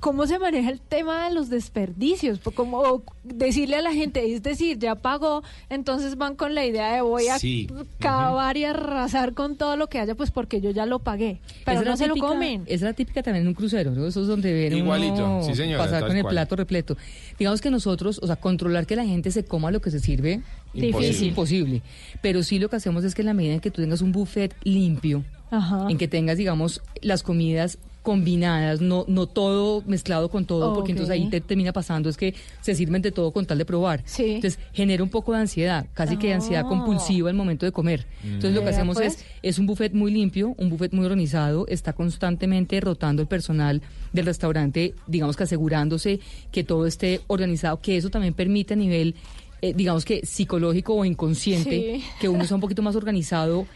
¿Cómo 0.00 0.28
se 0.28 0.38
maneja 0.38 0.70
el 0.70 0.80
tema 0.80 1.28
de 1.28 1.34
los 1.34 1.50
desperdicios? 1.50 2.38
Pues, 2.38 2.54
Como 2.54 3.02
decirle 3.24 3.76
a 3.76 3.82
la 3.82 3.92
gente, 3.92 4.32
es 4.32 4.44
decir, 4.44 4.78
ya 4.78 4.94
pagó, 4.94 5.42
entonces 5.70 6.16
van 6.16 6.36
con 6.36 6.54
la 6.54 6.64
idea 6.64 6.94
de 6.94 7.00
voy 7.02 7.26
a 7.26 7.38
Sí. 7.40 7.66
cavar 7.98 8.56
y 8.56 8.64
arrasar 8.64 9.34
con 9.34 9.56
todo 9.56 9.76
lo 9.76 9.88
que 9.88 9.98
haya, 9.98 10.14
pues 10.14 10.30
porque 10.30 10.60
yo 10.60 10.70
ya 10.70 10.86
lo 10.86 11.00
pagué. 11.00 11.40
Pero 11.64 11.80
no 11.82 11.90
la 11.90 11.96
se 11.96 12.06
lo 12.06 12.14
típica- 12.14 12.28
comen. 12.28 12.62
Es 12.66 12.80
la 12.82 12.92
típica 12.92 13.24
también 13.24 13.42
en 13.42 13.48
un 13.48 13.54
crucero, 13.54 13.90
¿no? 13.90 14.06
Eso 14.06 14.22
es 14.22 14.28
donde 14.28 14.52
ven 14.52 14.76
Igualito, 14.76 15.14
uno 15.14 15.42
sí, 15.42 15.54
señora, 15.56 15.82
pasar 15.82 16.06
con 16.06 16.16
el 16.16 16.22
cual. 16.22 16.32
plato 16.34 16.54
repleto. 16.54 16.96
Digamos 17.36 17.60
que 17.60 17.70
nosotros, 17.70 18.20
o 18.22 18.26
sea, 18.28 18.36
controlar 18.36 18.86
que 18.86 18.94
la 18.94 19.04
gente 19.04 19.32
se 19.32 19.44
coma 19.44 19.72
lo 19.72 19.80
que 19.80 19.90
se 19.90 19.98
sirve 19.98 20.42
Difícil. 20.74 21.04
es 21.10 21.22
imposible. 21.22 21.82
Pero 22.22 22.44
sí 22.44 22.60
lo 22.60 22.70
que 22.70 22.76
hacemos 22.76 23.02
es 23.02 23.16
que 23.16 23.22
en 23.22 23.26
la 23.26 23.34
medida 23.34 23.54
en 23.54 23.60
que 23.60 23.72
tú 23.72 23.82
tengas 23.82 24.00
un 24.00 24.12
buffet 24.12 24.54
limpio, 24.62 25.24
Ajá. 25.50 25.86
en 25.88 25.98
que 25.98 26.06
tengas, 26.06 26.38
digamos, 26.38 26.82
las 27.02 27.22
comidas 27.24 27.78
combinadas, 28.08 28.80
no, 28.80 29.04
no 29.06 29.26
todo 29.26 29.82
mezclado 29.86 30.30
con 30.30 30.46
todo, 30.46 30.72
porque 30.74 30.92
entonces 30.92 31.12
ahí 31.12 31.28
te 31.28 31.42
termina 31.42 31.74
pasando 31.74 32.08
es 32.08 32.16
que 32.16 32.34
se 32.62 32.74
sirven 32.74 33.02
de 33.02 33.12
todo 33.12 33.32
con 33.32 33.44
tal 33.44 33.58
de 33.58 33.66
probar. 33.66 34.02
Entonces 34.18 34.58
genera 34.72 35.02
un 35.02 35.10
poco 35.10 35.32
de 35.34 35.40
ansiedad, 35.40 35.86
casi 35.92 36.16
que 36.16 36.32
ansiedad 36.32 36.62
Ah. 36.64 36.68
compulsiva 36.68 37.28
al 37.28 37.36
momento 37.36 37.66
de 37.66 37.72
comer. 37.72 38.06
Entonces 38.24 38.54
lo 38.54 38.62
que 38.62 38.70
hacemos 38.70 38.96
pues. 38.96 39.16
es, 39.18 39.24
es 39.42 39.58
un 39.58 39.66
buffet 39.66 39.92
muy 39.92 40.10
limpio, 40.10 40.54
un 40.56 40.70
buffet 40.70 40.92
muy 40.94 41.04
organizado, 41.04 41.66
está 41.68 41.92
constantemente 41.92 42.80
rotando 42.80 43.20
el 43.20 43.28
personal 43.28 43.82
del 44.14 44.24
restaurante, 44.24 44.94
digamos 45.06 45.36
que 45.36 45.42
asegurándose 45.42 46.20
que 46.50 46.64
todo 46.64 46.86
esté 46.86 47.20
organizado, 47.26 47.78
que 47.82 47.98
eso 47.98 48.08
también 48.08 48.32
permite 48.32 48.72
a 48.72 48.76
nivel, 48.78 49.14
eh, 49.60 49.74
digamos 49.76 50.06
que 50.06 50.24
psicológico 50.24 50.94
o 50.94 51.04
inconsciente, 51.04 51.70
Sí. 52.00 52.04
que 52.20 52.28
uno 52.30 52.46
sea 52.46 52.54
un 52.54 52.60
poquito 52.62 52.80
más 52.80 52.96
organizado 52.96 53.66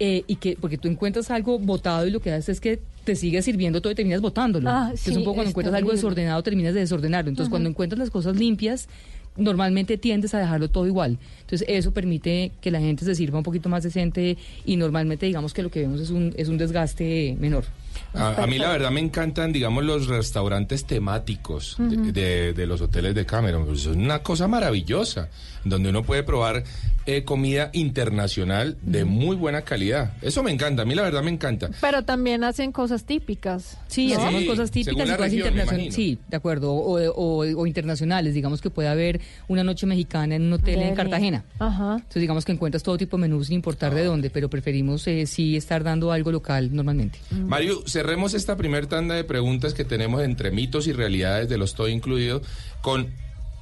eh, 0.00 0.24
y 0.26 0.36
que 0.36 0.56
porque 0.60 0.78
tú 0.78 0.88
encuentras 0.88 1.30
algo 1.30 1.58
botado 1.58 2.06
y 2.06 2.10
lo 2.10 2.20
que 2.20 2.32
haces 2.32 2.48
es 2.48 2.60
que 2.60 2.80
te 3.04 3.14
sigues 3.14 3.44
sirviendo 3.44 3.80
todo 3.80 3.92
y 3.92 3.94
terminas 3.94 4.20
botándolo. 4.20 4.68
Ah, 4.68 4.88
que 4.90 4.96
sí, 4.96 5.10
es 5.10 5.16
un 5.16 5.22
poco 5.24 5.36
cuando 5.36 5.50
encuentras 5.50 5.76
algo 5.76 5.92
desordenado 5.92 6.42
terminas 6.42 6.74
de 6.74 6.80
desordenarlo. 6.80 7.28
Entonces 7.30 7.50
cuando 7.50 7.68
encuentras 7.68 7.98
las 7.98 8.10
cosas 8.10 8.36
limpias 8.36 8.88
normalmente 9.36 9.96
tiendes 9.96 10.34
a 10.34 10.38
dejarlo 10.38 10.68
todo 10.68 10.86
igual. 10.86 11.16
Entonces 11.42 11.66
eso 11.70 11.92
permite 11.92 12.50
que 12.60 12.70
la 12.70 12.80
gente 12.80 13.04
se 13.04 13.14
sirva 13.14 13.38
un 13.38 13.44
poquito 13.44 13.68
más 13.68 13.82
decente 13.84 14.36
y 14.66 14.76
normalmente 14.76 15.26
digamos 15.26 15.54
que 15.54 15.62
lo 15.62 15.70
que 15.70 15.80
vemos 15.80 16.00
es 16.00 16.10
un, 16.10 16.34
es 16.36 16.48
un 16.48 16.58
desgaste 16.58 17.36
menor. 17.38 17.64
A, 18.12 18.42
a 18.42 18.46
mí 18.46 18.58
la 18.58 18.70
verdad 18.70 18.90
me 18.90 19.00
encantan, 19.00 19.52
digamos, 19.52 19.84
los 19.84 20.08
restaurantes 20.08 20.84
temáticos 20.84 21.76
de- 21.78 22.12
de, 22.12 22.52
de 22.54 22.66
los 22.66 22.80
hoteles 22.80 23.14
de 23.14 23.24
Cameron. 23.24 23.66
Pues 23.66 23.80
es 23.82 23.86
una 23.96 24.18
cosa 24.20 24.48
maravillosa, 24.48 25.28
donde 25.64 25.90
uno 25.90 26.02
puede 26.02 26.22
probar 26.22 26.64
eh, 27.06 27.24
comida 27.24 27.70
internacional 27.72 28.76
de 28.82 29.04
muy 29.04 29.36
buena 29.36 29.62
calidad. 29.62 30.12
Eso 30.22 30.42
me 30.42 30.50
encanta, 30.50 30.82
a 30.82 30.84
mí 30.84 30.94
la 30.94 31.02
verdad 31.02 31.22
me 31.22 31.30
encanta. 31.30 31.70
Pero 31.80 32.04
también 32.04 32.44
hacen 32.44 32.72
cosas 32.72 33.04
típicas. 33.04 33.78
Sí, 33.88 34.08
¿no? 34.08 34.20
hacemos 34.20 34.44
cosas 34.44 34.70
típicas 34.70 34.94
según 34.94 35.08
y 35.14 35.16
cosas 35.16 35.32
internacionales. 35.32 35.94
Sí, 35.94 36.18
de 36.28 36.36
acuerdo. 36.36 36.72
O, 36.72 37.00
o- 37.12 37.60
o 37.60 37.66
internacionales. 37.66 38.34
Digamos 38.34 38.60
que 38.60 38.70
puede 38.70 38.88
haber 38.88 39.20
una 39.48 39.64
noche 39.64 39.86
mexicana 39.86 40.34
en 40.36 40.42
un 40.42 40.52
hotel 40.54 40.80
en. 40.82 40.94
Cartagena. 40.94 41.44
Ajá. 41.58 41.94
Entonces 41.96 42.20
digamos 42.20 42.44
que 42.44 42.52
encuentras 42.52 42.82
todo 42.82 42.96
tipo 42.98 43.16
de 43.16 43.22
menús 43.22 43.46
sin 43.48 43.56
importar 43.56 43.94
de 43.94 44.04
dónde, 44.04 44.30
pero 44.30 44.48
preferimos 44.50 45.06
eh, 45.06 45.26
sí 45.26 45.56
estar 45.56 45.82
dando 45.82 46.12
algo 46.12 46.30
local 46.32 46.70
normalmente. 46.74 47.18
Mario, 47.30 47.82
cerremos 47.86 48.34
esta 48.34 48.56
primer 48.56 48.86
tanda 48.86 49.14
de 49.14 49.24
preguntas 49.24 49.74
que 49.74 49.84
tenemos 49.84 50.22
entre 50.22 50.50
mitos 50.50 50.86
y 50.86 50.92
realidades 50.92 51.48
de 51.48 51.56
los 51.58 51.74
todo 51.74 51.88
incluido 51.88 52.42
con 52.82 53.08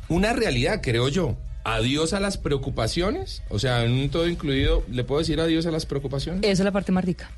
una 0.08 0.32
realidad, 0.32 0.80
creo 0.82 1.08
yo. 1.08 1.36
Adiós 1.74 2.14
a 2.14 2.20
las 2.20 2.38
preocupaciones. 2.38 3.42
O 3.50 3.58
sea, 3.58 3.84
en 3.84 3.92
un 3.92 4.08
todo 4.08 4.26
incluido, 4.26 4.84
¿le 4.90 5.04
puedo 5.04 5.18
decir 5.18 5.38
adiós 5.38 5.66
a 5.66 5.70
las 5.70 5.84
preocupaciones? 5.84 6.40
Esa 6.42 6.62
es 6.62 6.64
la 6.64 6.72
parte 6.72 6.92
más 6.92 7.04
rica. 7.04 7.30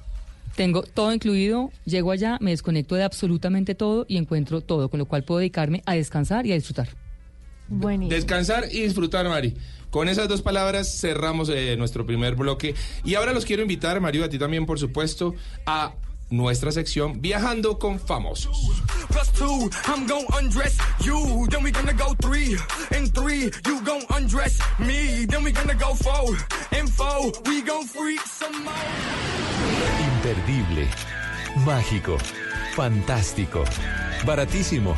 Tengo 0.54 0.82
todo 0.82 1.12
incluido, 1.12 1.70
llego 1.84 2.12
allá, 2.12 2.38
me 2.40 2.50
desconecto 2.50 2.94
de 2.94 3.02
absolutamente 3.02 3.74
todo 3.74 4.04
y 4.08 4.18
encuentro 4.18 4.60
todo, 4.60 4.88
con 4.88 4.98
lo 4.98 5.06
cual 5.06 5.24
puedo 5.24 5.38
dedicarme 5.38 5.82
a 5.84 5.94
descansar 5.94 6.46
y 6.46 6.52
a 6.52 6.54
disfrutar. 6.54 6.88
Buenísimo. 7.68 8.14
Descansar 8.14 8.64
y 8.70 8.82
disfrutar, 8.82 9.28
Mari. 9.28 9.56
Con 9.90 10.08
esas 10.08 10.28
dos 10.28 10.42
palabras 10.42 11.00
cerramos 11.00 11.48
eh, 11.48 11.76
nuestro 11.76 12.06
primer 12.06 12.36
bloque. 12.36 12.76
Y 13.04 13.14
ahora 13.14 13.32
los 13.32 13.44
quiero 13.44 13.62
invitar, 13.62 14.00
Mario, 14.00 14.24
a 14.24 14.28
ti 14.28 14.38
también, 14.38 14.64
por 14.64 14.78
supuesto, 14.78 15.34
a 15.66 15.94
nuestra 16.30 16.72
sección 16.72 17.20
Viajando 17.20 17.78
con 17.78 17.98
Famosos. 17.98 18.82
Plus 19.08 19.28
two, 19.32 19.70
I'm 19.86 20.06
gon' 20.06 20.24
undress 20.38 20.78
you. 21.00 21.46
Then 21.50 21.62
we 21.62 21.70
gonna 21.70 21.92
go 21.92 22.14
three. 22.20 22.56
And 22.90 23.12
three, 23.12 23.50
you 23.66 23.80
gon' 23.84 24.02
undress 24.10 24.58
me. 24.78 25.26
Then 25.26 25.44
we 25.44 25.52
gonna 25.52 25.74
go 25.74 25.94
four. 25.94 26.36
And 26.72 26.88
four, 26.88 27.32
we 27.46 27.62
gon' 27.62 27.86
freak 27.86 28.20
some 28.20 28.64
more. 28.64 28.74
Imperdible, 30.00 30.88
mágico, 31.64 32.18
fantástico, 32.74 33.64
baratísimo. 34.24 34.94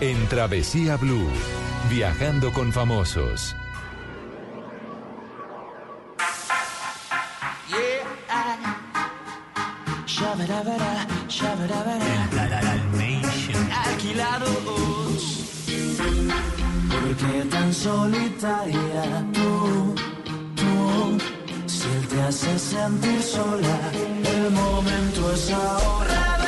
En 0.00 0.26
Travesía 0.28 0.96
Blue, 0.96 1.28
viajando 1.90 2.52
con 2.52 2.72
famosos. 2.72 3.54
Shabadabada, 10.22 11.06
shabadabada. 11.28 12.08
Alquilados. 13.84 15.22
¿Por 16.92 17.16
qué 17.16 17.44
tan 17.50 17.74
solitaria 17.74 19.26
tú, 19.32 19.94
tú? 20.54 21.18
Si 21.66 21.88
él 21.88 22.08
te 22.08 22.22
hace 22.22 22.56
sentir 22.56 23.20
sola, 23.20 23.78
el 24.24 24.50
momento 24.52 25.32
es 25.32 25.50
ahora. 25.50 26.41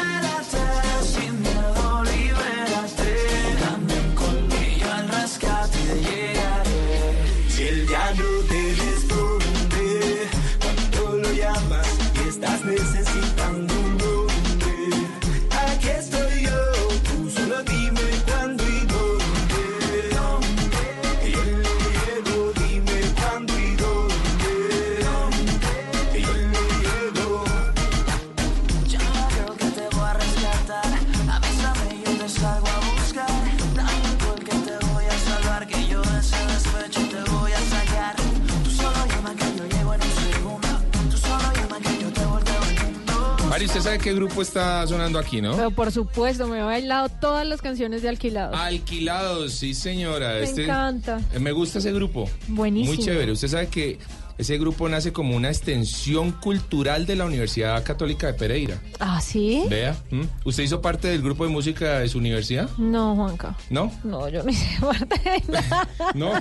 Mari, 43.64 43.78
usted 43.78 43.80
sabe 43.80 43.98
qué 43.98 44.12
grupo 44.14 44.42
está 44.42 44.86
sonando 44.86 45.18
aquí, 45.18 45.40
¿no? 45.40 45.56
Pero 45.56 45.70
por 45.70 45.90
supuesto, 45.90 46.46
me 46.48 46.58
he 46.58 46.62
bailado 46.62 47.08
todas 47.08 47.46
las 47.46 47.62
canciones 47.62 48.02
de 48.02 48.08
Alquilados. 48.10 48.54
Alquilados, 48.58 49.52
sí 49.54 49.72
señora. 49.74 50.34
Me 50.40 50.44
encanta. 50.62 51.20
eh, 51.32 51.38
Me 51.38 51.50
gusta 51.52 51.78
ese 51.78 51.90
grupo. 51.92 52.28
Buenísimo. 52.48 52.94
Muy 52.94 53.02
chévere. 53.02 53.32
Usted 53.32 53.48
sabe 53.48 53.68
que 53.68 53.98
ese 54.38 54.58
grupo 54.58 54.88
nace 54.88 55.12
como 55.12 55.36
una 55.36 55.48
extensión 55.48 56.32
cultural 56.32 57.06
de 57.06 57.16
la 57.16 57.24
Universidad 57.24 57.82
Católica 57.84 58.26
de 58.26 58.34
Pereira. 58.34 58.80
¿Ah, 59.00 59.20
sí? 59.20 59.62
Vea, 59.70 59.96
¿m? 60.10 60.26
¿usted 60.44 60.62
hizo 60.64 60.80
parte 60.80 61.08
del 61.08 61.22
grupo 61.22 61.44
de 61.44 61.50
música 61.50 62.00
de 62.00 62.08
su 62.08 62.18
universidad? 62.18 62.68
No, 62.78 63.14
Juanca. 63.14 63.56
¿No? 63.70 63.92
No, 64.02 64.28
yo 64.28 64.42
no 64.42 64.50
hice 64.50 64.66
parte 64.80 65.20
de 65.24 65.42
nada. 65.52 65.88
No, 66.14 66.32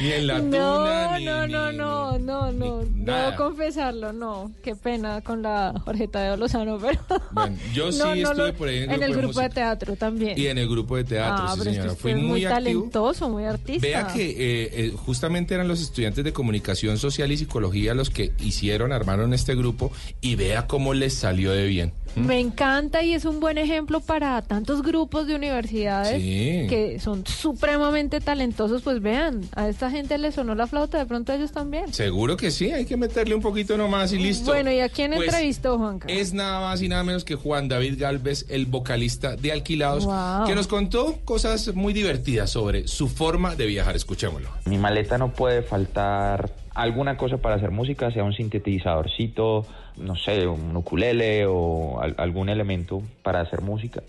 ni 0.00 0.12
en 0.12 0.26
la 0.26 0.38
no, 0.38 0.44
tuna, 0.44 1.18
ni, 1.18 1.24
no, 1.24 1.46
no, 1.46 1.70
ni- 1.70 1.76
no, 1.78 2.18
no, 2.18 2.52
no, 2.52 2.82
nada. 2.94 3.30
Debo 3.32 3.36
confesarlo, 3.44 4.12
no. 4.12 4.50
Qué 4.62 4.74
pena 4.74 5.20
con 5.20 5.42
la 5.42 5.74
Jorgeta 5.84 6.20
de 6.30 6.36
Lozano, 6.36 6.78
pero. 6.82 6.98
Bueno, 7.32 7.56
yo 7.74 7.92
sí 7.92 7.98
No, 7.98 8.06
no, 8.06 8.14
estuve 8.14 8.52
no, 8.52 8.54
por 8.58 8.68
ahí 8.68 8.78
en 8.78 8.90
el 8.90 8.90
en 8.90 8.98
grupo, 9.00 9.04
el 9.04 9.10
de 9.10 9.22
grupo 9.22 9.40
de 9.40 9.46
música. 9.46 9.54
teatro 9.54 9.96
también. 9.96 10.38
Y 10.38 10.46
en 10.46 10.58
el 10.58 10.68
grupo 10.68 10.96
de 10.96 11.04
teatro, 11.04 11.44
ah, 11.46 11.52
sí 11.52 11.58
pero 11.58 11.70
es 11.70 11.76
que 11.76 11.82
señora. 11.82 11.98
Fui 12.00 12.14
muy, 12.14 12.42
talentoso, 12.44 13.28
muy 13.28 13.44
artista. 13.44 13.86
Vea 13.86 14.06
que 14.06 14.30
eh, 14.30 14.70
eh, 14.72 14.92
justamente 15.04 15.54
eran 15.54 15.68
los 15.68 15.80
estudiantes 15.80 16.24
de 16.24 16.32
comunicación 16.32 16.96
social 16.98 17.30
y 17.30 17.33
psicología 17.36 17.94
los 17.94 18.10
que 18.10 18.32
hicieron, 18.40 18.92
armaron 18.92 19.34
este 19.34 19.54
grupo 19.54 19.92
y 20.20 20.36
vea 20.36 20.66
cómo 20.66 20.94
les 20.94 21.14
salió 21.14 21.52
de 21.52 21.66
bien. 21.66 21.92
Me 22.16 22.38
encanta 22.38 23.02
y 23.02 23.12
es 23.12 23.24
un 23.24 23.40
buen 23.40 23.58
ejemplo 23.58 23.98
para 24.00 24.40
tantos 24.42 24.82
grupos 24.82 25.26
de 25.26 25.34
universidades 25.34 26.22
Sí. 26.22 26.66
que 26.68 27.00
son 27.00 27.26
supremamente 27.26 28.20
talentosos. 28.20 28.82
Pues 28.82 29.02
vean, 29.02 29.40
a 29.56 29.68
esta 29.68 29.90
gente 29.90 30.16
le 30.18 30.30
sonó 30.30 30.54
la 30.54 30.68
flauta, 30.68 30.96
de 30.98 31.06
pronto 31.06 31.32
a 31.32 31.34
ellos 31.34 31.50
también. 31.50 31.92
Seguro 31.92 32.36
que 32.36 32.52
sí, 32.52 32.70
hay 32.70 32.84
que 32.84 32.96
meterle 32.96 33.34
un 33.34 33.42
poquito 33.42 33.76
nomás 33.76 34.12
y 34.12 34.18
listo. 34.18 34.44
Bueno, 34.52 34.70
¿y 34.70 34.78
a 34.78 34.88
quién 34.88 35.12
Pues, 35.12 35.26
entrevistó, 35.28 35.76
Juanca? 35.76 36.06
Es 36.08 36.32
nada 36.32 36.60
más 36.60 36.82
y 36.82 36.88
nada 36.88 37.02
menos 37.02 37.24
que 37.24 37.34
Juan 37.34 37.66
David 37.66 37.94
Galvez, 37.98 38.46
el 38.48 38.66
vocalista 38.66 39.34
de 39.34 39.50
Alquilados, 39.50 40.04
Wow. 40.04 40.46
que 40.46 40.54
nos 40.54 40.68
contó 40.68 41.18
cosas 41.24 41.74
muy 41.74 41.92
divertidas 41.92 42.48
sobre 42.50 42.86
su 42.86 43.08
forma 43.08 43.56
de 43.56 43.66
viajar. 43.66 43.96
Escuchémoslo. 43.96 44.50
Mi 44.66 44.78
maleta 44.78 45.18
no 45.18 45.32
puede 45.32 45.62
faltar 45.62 46.54
alguna 46.74 47.16
cosa 47.16 47.38
para 47.38 47.54
hacer 47.56 47.70
música, 47.70 48.10
sea 48.10 48.24
un 48.24 48.32
sintetizadorcito, 48.32 49.66
no 49.96 50.16
sé, 50.16 50.46
un 50.46 50.76
ukulele 50.76 51.46
o 51.46 52.00
al- 52.00 52.14
algún 52.18 52.48
elemento 52.48 53.02
para 53.22 53.40
hacer 53.40 53.60
música. 53.62 54.02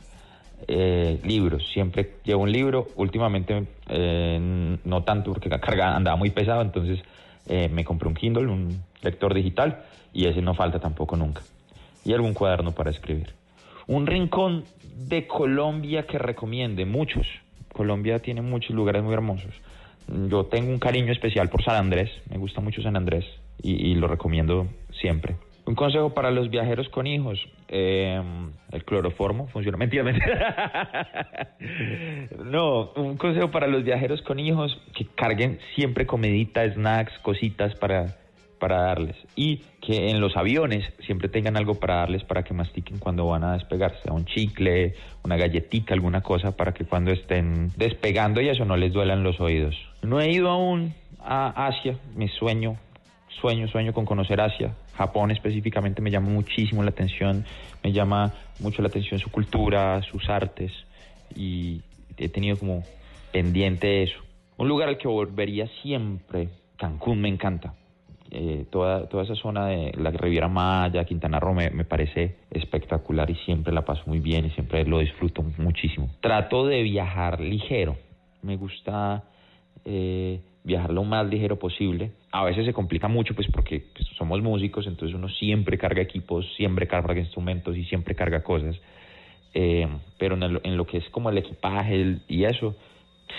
Eh, 0.68 1.20
libros, 1.24 1.64
siempre 1.74 2.14
llevo 2.24 2.44
un 2.44 2.52
libro. 2.52 2.90
Últimamente 2.96 3.66
eh, 3.90 4.78
no 4.84 5.04
tanto 5.04 5.32
porque 5.34 5.50
la 5.50 5.60
carga 5.60 5.96
andaba 5.96 6.16
muy 6.18 6.32
pesado, 6.32 6.62
entonces 6.62 7.00
eh, 7.48 7.70
me 7.70 7.84
compré 7.84 8.08
un 8.08 8.16
Kindle, 8.16 8.48
un 8.48 8.82
lector 9.02 9.34
digital, 9.34 9.84
y 10.14 10.28
ese 10.28 10.42
no 10.42 10.56
falta 10.56 10.80
tampoco 10.80 11.16
nunca. 11.16 11.42
Y 12.04 12.14
algún 12.14 12.34
cuaderno 12.34 12.72
para 12.72 12.90
escribir. 12.90 13.34
Un 13.88 14.08
rincón 14.08 14.66
de 15.08 15.28
Colombia 15.28 16.08
que 16.08 16.18
recomiende, 16.18 16.86
muchos. 16.86 17.28
Colombia 17.74 18.20
tiene 18.20 18.42
muchos 18.42 18.72
lugares 18.76 19.04
muy 19.04 19.14
hermosos. 19.14 19.54
Yo 20.08 20.46
tengo 20.46 20.72
un 20.72 20.80
cariño 20.80 21.12
especial 21.12 21.50
por 21.50 21.64
San 21.64 21.76
Andrés, 21.76 22.12
me 22.30 22.38
gusta 22.38 22.62
mucho 22.62 22.82
San 22.82 22.96
Andrés 22.96 23.26
y, 23.62 23.92
y 23.92 23.96
lo 23.96 24.08
recomiendo 24.08 24.68
siempre. 25.00 25.36
Un 25.68 25.74
consejo 25.74 26.14
para 26.14 26.30
los 26.30 26.52
viajeros 26.52 26.90
con 26.90 27.08
hijos, 27.08 27.40
eh, 27.70 28.22
el 28.72 28.86
cloroformo 28.86 29.48
funciona. 29.48 29.78
Mentira, 29.78 30.04
mentira. 30.04 31.58
No, 32.46 32.92
un 32.96 33.18
consejo 33.18 33.50
para 33.50 33.66
los 33.66 33.84
viajeros 33.84 34.22
con 34.22 34.40
hijos, 34.40 34.80
que 34.94 35.06
carguen 35.06 35.60
siempre 35.74 36.06
comidita, 36.06 36.70
snacks, 36.72 37.18
cositas 37.20 37.74
para, 37.76 38.16
para 38.66 38.82
darles. 38.82 39.16
Y 39.36 39.58
que 39.80 40.10
en 40.10 40.20
los 40.20 40.36
aviones 40.36 40.84
siempre 41.06 41.30
tengan 41.30 41.56
algo 41.56 41.76
para 41.76 41.98
darles 41.98 42.24
para 42.24 42.42
que 42.42 42.56
mastiquen 42.56 42.98
cuando 42.98 43.28
van 43.28 43.44
a 43.44 43.54
despegar, 43.54 43.94
sea 44.02 44.12
un 44.12 44.26
chicle, 44.26 44.96
una 45.24 45.38
galletita, 45.38 45.94
alguna 45.94 46.22
cosa, 46.22 46.58
para 46.58 46.74
que 46.74 46.84
cuando 46.84 47.12
estén 47.12 47.72
despegando 47.78 48.42
y 48.42 48.50
eso 48.50 48.66
no 48.66 48.76
les 48.76 48.92
duelan 48.92 49.22
los 49.22 49.40
oídos. 49.40 49.76
No 50.02 50.20
he 50.20 50.32
ido 50.32 50.50
aún 50.50 50.96
a 51.20 51.68
Asia, 51.68 51.96
mi 52.16 52.28
sueño, 52.28 52.76
sueño, 53.40 53.68
sueño 53.68 53.94
con 53.94 54.06
conocer 54.06 54.42
Asia. 54.42 54.74
Japón 54.98 55.30
específicamente 55.30 56.02
me 56.02 56.10
llama 56.10 56.30
muchísimo 56.30 56.82
la 56.82 56.90
atención, 56.90 57.46
me 57.84 57.92
llama 57.92 58.34
mucho 58.62 58.82
la 58.82 58.88
atención 58.88 59.20
su 59.20 59.30
cultura, 59.30 60.02
sus 60.02 60.28
artes 60.28 60.72
y 61.36 61.82
he 62.18 62.30
tenido 62.30 62.58
como 62.58 62.84
pendiente 63.32 64.02
eso. 64.02 64.18
Un 64.58 64.68
lugar 64.70 64.90
al 64.90 64.98
que 64.98 65.08
volvería 65.08 65.68
siempre, 65.84 66.50
Cancún 66.78 67.22
me 67.22 67.30
encanta. 67.30 67.76
Eh, 68.38 68.66
toda, 68.70 69.08
toda 69.08 69.24
esa 69.24 69.36
zona 69.36 69.68
de 69.68 69.94
la 69.98 70.12
Riviera 70.12 70.50
Maya, 70.50 71.06
Quintana 71.06 71.40
Roo 71.40 71.54
me, 71.54 71.70
me 71.70 71.86
parece 71.86 72.36
espectacular 72.52 73.30
y 73.30 73.36
siempre 73.46 73.72
la 73.74 73.86
paso 73.86 74.04
muy 74.08 74.20
bien 74.20 74.46
y 74.46 74.50
siempre 74.50 74.84
lo 74.86 75.00
disfruto 75.00 75.42
muchísimo. 75.58 76.10
Trato 76.20 76.68
de 76.68 76.84
viajar 76.84 77.40
ligero, 77.40 77.96
me 78.42 78.58
gusta 78.58 79.24
eh, 79.86 80.42
viajar 80.66 80.92
lo 80.92 81.06
más 81.06 81.26
ligero 81.28 81.58
posible. 81.58 82.12
A 82.34 82.44
veces 82.44 82.66
se 82.66 82.74
complica 82.74 83.08
mucho 83.08 83.34
pues 83.36 83.48
porque 83.54 83.86
pues, 83.96 84.06
somos 84.18 84.42
músicos, 84.42 84.86
entonces 84.86 85.16
uno 85.16 85.30
siempre 85.30 85.78
carga 85.78 86.02
equipos, 86.02 86.46
siempre 86.58 86.88
carga 86.88 87.18
instrumentos 87.18 87.78
y 87.78 87.86
siempre 87.86 88.16
carga 88.16 88.44
cosas. 88.44 88.76
Eh, 89.54 89.88
pero 90.18 90.36
en, 90.36 90.54
lo- 90.56 90.62
en 90.66 90.76
lo 90.76 90.86
que 90.86 90.98
es 90.98 91.08
como 91.10 91.30
el 91.30 91.38
equipaje 91.38 92.18
y 92.28 92.44
eso, 92.44 92.76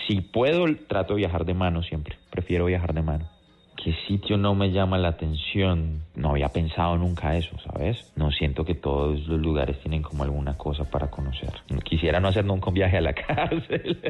si 0.06 0.22
puedo, 0.22 0.64
trato 0.88 1.12
de 1.12 1.18
viajar 1.18 1.44
de 1.44 1.52
mano 1.52 1.82
siempre. 1.82 2.16
Prefiero 2.30 2.64
viajar 2.64 2.94
de 2.94 3.02
mano. 3.02 3.28
¿Qué 3.76 3.94
sitio 4.08 4.36
no 4.36 4.54
me 4.54 4.72
llama 4.72 4.98
la 4.98 5.08
atención? 5.08 6.02
No 6.14 6.30
había 6.30 6.48
pensado 6.48 6.96
nunca 6.96 7.36
eso, 7.36 7.56
¿sabes? 7.58 8.12
No 8.16 8.30
siento 8.30 8.64
que 8.64 8.74
todos 8.74 9.26
los 9.28 9.40
lugares 9.40 9.78
tienen 9.80 10.02
como 10.02 10.24
alguna 10.24 10.56
cosa 10.56 10.90
para 10.90 11.10
conocer. 11.10 11.52
Quisiera 11.84 12.18
no 12.18 12.28
hacer 12.28 12.44
nunca 12.44 12.68
un 12.68 12.74
viaje 12.74 12.96
a 12.96 13.00
la 13.00 13.12
cárcel. 13.14 14.00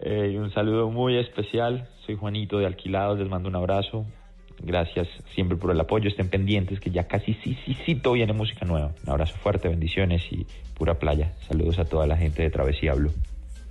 Eh, 0.00 0.36
un 0.38 0.50
saludo 0.52 0.90
muy 0.90 1.16
especial. 1.16 1.88
Soy 2.04 2.16
Juanito 2.16 2.58
de 2.58 2.66
Alquilados, 2.66 3.18
les 3.18 3.28
mando 3.28 3.48
un 3.48 3.56
abrazo. 3.56 4.04
Gracias 4.60 5.08
siempre 5.34 5.56
por 5.56 5.70
el 5.70 5.80
apoyo. 5.80 6.08
Estén 6.08 6.28
pendientes 6.28 6.80
que 6.80 6.90
ya 6.90 7.06
casi 7.06 7.34
sí, 7.34 7.56
sí, 7.64 7.76
sí, 7.86 7.94
todo 7.94 8.14
viene 8.14 8.32
música 8.32 8.66
nueva. 8.66 8.92
Un 9.06 9.10
abrazo 9.10 9.36
fuerte, 9.36 9.68
bendiciones 9.68 10.22
y 10.32 10.46
pura 10.74 10.98
playa. 10.98 11.32
Saludos 11.48 11.78
a 11.78 11.84
toda 11.84 12.06
la 12.06 12.16
gente 12.16 12.42
de 12.42 12.50
Travesía 12.50 12.94
Blue. 12.94 13.12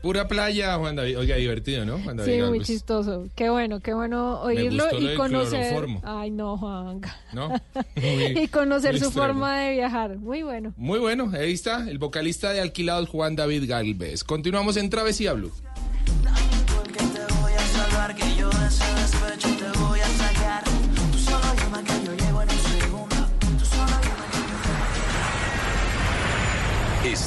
Pura 0.03 0.27
playa, 0.27 0.75
Juan 0.77 0.97
David. 0.97 1.17
Oiga, 1.17 1.37
divertido, 1.37 1.85
¿no? 1.85 1.97
Juan 1.97 2.17
David 2.17 2.33
Sí, 2.33 2.41
muy 2.41 2.59
chistoso. 2.59 3.25
Qué 3.35 3.49
bueno, 3.49 3.79
qué 3.79 3.93
bueno 3.93 4.41
oírlo 4.41 4.85
lo 4.91 4.99
y 5.13 5.15
conocer. 5.15 5.61
cloroformo. 5.61 6.01
Ay, 6.03 6.29
no, 6.29 6.57
Juan. 6.57 6.99
¿No? 7.31 7.47
Muy- 7.95 8.37
y 8.43 8.47
conocer 8.49 8.99
su 8.99 9.05
extremo. 9.05 9.27
forma 9.29 9.57
de 9.61 9.71
viajar. 9.71 10.17
Muy 10.17 10.43
bueno. 10.43 10.73
Muy 10.75 10.99
bueno, 10.99 11.31
ahí 11.33 11.53
está, 11.53 11.89
el 11.89 11.99
vocalista 11.99 12.51
de 12.51 12.59
Alquilados, 12.59 13.07
Juan 13.07 13.37
David 13.37 13.63
Galvez. 13.65 14.25
Continuamos 14.25 14.75
en 14.75 14.89
Travesía 14.89 15.31
Blue. 15.31 15.53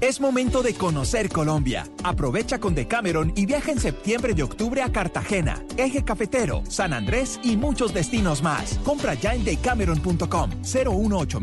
Es 0.00 0.20
momento 0.20 0.62
de 0.62 0.74
conocer 0.74 1.28
Colombia. 1.28 1.86
Aprovecha 2.02 2.58
con 2.58 2.74
Decameron 2.74 3.32
y 3.36 3.46
viaja 3.46 3.72
en 3.72 3.80
septiembre 3.80 4.34
y 4.36 4.42
octubre 4.42 4.82
a 4.82 4.92
Cartagena, 4.92 5.62
Eje 5.76 6.04
Cafetero, 6.04 6.62
San 6.68 6.92
Andrés 6.92 7.40
y 7.42 7.56
muchos 7.56 7.94
destinos 7.94 8.42
más. 8.42 8.78
Compra 8.84 9.14
ya 9.14 9.34
en 9.34 9.44
decameron.com 9.44 10.50
018 10.62 11.40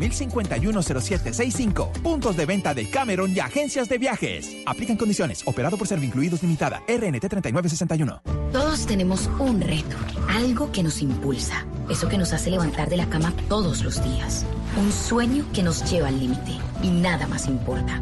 0765 0.83 1.91
Puntos 2.03 2.37
de 2.37 2.45
venta 2.45 2.73
de 2.73 2.89
Cameron 2.89 3.31
y 3.35 3.39
agencias 3.39 3.89
de 3.89 3.97
viajes. 3.97 4.57
Aplican 4.65 4.97
condiciones. 4.97 5.41
Operado 5.45 5.77
por 5.77 5.87
Servincluidos 5.87 6.41
Limitada. 6.43 6.81
RNT 6.87 7.27
3961. 7.29 8.21
Todos 8.51 8.85
tenemos 8.85 9.29
un 9.39 9.61
reto, 9.61 9.95
algo 10.27 10.73
que 10.73 10.83
nos 10.83 11.01
impulsa, 11.01 11.65
eso 11.89 12.09
que 12.09 12.17
nos 12.17 12.33
hace 12.33 12.51
levantar 12.51 12.89
de 12.89 12.97
la 12.97 13.09
cama 13.09 13.33
todos 13.47 13.81
los 13.81 14.03
días, 14.03 14.45
un 14.77 14.91
sueño 14.91 15.45
que 15.53 15.63
nos 15.63 15.89
lleva 15.89 16.09
al 16.09 16.19
límite 16.19 16.59
y 16.83 16.89
nada 16.89 17.27
más 17.27 17.47
importa. 17.47 18.01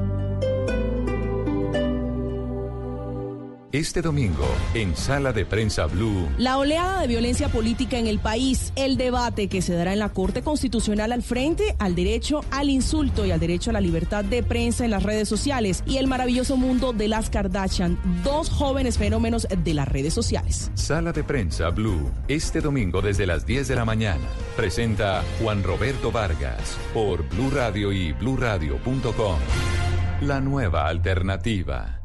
Este 3.73 4.01
domingo, 4.01 4.45
en 4.73 4.97
Sala 4.97 5.31
de 5.31 5.45
Prensa 5.45 5.85
Blue, 5.85 6.27
La 6.37 6.57
oleada 6.57 6.99
de 6.99 7.07
violencia 7.07 7.47
política 7.47 7.97
en 7.97 8.05
el 8.05 8.19
país, 8.19 8.73
el 8.75 8.97
debate 8.97 9.47
que 9.47 9.61
se 9.61 9.73
dará 9.73 9.93
en 9.93 9.99
la 9.99 10.09
Corte 10.09 10.41
Constitucional 10.41 11.13
al 11.13 11.23
frente 11.23 11.77
al 11.79 11.95
derecho 11.95 12.43
al 12.51 12.69
insulto 12.69 13.25
y 13.25 13.31
al 13.31 13.39
derecho 13.39 13.69
a 13.69 13.73
la 13.73 13.79
libertad 13.79 14.25
de 14.25 14.43
prensa 14.43 14.83
en 14.83 14.91
las 14.91 15.03
redes 15.03 15.29
sociales 15.29 15.85
y 15.85 15.99
el 15.99 16.07
maravilloso 16.07 16.57
mundo 16.57 16.91
de 16.91 17.07
las 17.07 17.29
Kardashian, 17.29 17.97
dos 18.25 18.49
jóvenes 18.49 18.97
fenómenos 18.97 19.47
de 19.63 19.73
las 19.73 19.87
redes 19.87 20.13
sociales. 20.13 20.69
Sala 20.73 21.13
de 21.13 21.23
Prensa 21.23 21.69
Blue, 21.69 22.11
este 22.27 22.59
domingo 22.59 23.01
desde 23.01 23.25
las 23.25 23.45
10 23.45 23.69
de 23.69 23.75
la 23.75 23.85
mañana. 23.85 24.27
Presenta 24.57 25.23
Juan 25.41 25.63
Roberto 25.63 26.11
Vargas 26.11 26.77
por 26.93 27.25
Blue 27.29 27.49
Radio 27.49 27.93
y 27.93 28.11
bluradio.com. 28.11 29.37
La 30.23 30.41
nueva 30.41 30.87
alternativa. 30.87 32.00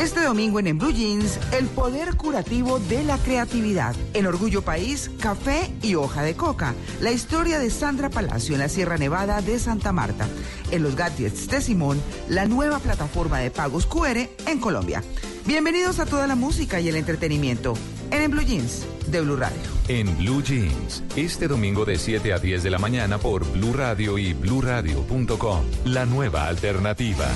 Este 0.00 0.22
domingo 0.22 0.58
en, 0.58 0.66
En 0.66 0.78
Blue 0.78 0.92
Jeans, 0.92 1.38
el 1.52 1.66
poder 1.66 2.16
curativo 2.16 2.78
de 2.78 3.04
la 3.04 3.18
creatividad. 3.18 3.94
En 4.14 4.26
Orgullo 4.26 4.62
País, 4.62 5.10
café 5.20 5.70
y 5.82 5.94
hoja 5.94 6.22
de 6.22 6.34
coca. 6.34 6.74
La 7.02 7.12
historia 7.12 7.58
de 7.58 7.68
Sandra 7.68 8.08
Palacio 8.08 8.54
en 8.54 8.60
la 8.60 8.70
Sierra 8.70 8.96
Nevada 8.96 9.42
de 9.42 9.58
Santa 9.58 9.92
Marta. 9.92 10.26
En 10.70 10.82
los 10.82 10.96
gadgets 10.96 11.48
de 11.48 11.60
Simón, 11.60 12.00
la 12.28 12.46
nueva 12.46 12.78
plataforma 12.78 13.40
de 13.40 13.50
pagos 13.50 13.84
QR 13.84 14.28
en 14.46 14.58
Colombia. 14.58 15.04
Bienvenidos 15.44 15.98
a 15.98 16.06
toda 16.06 16.26
la 16.26 16.34
música 16.34 16.80
y 16.80 16.88
el 16.88 16.96
entretenimiento 16.96 17.74
en 18.10 18.22
En 18.22 18.30
Blue 18.30 18.42
Jeans 18.42 18.86
de 19.08 19.20
Blue 19.20 19.36
Radio. 19.36 19.58
En 19.88 20.16
Blue 20.18 20.42
Jeans, 20.42 21.02
este 21.16 21.48
domingo 21.48 21.84
de 21.84 21.98
7 21.98 22.32
a 22.32 22.38
10 22.38 22.62
de 22.62 22.70
la 22.70 22.78
mañana 22.78 23.18
por 23.18 23.50
Blue 23.52 23.72
Radio 23.72 24.18
y 24.18 24.32
bluradio.com. 24.34 25.64
La 25.84 26.06
nueva 26.06 26.46
alternativa. 26.46 27.26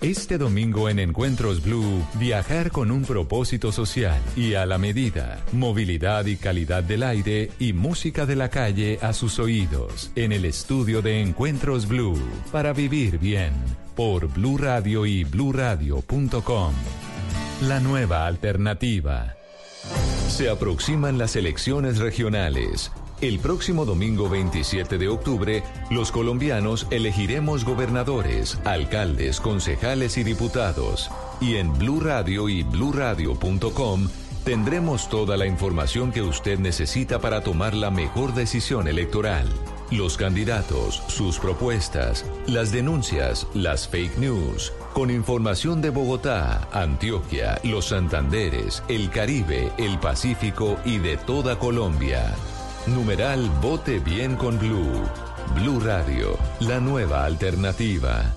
Este 0.00 0.38
domingo 0.38 0.88
en 0.88 0.98
Encuentros 0.98 1.62
Blue, 1.64 2.06
viajar 2.14 2.70
con 2.70 2.90
un 2.90 3.04
propósito 3.04 3.72
social 3.72 4.20
y 4.36 4.54
a 4.54 4.66
la 4.66 4.78
medida, 4.78 5.42
movilidad 5.52 6.26
y 6.26 6.36
calidad 6.36 6.84
del 6.84 7.02
aire 7.02 7.50
y 7.58 7.72
música 7.72 8.26
de 8.26 8.36
la 8.36 8.50
calle 8.50 8.98
a 9.00 9.12
sus 9.12 9.38
oídos, 9.38 10.12
en 10.14 10.32
el 10.32 10.44
estudio 10.44 11.02
de 11.02 11.22
Encuentros 11.22 11.88
Blue, 11.88 12.20
para 12.52 12.72
vivir 12.72 13.18
bien, 13.18 13.52
por 13.96 14.28
Blue 14.28 14.58
Radio 14.58 15.06
y 15.06 15.24
bluradio.com. 15.24 16.74
La 17.62 17.80
nueva 17.80 18.26
alternativa. 18.26 19.34
Se 20.28 20.50
aproximan 20.50 21.16
las 21.16 21.36
elecciones 21.36 21.96
regionales. 21.96 22.92
El 23.22 23.38
próximo 23.38 23.86
domingo 23.86 24.28
27 24.28 24.98
de 24.98 25.08
octubre, 25.08 25.62
los 25.90 26.12
colombianos 26.12 26.86
elegiremos 26.90 27.64
gobernadores, 27.64 28.58
alcaldes, 28.66 29.40
concejales 29.40 30.18
y 30.18 30.22
diputados. 30.24 31.10
Y 31.40 31.56
en 31.56 31.72
Blue 31.78 32.00
Radio 32.00 32.50
y 32.50 32.62
bluradio.com 32.62 34.10
tendremos 34.44 35.08
toda 35.08 35.38
la 35.38 35.46
información 35.46 36.12
que 36.12 36.20
usted 36.20 36.58
necesita 36.58 37.20
para 37.20 37.40
tomar 37.40 37.72
la 37.72 37.90
mejor 37.90 38.34
decisión 38.34 38.86
electoral. 38.86 39.48
Los 39.90 40.16
candidatos, 40.16 41.02
sus 41.06 41.38
propuestas, 41.38 42.24
las 42.46 42.72
denuncias, 42.72 43.46
las 43.54 43.86
fake 43.86 44.18
news, 44.18 44.72
con 44.92 45.10
información 45.10 45.80
de 45.80 45.90
Bogotá, 45.90 46.68
Antioquia, 46.72 47.60
los 47.62 47.86
Santanderes, 47.86 48.82
el 48.88 49.10
Caribe, 49.10 49.70
el 49.78 49.98
Pacífico 50.00 50.76
y 50.84 50.98
de 50.98 51.16
toda 51.16 51.58
Colombia. 51.58 52.34
Numeral 52.86 53.48
Vote 53.62 54.00
Bien 54.00 54.36
con 54.36 54.58
Blue. 54.58 55.02
Blue 55.54 55.80
Radio, 55.80 56.36
la 56.60 56.80
nueva 56.80 57.24
alternativa. 57.24 58.35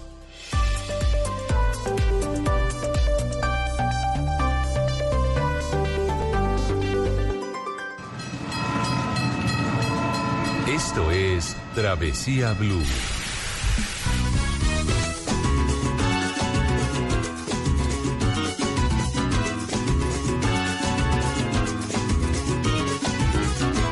Esto 10.99 11.11
es 11.11 11.55
Travesía 11.75 12.53
Blue. 12.55 12.83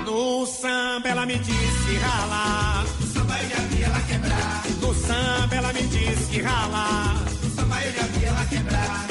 No 0.05 0.45
samba 0.45 1.09
ela 1.09 1.25
me 1.25 1.35
disse 1.39 1.99
rala. 2.01 2.83
No 2.99 3.07
samba 3.13 3.41
eu 3.41 3.49
já 3.51 3.61
vi 3.69 3.83
ela 3.83 4.01
quebrar. 4.01 4.63
No 4.81 4.93
samba 4.93 5.55
ela 5.55 5.71
me 5.71 5.83
disse 5.83 6.29
que 6.29 6.41
rala. 6.41 7.15
No 7.41 7.49
samba 7.55 7.85
eu 7.85 7.93
já 7.93 8.07
vi 8.07 8.25
ela 8.25 8.45
quebrar. 8.47 9.07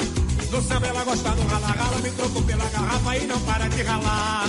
No 0.51 0.61
samba 0.61 0.87
ela 0.87 1.03
gosta 1.03 1.31
do 1.31 1.47
rala 1.47 1.67
rala, 1.67 1.97
me 2.03 2.11
trocou 2.11 2.43
pela 2.43 2.65
garrafa 2.69 3.17
e 3.17 3.25
não 3.25 3.39
para 3.39 3.67
de 3.67 3.81
ralar. 3.81 4.47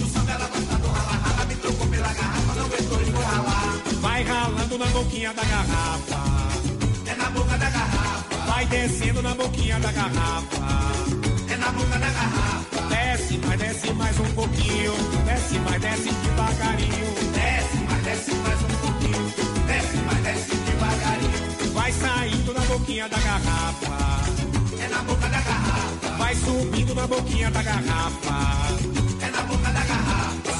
No 0.00 0.08
samba 0.08 0.32
ela 0.32 0.48
gosta 0.48 0.74
do 0.78 0.88
rala 0.88 1.12
rala, 1.12 1.44
me 1.46 1.54
trocou 1.54 1.86
pela 1.86 2.12
garrafa, 2.12 2.37
foi 2.76 3.22
ralar. 3.22 3.82
Vai 4.00 4.22
ralando 4.22 4.78
na 4.78 4.86
boquinha 4.86 5.32
da 5.32 5.42
garrafa. 5.44 6.18
É 7.06 7.14
na 7.14 7.30
boca 7.30 7.58
da 7.58 7.70
garrafa. 7.70 8.36
Vai 8.46 8.66
descendo 8.66 9.22
na 9.22 9.34
boquinha 9.34 9.78
da 9.80 9.92
garrafa. 9.92 10.56
É 11.48 11.56
na 11.56 11.70
boca 11.72 11.98
da 11.98 12.08
garrafa. 12.10 12.80
Desce, 12.88 13.40
mas 13.46 13.60
desce 13.60 13.92
mais 13.94 14.20
um 14.20 14.32
pouquinho. 14.34 14.92
Desce, 15.24 15.58
mas 15.60 15.80
desce 15.80 16.10
devagarinho. 16.10 17.14
Desce, 17.34 17.78
mas 17.88 18.02
desce 18.04 18.34
mais 18.34 18.62
um 18.62 18.76
pouquinho. 18.82 19.32
Desce, 19.66 19.96
mas 20.06 20.18
desce 20.24 20.56
devagarinho. 20.56 21.72
Vai 21.72 21.92
saindo 21.92 22.52
na 22.54 22.60
boquinha 22.60 23.08
da 23.08 23.18
garrafa. 23.18 23.98
É 24.80 24.88
na 24.88 25.02
boca 25.02 25.28
da 25.28 25.40
garrafa. 25.40 26.16
Vai 26.18 26.34
subindo 26.34 26.94
na 26.94 27.06
boquinha 27.06 27.50
da 27.50 27.62
garrafa. 27.62 28.97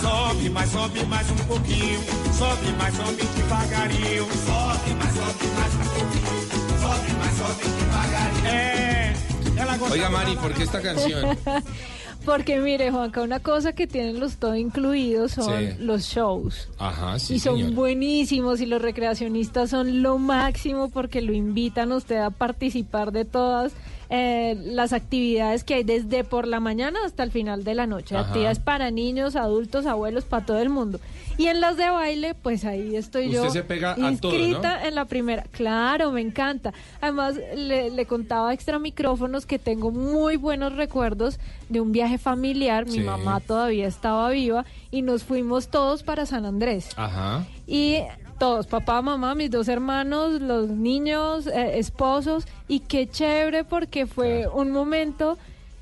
Sobe, 0.08 0.48
mas 0.48 0.70
sobe 0.70 1.04
mais 1.04 1.30
um 1.30 1.36
pouquinho. 1.36 2.00
Sobe, 2.32 2.72
mas 2.78 2.96
sobe 2.96 3.24
devagarinho. 3.36 4.24
Sobe, 4.24 4.94
mas 4.98 5.14
sobe 5.14 5.46
mais 5.54 5.74
um 5.74 5.84
pouquinho. 5.92 6.80
Sobe, 6.80 7.12
mas 7.18 7.36
sobe 7.36 7.64
devagarinho. 7.78 8.46
É, 8.46 9.14
ela 9.54 9.76
gosta 9.76 9.92
Oiga, 9.92 10.08
Mari, 10.08 10.36
¿por 10.36 10.54
qué 10.54 10.62
esta 10.62 10.80
canción? 10.80 11.36
Porque 12.28 12.58
mire, 12.60 12.90
Juanca, 12.90 13.22
una 13.22 13.40
cosa 13.40 13.72
que 13.72 13.86
tienen 13.86 14.20
los 14.20 14.36
todo 14.36 14.54
incluidos 14.54 15.32
son 15.32 15.46
Sí. 15.58 15.68
los 15.80 16.02
shows. 16.04 16.68
Ajá, 16.78 17.18
sí, 17.18 17.36
y 17.36 17.38
son 17.38 17.74
buenísimos 17.74 18.60
y 18.60 18.66
los 18.66 18.82
recreacionistas 18.82 19.70
son 19.70 20.02
lo 20.02 20.18
máximo 20.18 20.90
porque 20.90 21.22
lo 21.22 21.32
invitan 21.32 21.90
a 21.92 21.96
usted 21.96 22.16
a 22.18 22.30
participar 22.30 23.12
de 23.12 23.24
todas 23.24 23.72
eh, 24.10 24.56
las 24.62 24.92
actividades 24.94 25.64
que 25.64 25.74
hay 25.74 25.84
desde 25.84 26.24
por 26.24 26.46
la 26.46 26.60
mañana 26.60 26.98
hasta 27.04 27.22
el 27.22 27.30
final 27.30 27.62
de 27.64 27.74
la 27.74 27.86
noche. 27.86 28.16
Ajá. 28.16 28.26
Actividades 28.28 28.58
para 28.58 28.90
niños, 28.90 29.36
adultos, 29.36 29.84
abuelos, 29.86 30.24
para 30.24 30.46
todo 30.46 30.58
el 30.60 30.70
mundo. 30.70 30.98
Y 31.38 31.46
en 31.46 31.60
las 31.60 31.76
de 31.76 31.88
baile, 31.88 32.34
pues 32.34 32.64
ahí 32.64 32.96
estoy 32.96 33.30
yo. 33.30 33.42
Usted 33.42 33.60
se 33.60 33.64
pega 33.64 33.92
a 33.92 33.94
todo, 33.94 34.02
¿no? 34.02 34.10
inscrita 34.10 34.86
en 34.86 34.94
la 34.96 35.04
primera. 35.04 35.44
Claro, 35.52 36.10
me 36.12 36.20
encanta. 36.20 36.74
Además, 37.00 37.36
le, 37.56 37.90
le 37.90 38.06
contaba 38.06 38.52
extra 38.52 38.78
micrófonos 38.78 39.46
que 39.46 39.58
tengo 39.58 39.90
muy 39.92 40.36
buenos 40.36 40.74
recuerdos 40.74 41.38
de 41.68 41.80
un 41.80 41.92
viaje 41.92 42.18
familiar. 42.18 42.84
Mi 42.86 42.92
Sí. 42.94 43.00
mamá 43.00 43.38
todavía 43.40 43.86
estaba 43.86 44.28
viva 44.30 44.64
y 44.90 45.02
nos 45.02 45.22
fuimos 45.22 45.68
todos 45.68 46.02
para 46.02 46.26
San 46.26 46.44
Andrés. 46.44 46.88
Ajá. 46.96 47.44
Y 47.66 47.98
todos, 48.40 48.66
papá, 48.66 49.00
mamá, 49.02 49.34
mis 49.34 49.50
dos 49.50 49.68
hermanos, 49.68 50.40
los 50.40 50.68
niños, 50.68 51.46
eh, 51.46 51.78
esposos, 51.78 52.46
y 52.68 52.80
qué 52.80 53.08
chévere 53.08 53.64
porque 53.64 54.06
fue 54.06 54.46
un 54.52 54.70
momento 54.70 55.38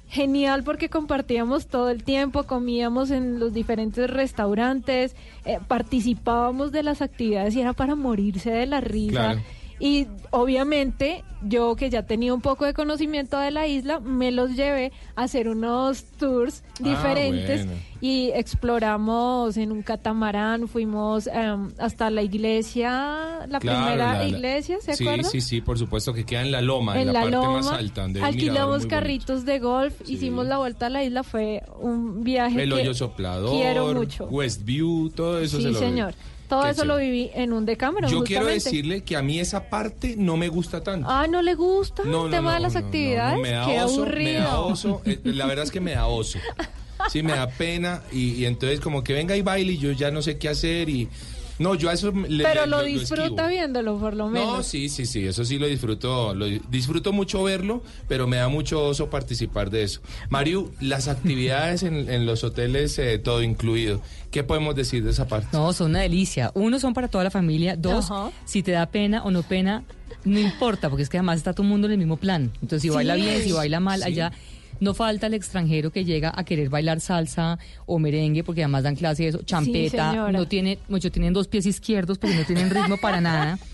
genial 0.09 0.63
porque 0.63 0.89
compartíamos 0.89 1.67
todo 1.67 1.91
el 1.91 2.05
tiempo, 2.05 2.45
comíamos 2.45 3.11
en 3.11 3.39
los 3.39 3.53
diferentes 3.53 4.09
restaurantes, 4.09 5.17
eh, 5.45 5.59
participábamos 5.67 6.73
de 6.73 6.83
las 6.83 7.03
actividades 7.03 7.55
y 7.55 7.61
era 7.61 7.73
para 7.73 7.95
morirse 7.95 8.51
de 8.51 8.67
la 8.67 8.81
risa. 8.81 9.37
Y 9.79 10.07
obviamente 10.31 11.23
yo 11.43 11.77
que 11.77 11.91
ya 11.91 12.03
tenía 12.03 12.33
un 12.33 12.41
poco 12.41 12.65
de 12.65 12.73
conocimiento 12.73 13.39
de 13.39 13.51
la 13.51 13.67
isla, 13.67 14.01
me 14.01 14.33
los 14.33 14.57
llevé 14.57 14.91
a 15.17 15.25
hacer 15.25 15.49
unos 15.49 16.05
tours 16.19 16.63
Ah, 16.67 16.73
diferentes 16.83 17.67
bueno. 17.67 17.81
y 18.01 18.31
exploramos 18.35 19.57
en 19.59 19.73
un 19.73 19.83
catamarán, 19.83 20.67
fuimos 20.67 21.27
em, 21.27 21.69
hasta 21.79 22.11
la 22.11 22.23
iglesia, 22.23 23.47
la 23.49 23.61
Claro, 23.61 23.85
primera 23.87 24.15
la- 24.19 24.25
iglesia, 24.29 24.79
¿se 24.81 24.95
sí, 24.95 25.05
acuerda? 25.07 25.29
Sí, 25.29 25.41
sí, 25.41 25.61
por 25.61 25.79
supuesto 25.79 26.13
que 26.13 26.25
queda 26.25 26.43
en 26.43 26.53
la 26.53 26.63
loma, 26.63 26.95
en, 26.95 27.09
en 27.09 27.13
la, 27.15 27.21
parte 27.21 27.37
loma, 27.37 27.53
más 27.53 27.69
alta. 27.69 28.03
donde 28.03 28.23
alquilamos 28.23 28.87
carritos 28.87 29.45
de 29.45 29.59
golf, 29.59 29.95
hicimos 30.09 30.47
la 30.47 30.59
vuelta 30.59 30.87
a 30.87 30.91
la 30.91 31.05
isla, 31.05 31.23
fue 31.23 31.63
un 31.81 32.25
viaje 32.25 32.63
El 32.63 32.71
que 32.71 32.75
hoyo 32.77 32.95
soplador, 32.95 33.51
quiero 33.51 33.93
mucho. 33.95 34.25
Westview, 34.27 35.11
todo 35.11 35.39
eso 35.41 35.59
se 35.61 35.69
sí, 35.69 35.73
lo 35.75 35.81
vi. 35.81 35.87
Todo 36.49 36.63
Qué 36.63 36.71
eso 36.71 36.85
lo 36.85 36.97
viví 36.97 37.31
en 37.35 37.53
un 37.53 37.67
Decameron, 37.67 38.11
Yo 38.11 38.23
quiero 38.23 38.47
decirle 38.47 39.03
que 39.03 39.17
a 39.17 39.23
mí 39.23 39.41
esa 39.41 39.69
parte 39.69 40.15
no 40.17 40.37
me 40.37 40.49
gusta 40.49 40.83
tanto. 40.83 41.09
Ah, 41.11 41.27
¿no 41.29 41.43
le 41.43 41.55
gusta 41.55 42.03
No, 42.05 42.27
el 42.27 42.31
no, 42.31 42.37
tema 42.37 42.51
no, 42.51 42.55
de 42.55 42.61
las 42.61 42.77
actividades? 42.77 43.39
me 43.41 43.51
da 43.51 43.67
Qué 43.67 43.81
oso, 43.83 44.03
aburrido. 44.03 44.33
me 44.41 44.47
da 44.47 44.61
oso. 44.61 45.03
Eh, 45.05 45.21
la 45.25 45.47
verdad 45.47 45.65
es 45.65 45.71
que 45.71 45.81
me 45.81 45.93
da 45.93 46.07
oso. 46.07 46.39
Sí, 47.11 47.23
me 47.23 47.33
da 47.33 47.49
pena 47.49 48.03
y, 48.13 48.33
y 48.35 48.47
entonces 48.47 48.81
como 48.81 49.05
que 49.05 49.13
venga 49.13 49.37
y 49.37 49.43
baile 49.43 49.73
y 49.73 49.79
yo 49.79 49.93
ya 49.93 50.11
no 50.11 50.23
sé 50.23 50.39
qué 50.39 50.49
hacer 50.49 50.89
y... 50.89 51.09
No, 51.59 51.75
yo 51.75 51.89
a 51.89 51.95
eso 51.95 52.13
le- 52.13 52.45
Pero 52.45 52.63
le- 52.65 52.71
lo 52.71 52.83
disfruta 52.83 53.47
viéndolo, 53.49 53.99
por 53.99 54.15
lo 54.15 54.29
menos. 54.29 54.57
No, 54.59 54.63
sí, 54.63 54.89
sí, 54.89 55.07
sí, 55.07 55.27
eso 55.27 55.45
sí 55.45 55.59
lo 55.59 55.67
disfruto, 55.67 56.35
lo 56.35 56.45
di- 56.47 56.61
disfruto 56.71 57.13
mucho 57.13 57.43
verlo, 57.43 57.83
pero 58.09 58.27
me 58.27 58.37
da 58.37 58.49
mucho 58.49 58.83
oso 58.85 59.09
participar 59.09 59.71
de 59.71 59.83
eso. 59.85 60.01
Mario, 60.29 60.71
las 60.81 61.09
actividades 61.09 61.83
en, 61.83 62.11
en 62.11 62.27
los 62.27 62.45
hoteles, 62.45 62.99
eh, 62.99 63.19
todo 63.19 63.43
incluido, 63.43 64.03
¿qué 64.31 64.45
podemos 64.45 64.75
decir 64.77 65.03
de 65.05 65.11
esa 65.13 65.27
parte? 65.29 65.49
No, 65.53 65.73
son 65.73 65.91
una 65.91 66.01
delicia. 66.01 66.51
Uno, 66.55 66.79
son 66.79 66.93
para 66.95 67.09
toda 67.09 67.25
la 67.25 67.31
familia. 67.31 67.77
Dos, 67.77 68.11
Ajá. 68.11 68.31
si 68.45 68.63
te 68.63 68.73
da 68.73 68.87
pena 68.87 69.25
o 69.25 69.31
no 69.31 69.43
pena, 69.43 69.85
no 70.25 70.39
importa, 70.39 70.89
porque 70.91 71.05
es 71.05 71.09
que 71.09 71.17
además 71.19 71.39
está 71.39 71.53
todo 71.53 71.63
el 71.63 71.69
mundo 71.71 71.87
en 71.87 71.93
el 71.93 71.99
mismo 71.99 72.17
plan. 72.17 72.51
Entonces, 72.61 72.83
si 72.83 72.89
Sí. 72.89 72.95
baila 72.95 73.15
bien, 73.15 73.43
si 73.43 73.53
baila 73.53 73.81
mal, 73.81 74.01
Sí. 74.01 74.07
allá 74.09 74.33
no 74.81 74.95
falta 74.95 75.27
el 75.27 75.35
extranjero 75.35 75.91
que 75.91 76.05
llega 76.05 76.33
a 76.35 76.45
querer 76.45 76.69
bailar 76.69 77.01
salsa 77.01 77.59
o 77.87 77.99
merengue, 77.99 78.45
porque 78.45 78.63
además 78.63 78.83
dan 78.85 78.97
clase 78.97 79.25
de 79.25 79.29
eso, 79.31 79.43
champeta, 79.43 80.31
no 80.31 80.47
tiene, 80.47 80.79
muchos 80.89 81.13
tienen 81.13 81.33
dos 81.33 81.49
pies 81.49 81.67
izquierdos, 81.67 82.19
porque 82.19 82.37
no 82.37 82.45
tienen 82.45 82.71
ritmo 82.71 82.97
para 82.97 83.21
nada. 83.21 83.59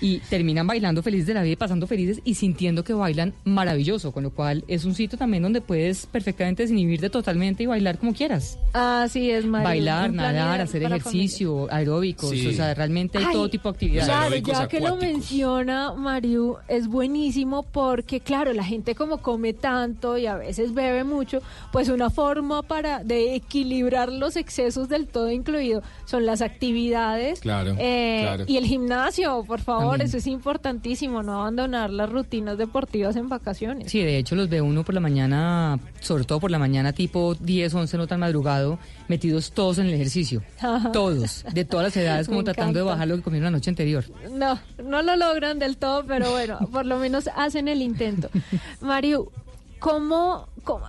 Y 0.00 0.18
terminan 0.18 0.66
bailando 0.66 1.02
felices 1.02 1.26
de 1.26 1.34
la 1.34 1.42
vida 1.42 1.52
y 1.54 1.56
pasando 1.56 1.86
felices 1.86 2.20
y 2.24 2.34
sintiendo 2.34 2.84
que 2.84 2.92
bailan 2.92 3.32
maravilloso, 3.44 4.12
con 4.12 4.22
lo 4.24 4.30
cual 4.30 4.62
es 4.68 4.84
un 4.84 4.94
sitio 4.94 5.16
también 5.18 5.42
donde 5.42 5.60
puedes 5.62 6.06
perfectamente 6.06 6.62
desinhibirte 6.64 7.08
totalmente 7.08 7.62
y 7.62 7.66
bailar 7.66 7.98
como 7.98 8.12
quieras. 8.14 8.58
Así 8.72 9.30
es, 9.30 9.44
María. 9.46 9.68
Bailar, 9.68 10.12
nadar, 10.12 10.60
hacer 10.60 10.82
ejercicio, 10.82 11.66
aeróbicos, 11.70 12.30
Sí. 12.30 12.46
o 12.46 12.52
sea, 12.52 12.74
realmente 12.74 13.18
hay 13.18 13.24
Ay, 13.24 13.32
todo 13.32 13.48
tipo 13.48 13.70
de 13.70 13.74
actividades. 13.74 14.08
Claro, 14.08 14.36
ya 14.36 14.68
que 14.68 14.80
lo 14.80 14.96
menciona 14.96 15.92
Mariu, 15.94 16.56
es 16.68 16.86
buenísimo 16.86 17.62
porque, 17.62 18.20
claro, 18.20 18.52
la 18.52 18.64
gente 18.64 18.94
como 18.94 19.18
come 19.18 19.52
tanto 19.54 20.15
y 20.18 20.26
a 20.26 20.36
veces 20.36 20.74
bebe 20.74 21.04
mucho, 21.04 21.40
pues 21.72 21.88
una 21.88 22.10
forma 22.10 22.62
para 22.62 23.02
de 23.04 23.34
equilibrar 23.34 24.10
los 24.12 24.36
excesos 24.36 24.88
del 24.88 25.06
todo 25.06 25.30
incluido 25.30 25.82
son 26.04 26.26
las 26.26 26.42
actividades 26.42 27.40
Claro, 27.40 27.74
eh, 27.78 28.20
claro. 28.22 28.44
y 28.46 28.56
el 28.56 28.66
gimnasio, 28.66 29.44
por 29.44 29.60
favor, 29.60 29.90
También. 29.98 30.08
eso 30.08 30.16
es 30.18 30.26
importantísimo, 30.26 31.22
no 31.22 31.40
abandonar 31.40 31.90
las 31.90 32.10
rutinas 32.10 32.58
deportivas 32.58 33.16
en 33.16 33.28
vacaciones. 33.28 33.90
Sí, 33.90 34.00
de 34.02 34.18
hecho 34.18 34.34
los 34.34 34.48
ve 34.48 34.60
uno 34.60 34.84
por 34.84 34.94
la 34.94 35.00
mañana, 35.00 35.78
sobre 36.00 36.24
todo 36.24 36.40
por 36.40 36.50
la 36.50 36.58
mañana 36.58 36.92
tipo 36.92 37.34
10, 37.34 37.74
11, 37.74 37.96
no 37.98 38.06
tan 38.06 38.20
madrugado, 38.20 38.78
metidos 39.08 39.52
todos 39.52 39.78
en 39.78 39.86
el 39.86 39.94
ejercicio. 39.94 40.42
Ajá. 40.60 40.92
Todos, 40.92 41.44
de 41.52 41.64
todas 41.64 41.86
las 41.86 41.96
edades, 41.96 42.26
como 42.28 42.44
tratando 42.44 42.78
de 42.78 42.84
bajar 42.84 43.08
lo 43.08 43.16
que 43.16 43.22
comieron 43.22 43.44
la 43.44 43.50
noche 43.50 43.70
anterior. 43.70 44.04
No, 44.32 44.58
no 44.82 45.02
lo 45.02 45.16
logran 45.16 45.58
del 45.58 45.76
todo, 45.76 46.04
pero 46.06 46.30
bueno, 46.30 46.58
por 46.72 46.86
lo 46.86 46.98
menos 46.98 47.28
hacen 47.36 47.68
el 47.68 47.82
intento. 47.82 48.28
Mariu, 48.80 49.30
¿cómo, 49.78 50.48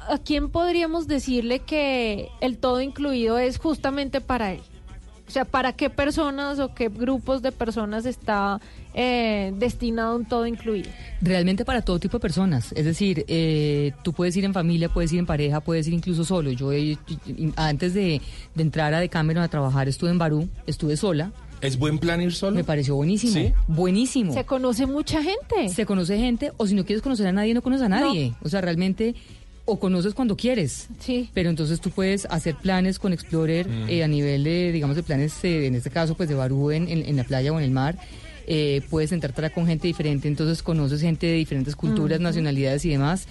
a 0.10 0.18
quién 0.18 0.50
podríamos 0.50 1.08
decirle 1.08 1.60
que 1.60 2.30
el 2.42 2.58
todo 2.58 2.82
incluido 2.82 3.38
es 3.38 3.58
justamente 3.58 4.22
para 4.22 4.54
él? 4.54 4.62
O 5.28 5.30
sea, 5.32 5.44
¿para 5.44 5.74
qué 5.74 5.90
personas 5.90 6.58
o 6.60 6.74
qué 6.74 6.88
grupos 6.88 7.42
de 7.42 7.52
personas 7.52 8.06
está 8.06 8.62
eh, 8.94 9.52
destinado 9.58 10.16
un 10.16 10.24
todo 10.26 10.48
incluido? 10.48 10.90
Realmente 11.22 11.66
para 11.66 11.82
todo 11.82 12.00
tipo 12.00 12.16
de 12.18 12.22
personas. 12.22 12.72
Es 12.72 12.86
decir, 12.86 13.26
eh, 13.28 13.92
tú 14.04 14.14
puedes 14.14 14.38
ir 14.38 14.46
en 14.46 14.54
familia, 14.54 14.88
puedes 14.88 15.12
ir 15.12 15.20
en 15.20 15.26
pareja, 15.26 15.60
puedes 15.60 15.86
ir 15.88 15.94
incluso 15.94 16.24
solo. 16.24 16.52
Yo 16.52 16.72
he- 16.72 16.98
antes 17.58 17.94
de, 17.94 18.22
de 18.56 18.64
entrar 18.64 18.94
a 18.94 19.02
Decameron 19.02 19.44
a 19.44 19.50
trabajar 19.50 19.90
estuve 19.90 20.12
en 20.12 20.18
Barú, 20.18 20.48
estuve 20.66 20.96
sola. 20.96 21.34
¿Es 21.62 21.78
buen 21.80 21.97
plan 21.99 22.22
ir 22.22 22.34
solo? 22.34 22.55
Me 22.55 22.64
pareció 22.64 22.95
buenísimo. 22.95 23.34
¿Sí? 23.34 23.53
Buenísimo. 23.68 24.34
Se 24.34 24.45
conoce 24.45 24.86
mucha 24.86 25.22
gente. 25.24 25.70
Se 25.70 25.86
conoce 25.86 26.18
gente, 26.18 26.51
o 26.58 26.68
si 26.68 26.76
no 26.76 26.86
quieres 26.86 27.01
conocer 27.01 27.28
a 27.28 27.32
nadie, 27.32 27.53
no 27.53 27.62
conoces 27.62 27.86
a 27.86 27.89
nadie. 27.89 28.34
O 28.43 28.49
sea, 28.49 28.62
realmente, 28.62 29.16
o 29.66 29.80
conoces 29.80 30.14
cuando 30.14 30.38
quieres. 30.38 30.88
Sí. 30.99 31.30
Pero 31.34 31.49
entonces 31.49 31.82
tú 31.82 31.89
puedes 31.89 32.26
hacer 32.26 32.55
planes 32.55 32.99
con 32.99 33.12
Explorer 33.12 33.68
Mm. 33.68 33.89
eh, 33.89 34.03
a 34.03 34.08
nivel 34.08 34.43
de, 34.43 34.72
digamos, 34.72 34.95
de 34.95 35.03
planes, 35.03 35.34
eh, 35.43 35.66
en 35.66 35.76
este 35.76 35.89
caso, 35.89 36.16
pues 36.16 36.30
de 36.30 36.36
Barú 36.36 36.72
en, 36.72 36.88
en- 36.89 37.05
en 37.05 37.16
la 37.16 37.24
playa 37.24 37.51
o 37.51 37.58
en 37.58 37.66
el 37.66 37.72
mar. 37.72 37.97
Eh, 38.49 38.82
puedes 38.89 39.10
sentarte 39.10 39.49
con 39.49 39.68
gente 39.68 39.88
diferente, 39.88 40.28
entonces 40.30 40.64
conoces 40.64 41.01
gente 41.01 41.28
de 41.28 41.34
diferentes 41.34 41.76
culturas, 41.76 42.22
nacionalidades 42.22 42.86
y 42.86 42.89
demás. 42.89 43.28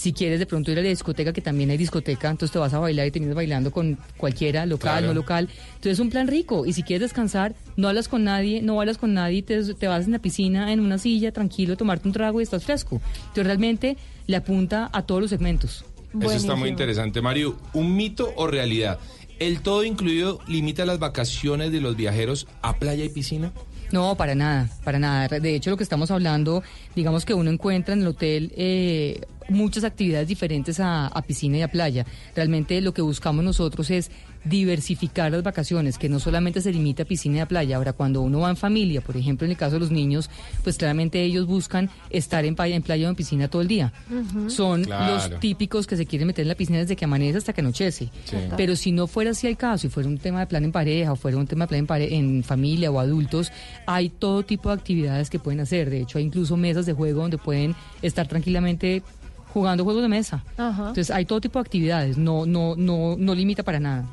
Si 0.00 0.14
quieres 0.14 0.38
de 0.38 0.46
pronto 0.46 0.70
ir 0.72 0.78
a 0.78 0.82
la 0.82 0.88
discoteca, 0.88 1.30
que 1.34 1.42
también 1.42 1.68
hay 1.68 1.76
discoteca, 1.76 2.30
entonces 2.30 2.50
te 2.54 2.58
vas 2.58 2.72
a 2.72 2.78
bailar 2.78 3.06
y 3.06 3.10
terminas 3.10 3.36
bailando 3.36 3.70
con 3.70 3.98
cualquiera, 4.16 4.64
local, 4.64 5.00
Claro. 5.00 5.06
no 5.08 5.12
local. 5.12 5.50
Entonces 5.74 5.92
es 5.92 5.98
un 5.98 6.08
plan 6.08 6.26
rico. 6.26 6.64
Y 6.64 6.72
si 6.72 6.82
quieres 6.82 7.02
descansar, 7.02 7.54
no 7.76 7.86
hablas 7.86 8.08
con 8.08 8.24
nadie, 8.24 8.62
no 8.62 8.76
bailas 8.76 8.96
con 8.96 9.12
nadie, 9.12 9.42
te, 9.42 9.62
te 9.74 9.88
vas 9.88 10.06
en 10.06 10.12
la 10.12 10.18
piscina, 10.18 10.72
en 10.72 10.80
una 10.80 10.96
silla, 10.96 11.32
tranquilo, 11.32 11.74
a 11.74 11.76
tomarte 11.76 12.08
un 12.08 12.14
trago 12.14 12.40
y 12.40 12.44
estás 12.44 12.64
fresco. 12.64 13.02
Entonces 13.20 13.44
realmente 13.44 13.98
le 14.26 14.36
apunta 14.36 14.88
a 14.90 15.02
todos 15.02 15.20
los 15.20 15.28
segmentos. 15.28 15.84
Eso 16.18 16.32
está 16.32 16.56
muy 16.56 16.70
interesante. 16.70 17.20
Mario, 17.20 17.58
¿un 17.74 17.94
mito 17.94 18.32
o 18.36 18.46
realidad? 18.46 18.98
¿El 19.38 19.60
todo 19.60 19.84
incluido 19.84 20.38
limita 20.48 20.86
las 20.86 20.98
vacaciones 20.98 21.72
de 21.72 21.80
los 21.82 21.94
viajeros 21.94 22.46
a 22.62 22.78
playa 22.78 23.04
y 23.04 23.10
piscina? 23.10 23.52
No, 23.92 24.16
para 24.16 24.34
nada, 24.34 24.68
para 24.84 24.98
nada. 24.98 25.40
De 25.40 25.54
hecho, 25.54 25.70
lo 25.70 25.76
que 25.76 25.82
estamos 25.82 26.10
hablando, 26.10 26.62
digamos 26.94 27.24
que 27.24 27.34
uno 27.34 27.50
encuentra 27.50 27.94
en 27.94 28.02
el 28.02 28.06
hotel 28.06 28.52
eh, 28.56 29.20
muchas 29.48 29.84
actividades 29.84 30.28
diferentes 30.28 30.78
a, 30.78 31.08
a 31.08 31.22
piscina 31.22 31.58
y 31.58 31.62
a 31.62 31.68
playa. 31.68 32.06
Realmente 32.36 32.80
lo 32.80 32.94
que 32.94 33.02
buscamos 33.02 33.44
nosotros 33.44 33.90
es 33.90 34.10
diversificar 34.44 35.30
las 35.32 35.42
vacaciones, 35.42 35.98
que 35.98 36.08
no 36.08 36.18
solamente 36.18 36.60
se 36.60 36.72
limita 36.72 37.02
a 37.02 37.06
piscina 37.06 37.36
y 37.36 37.40
a 37.40 37.46
playa. 37.46 37.76
Ahora, 37.76 37.92
cuando 37.92 38.20
uno 38.22 38.40
va 38.40 38.50
en 38.50 38.56
familia, 38.56 39.00
por 39.00 39.16
ejemplo, 39.16 39.44
en 39.44 39.50
el 39.52 39.56
caso 39.56 39.74
de 39.74 39.80
los 39.80 39.90
niños, 39.90 40.28
pues 40.62 40.76
claramente 40.76 41.22
ellos 41.22 41.46
buscan 41.46 41.90
estar 42.10 42.44
en 42.44 42.54
playa, 42.54 42.76
en 42.76 42.82
playa 42.82 43.06
o 43.06 43.10
en 43.10 43.16
piscina 43.16 43.48
todo 43.48 43.62
el 43.62 43.68
día. 43.68 43.92
Son 44.48 44.84
Claro. 44.84 45.14
los 45.14 45.40
típicos 45.40 45.86
que 45.86 45.96
se 45.96 46.06
quieren 46.06 46.26
meter 46.26 46.42
en 46.42 46.48
la 46.48 46.54
piscina 46.54 46.78
desde 46.78 46.96
que 46.96 47.04
amanece 47.04 47.38
hasta 47.38 47.52
que 47.52 47.60
anochece. 47.60 48.10
Sí. 48.24 48.36
Pero 48.56 48.76
si 48.76 48.92
no 48.92 49.06
fuera 49.06 49.30
así 49.32 49.46
el 49.46 49.56
caso, 49.56 49.82
si 49.82 49.88
fuera 49.88 50.08
un 50.08 50.18
tema 50.18 50.40
de 50.40 50.46
plan 50.46 50.64
en 50.64 50.72
pareja 50.72 51.12
o 51.12 51.16
fuera 51.16 51.36
un 51.36 51.46
tema 51.46 51.64
de 51.64 51.68
plan 51.68 51.78
en, 51.80 51.86
pare- 51.86 52.14
en 52.16 52.42
familia 52.42 52.90
o 52.90 52.98
adultos, 52.98 53.52
hay 53.86 54.08
todo 54.10 54.42
tipo 54.42 54.68
de 54.70 54.74
actividades 54.74 55.30
que 55.30 55.38
pueden 55.38 55.60
hacer. 55.60 55.90
De 55.90 56.00
hecho, 56.00 56.18
hay 56.18 56.24
incluso 56.24 56.56
mesas 56.56 56.86
de 56.86 56.92
juego 56.92 57.22
donde 57.22 57.38
pueden 57.38 57.74
estar 58.02 58.26
tranquilamente 58.26 59.02
jugando 59.52 59.84
juegos 59.84 60.02
de 60.02 60.08
mesa. 60.08 60.44
Ajá. 60.56 60.80
Entonces 60.88 61.10
hay 61.10 61.24
todo 61.24 61.40
tipo 61.40 61.58
de 61.58 61.62
actividades, 61.62 62.16
no, 62.16 62.46
no, 62.46 62.74
no, 62.76 63.16
no 63.18 63.34
limita 63.34 63.62
para 63.62 63.80
nada. 63.80 64.04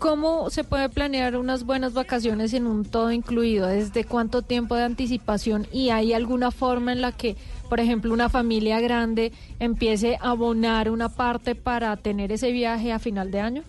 ¿Cómo 0.00 0.48
se 0.48 0.64
puede 0.64 0.88
planear 0.88 1.36
unas 1.36 1.64
buenas 1.64 1.92
vacaciones 1.92 2.54
en 2.54 2.66
un 2.66 2.86
todo 2.86 3.12
incluido? 3.12 3.66
¿Desde 3.66 4.04
cuánto 4.04 4.40
tiempo 4.40 4.74
de 4.74 4.84
anticipación? 4.84 5.66
¿Y 5.74 5.90
hay 5.90 6.14
alguna 6.14 6.50
forma 6.50 6.92
en 6.92 7.02
la 7.02 7.12
que, 7.12 7.36
por 7.68 7.80
ejemplo, 7.80 8.10
una 8.10 8.30
familia 8.30 8.80
grande 8.80 9.30
empiece 9.58 10.16
a 10.22 10.30
abonar 10.30 10.90
una 10.90 11.10
parte 11.10 11.54
para 11.54 11.94
tener 11.98 12.32
ese 12.32 12.50
viaje 12.50 12.92
a 12.92 12.98
final 12.98 13.30
de 13.30 13.40
año? 13.40 13.62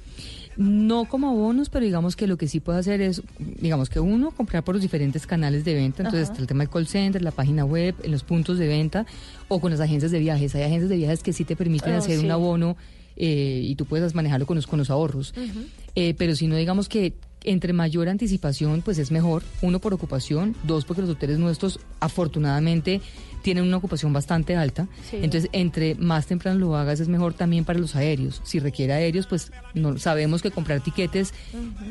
No 0.56 1.04
como 1.04 1.32
abonos, 1.32 1.70
pero 1.70 1.84
digamos 1.84 2.16
que 2.16 2.28
lo 2.28 2.38
que 2.38 2.48
sí 2.48 2.62
puede 2.62 2.80
hacer 2.80 3.02
es, 3.02 3.22
digamos 3.38 3.90
que 3.90 4.00
uno, 4.00 4.32
comprar 4.32 4.64
por 4.64 4.76
los 4.76 4.82
diferentes 4.82 5.28
canales 5.28 5.66
de 5.66 5.74
venta. 5.74 6.04
Entonces 6.04 6.24
Ajá. 6.30 6.32
está 6.32 6.42
el 6.42 6.48
tema 6.48 6.64
del 6.64 6.70
call 6.70 6.88
center, 6.88 7.22
la 7.22 7.32
página 7.32 7.66
web, 7.66 7.94
en 8.04 8.12
los 8.12 8.24
puntos 8.24 8.58
de 8.58 8.70
venta 8.70 9.06
o 9.50 9.60
con 9.60 9.72
las 9.72 9.82
agencias 9.82 10.12
de 10.14 10.20
viajes. 10.20 10.56
Hay 10.56 10.64
agencias 10.64 10.88
de 10.90 10.96
viajes 10.96 11.24
que 11.24 11.34
sí 11.34 11.44
te 11.44 11.58
permiten 11.58 11.94
Oh, 11.94 11.98
hacer 11.98 12.20
sí. 12.20 12.26
un 12.26 12.32
abono 12.32 12.78
eh, 13.16 13.62
y 13.64 13.76
tú 13.76 13.86
puedes 13.86 14.16
manejarlo 14.16 14.46
con 14.46 14.56
los, 14.56 14.68
con 14.68 14.80
los 14.80 14.90
ahorros. 14.90 15.34
Eh, 15.96 16.14
pero 16.18 16.36
si 16.36 16.48
no, 16.48 16.56
digamos 16.56 16.90
que 16.90 17.14
entre 17.44 17.74
mayor 17.74 18.08
anticipación, 18.10 18.82
pues 18.82 18.98
es 18.98 19.12
mejor. 19.12 19.44
Uno, 19.62 19.80
por 19.80 19.94
ocupación. 19.94 20.56
Dos, 20.64 20.86
porque 20.86 21.02
los 21.02 21.12
hoteles 21.12 21.40
nuestros, 21.40 21.80
afortunadamente, 22.00 23.02
tienen 23.42 23.64
una 23.64 23.78
ocupación 23.78 24.14
bastante 24.14 24.56
alta. 24.56 24.88
Sí. 25.10 25.18
Entonces, 25.22 25.50
entre 25.54 25.96
más 25.96 26.28
temprano 26.28 26.60
lo 26.60 26.76
hagas, 26.76 27.00
es 27.00 27.08
mejor 27.08 27.34
también 27.34 27.66
para 27.66 27.80
los 27.80 27.96
aéreos. 27.96 28.42
Si 28.44 28.60
requiere 28.60 28.94
aéreos, 28.94 29.28
pues 29.28 29.52
no, 29.74 29.98
sabemos 29.98 30.42
que 30.42 30.52
comprar 30.52 30.82
tiquetes 30.82 31.34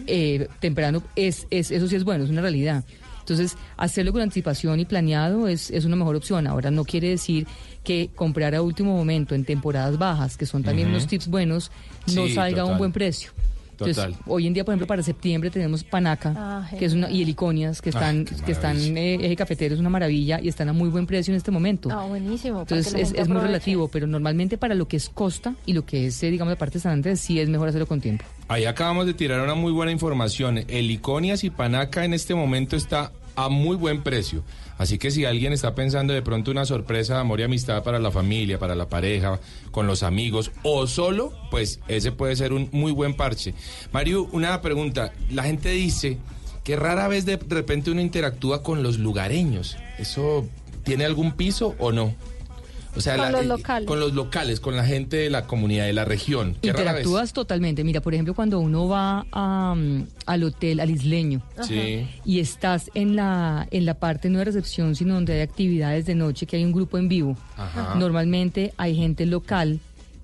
eh, 0.06 0.48
temprano, 0.60 1.02
es, 1.16 1.46
es, 1.50 1.70
eso 1.70 1.88
sí 1.88 1.96
es 1.96 2.04
bueno, 2.04 2.24
es 2.24 2.30
una 2.30 2.42
realidad. 2.42 2.84
Entonces, 3.30 3.56
hacerlo 3.76 4.12
con 4.12 4.22
anticipación 4.22 4.80
y 4.80 4.84
planeado 4.84 5.46
es, 5.46 5.70
es 5.70 5.84
una 5.84 5.94
mejor 5.96 6.16
opción. 6.16 6.46
Ahora, 6.48 6.70
no 6.70 6.84
quiere 6.84 7.10
decir 7.10 7.46
que 7.84 8.10
comprar 8.14 8.54
a 8.56 8.62
último 8.62 8.96
momento 8.96 9.34
en 9.34 9.44
temporadas 9.44 9.98
bajas, 9.98 10.36
que 10.36 10.46
son 10.46 10.62
también 10.62 10.88
unos 10.88 11.06
tips 11.06 11.28
buenos, 11.28 11.70
no 12.14 12.26
Sí, 12.26 12.34
salga 12.34 12.62
a 12.62 12.64
un 12.64 12.76
buen 12.78 12.92
precio. 12.92 13.30
Entonces, 13.72 13.96
Total. 13.96 14.14
hoy 14.26 14.46
en 14.46 14.52
día, 14.52 14.62
por 14.62 14.72
ejemplo, 14.72 14.86
para 14.86 15.02
septiembre 15.02 15.48
tenemos 15.48 15.84
Panaca, 15.84 16.34
Ah, 16.36 16.70
que 16.78 16.84
es 16.84 16.92
una, 16.92 17.10
y 17.10 17.22
Heliconias, 17.22 17.80
que 17.80 17.88
están, 17.88 18.26
que 18.26 18.52
están 18.52 18.76
eh, 18.76 19.14
eje 19.14 19.34
cafetero, 19.36 19.72
es 19.72 19.80
una 19.80 19.88
maravilla 19.88 20.38
y 20.38 20.48
están 20.48 20.68
a 20.68 20.74
muy 20.74 20.90
buen 20.90 21.06
precio 21.06 21.32
en 21.32 21.38
este 21.38 21.50
momento. 21.50 21.88
Ah, 21.90 22.04
buenísimo. 22.04 22.60
Entonces 22.60 22.92
es, 22.92 23.14
es 23.14 23.26
muy 23.26 23.40
relativo, 23.40 23.88
pero 23.88 24.06
normalmente 24.06 24.58
para 24.58 24.74
lo 24.74 24.86
que 24.86 24.98
es 24.98 25.08
costa 25.08 25.54
y 25.64 25.72
lo 25.72 25.86
que 25.86 26.08
es, 26.08 26.22
eh, 26.22 26.30
digamos, 26.30 26.52
la 26.52 26.58
parte 26.58 26.74
de 26.74 26.80
San 26.82 26.92
Andrés, 26.92 27.20
sí 27.20 27.40
es 27.40 27.48
mejor 27.48 27.68
hacerlo 27.68 27.86
con 27.86 28.02
tiempo. 28.02 28.26
Ahí 28.48 28.66
acabamos 28.66 29.06
de 29.06 29.14
tirar 29.14 29.40
una 29.40 29.54
muy 29.54 29.72
buena 29.72 29.92
información. 29.92 30.58
El 30.68 30.90
Iconias 30.90 31.42
y 31.44 31.48
Panaca 31.48 32.04
en 32.04 32.12
este 32.12 32.34
momento 32.34 32.76
está 32.76 33.12
a 33.36 33.48
muy 33.48 33.76
buen 33.76 34.02
precio. 34.02 34.42
Así 34.78 34.96
que 34.96 35.10
si 35.10 35.26
alguien 35.26 35.52
está 35.52 35.74
pensando 35.74 36.14
de 36.14 36.22
pronto 36.22 36.50
una 36.50 36.64
sorpresa 36.64 37.14
de 37.14 37.20
amor 37.20 37.40
y 37.40 37.42
amistad 37.42 37.82
para 37.82 37.98
la 37.98 38.10
familia, 38.10 38.58
para 38.58 38.74
la 38.74 38.88
pareja, 38.88 39.38
con 39.70 39.86
los 39.86 40.02
amigos 40.02 40.52
o 40.62 40.86
solo, 40.86 41.32
pues 41.50 41.80
ese 41.86 42.12
puede 42.12 42.34
ser 42.34 42.52
un 42.52 42.68
muy 42.72 42.92
buen 42.92 43.14
parche. 43.14 43.52
Mario, 43.92 44.28
una 44.32 44.62
pregunta. 44.62 45.12
La 45.30 45.42
gente 45.42 45.68
dice 45.68 46.16
que 46.64 46.76
rara 46.76 47.08
vez 47.08 47.26
de 47.26 47.38
repente 47.48 47.90
uno 47.90 48.00
interactúa 48.00 48.62
con 48.62 48.82
los 48.82 48.98
lugareños. 48.98 49.76
¿Eso 49.98 50.48
tiene 50.82 51.04
algún 51.04 51.32
piso 51.32 51.74
o 51.78 51.92
no? 51.92 52.14
O 52.96 53.00
sea, 53.00 53.14
Con 53.16 53.24
la- 53.26 53.30
los 53.30 53.42
eh, 53.42 53.46
locales. 53.46 53.86
con 53.86 54.00
los 54.00 54.14
locales, 54.14 54.60
con 54.60 54.76
la 54.76 54.84
gente 54.84 55.16
de 55.16 55.30
la 55.30 55.46
comunidad, 55.46 55.84
de 55.86 55.92
la 55.92 56.04
región. 56.04 56.56
¿Qué 56.60 56.72
rara 56.72 56.92
vez? 56.92 57.00
Interactúas 57.02 57.32
totalmente. 57.32 57.84
Mira, 57.84 58.00
por 58.00 58.14
ejemplo, 58.14 58.34
cuando 58.34 58.58
uno 58.58 58.88
va 58.88 59.26
a, 59.32 59.74
mm, 59.76 60.06
al 60.26 60.42
hotel, 60.44 60.80
al 60.80 60.90
isleño, 60.90 61.40
Sí. 61.62 62.06
y 62.24 62.40
estás 62.40 62.90
en 62.94 63.14
la, 63.16 63.68
en 63.70 63.84
la 63.86 63.94
parte 63.94 64.28
no 64.28 64.38
de 64.40 64.44
recepción, 64.46 64.96
sino 64.96 65.14
donde 65.14 65.34
hay 65.34 65.40
actividades 65.40 66.04
de 66.06 66.14
noche, 66.16 66.46
que 66.46 66.56
hay 66.56 66.64
un 66.64 66.72
grupo 66.72 66.98
en 66.98 67.08
vivo. 67.08 67.36
Ajá. 67.56 67.94
Normalmente 67.96 68.72
hay 68.76 68.96
gente 68.96 69.24
local 69.26 69.78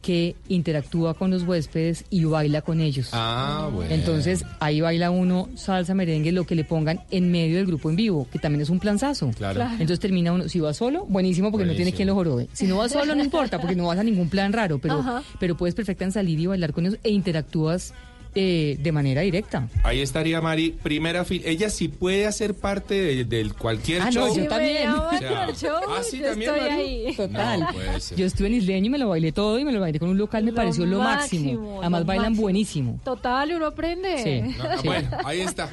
que 0.06 0.36
interactúa 0.46 1.14
con 1.14 1.32
los 1.32 1.42
huéspedes 1.42 2.04
y 2.10 2.24
baila 2.24 2.62
con 2.62 2.80
ellos. 2.80 3.08
Ah, 3.10 3.68
bueno. 3.72 3.92
Entonces 3.92 4.44
ahí 4.60 4.80
baila 4.80 5.10
uno 5.10 5.48
salsa, 5.56 5.94
merengue, 5.94 6.30
lo 6.30 6.46
que 6.46 6.54
le 6.54 6.62
pongan 6.62 7.00
en 7.10 7.32
medio 7.32 7.56
del 7.56 7.66
grupo 7.66 7.90
en 7.90 7.96
vivo, 7.96 8.28
que 8.30 8.38
también 8.38 8.62
es 8.62 8.70
un 8.70 8.78
planzazo. 8.78 9.32
Claro. 9.36 9.56
Claro. 9.56 9.72
Entonces 9.72 9.98
termina 9.98 10.30
uno, 10.30 10.48
si 10.48 10.60
va 10.60 10.72
solo, 10.74 11.06
buenísimo 11.06 11.50
porque 11.50 11.66
no 11.66 11.74
tiene 11.74 11.92
quien 11.92 12.06
lo 12.06 12.14
jorobe. 12.14 12.46
Si 12.52 12.68
no 12.68 12.76
va 12.76 12.88
solo, 12.88 13.16
no 13.16 13.24
importa, 13.24 13.60
porque 13.60 13.74
no 13.74 13.88
vas 13.88 13.98
a 13.98 14.04
ningún 14.04 14.28
plan 14.28 14.52
raro, 14.52 14.78
pero, 14.78 15.00
Ajá. 15.00 15.24
pero 15.40 15.56
puedes 15.56 15.74
perfectamente 15.74 16.14
salir 16.14 16.38
y 16.38 16.46
bailar 16.46 16.72
con 16.72 16.86
ellos 16.86 17.00
e 17.02 17.10
interactúas 17.10 17.92
eh, 18.38 18.76
de 18.78 18.92
manera 18.92 19.22
directa. 19.22 19.66
Ahí 19.82 20.00
estaría 20.02 20.40
Mari, 20.42 20.70
primera 20.82 21.24
fila. 21.24 21.44
Ella 21.48 21.70
sí 21.70 21.88
puede 21.88 22.26
hacer 22.26 22.52
parte 22.54 22.94
de, 22.94 23.24
del 23.24 23.54
cualquier 23.54 24.02
Ah, 24.02 24.04
no, 24.06 24.12
show. 24.12 24.28
yo 24.36 24.42
Sí, 24.42 24.48
también. 24.48 24.90
O 24.90 25.10
sea, 25.18 25.46
show, 25.54 25.76
ah, 25.88 26.00
sí, 26.08 26.18
yo 26.18 26.26
también, 26.28 26.50
estoy 26.54 26.68
ahí. 26.70 27.14
Total. 27.16 27.60
No. 27.60 27.68
Yo 28.16 28.26
estuve 28.26 28.46
en 28.48 28.54
Isleño 28.54 28.86
y 28.86 28.90
me 28.90 28.98
lo 28.98 29.08
bailé 29.08 29.32
todo 29.32 29.58
y 29.58 29.64
me 29.64 29.72
lo 29.72 29.80
bailé 29.80 29.98
con 29.98 30.10
un 30.10 30.18
local, 30.18 30.44
me 30.44 30.50
Lo 30.50 30.56
pareció 30.56 30.84
lo 30.86 30.98
máximo. 30.98 31.44
máximo, 31.52 31.80
Además 31.80 32.00
lo 32.02 32.06
bailan 32.06 32.24
máximo. 32.26 32.42
buenísimo. 32.42 33.00
Total, 33.02 33.52
uno 33.54 33.66
aprende. 33.66 34.18
Sí. 34.22 34.54
No, 34.58 34.82
bueno, 34.84 35.08
ahí 35.24 35.40
está. 35.40 35.70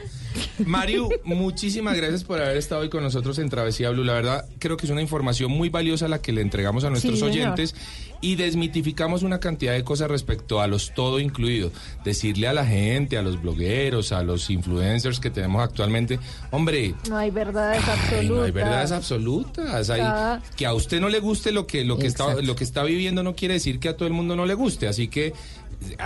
Mariu, 0.65 1.09
muchísimas 1.23 1.95
gracias 1.97 2.23
por 2.23 2.41
haber 2.41 2.57
estado 2.57 2.81
hoy 2.81 2.89
con 2.89 3.03
nosotros 3.03 3.39
en 3.39 3.49
Travesía 3.49 3.89
Blue. 3.89 4.03
La 4.03 4.13
verdad, 4.13 4.45
creo 4.59 4.77
que 4.77 4.85
es 4.85 4.91
una 4.91 5.01
información 5.01 5.51
muy 5.51 5.69
valiosa 5.69 6.07
la 6.07 6.21
que 6.21 6.31
le 6.31 6.41
entregamos 6.41 6.83
a 6.83 6.89
nuestros 6.89 7.15
Sí, 7.15 7.19
señor. 7.25 7.31
oyentes 7.53 7.75
y 8.21 8.35
desmitificamos 8.35 9.23
una 9.23 9.39
cantidad 9.39 9.73
de 9.73 9.83
cosas 9.83 10.09
respecto 10.09 10.61
a 10.61 10.67
los 10.67 10.93
todo 10.93 11.19
incluido. 11.19 11.71
Decirle 12.05 12.47
a 12.47 12.53
la 12.53 12.65
gente, 12.65 13.17
a 13.17 13.21
los 13.21 13.41
blogueros, 13.41 14.11
a 14.11 14.23
los 14.23 14.49
influencers 14.49 15.19
que 15.19 15.29
tenemos 15.29 15.61
actualmente, 15.63 16.19
hombre, 16.51 16.93
No 17.09 17.17
hay 17.17 17.31
verdades 17.31 17.81
Ay, 17.85 17.93
absolutas. 17.99 18.29
no 18.37 18.43
hay 18.43 18.51
verdades 18.51 18.91
absolutas. 18.91 19.89
Hay- 19.89 20.39
que 20.55 20.65
a 20.65 20.73
usted 20.73 21.01
no 21.01 21.09
le 21.09 21.19
guste 21.19 21.51
lo 21.51 21.65
que 21.67 21.83
lo 21.83 21.97
que 21.97 22.07
está 22.07 22.35
lo 22.41 22.55
que 22.55 22.63
está 22.63 22.83
viviendo 22.83 23.23
no 23.23 23.35
quiere 23.35 23.55
decir 23.55 23.79
que 23.79 23.89
a 23.89 23.97
todo 23.97 24.07
el 24.07 24.13
mundo 24.13 24.35
no 24.35 24.45
le 24.45 24.53
guste. 24.53 24.87
Así 24.87 25.07
que 25.07 25.33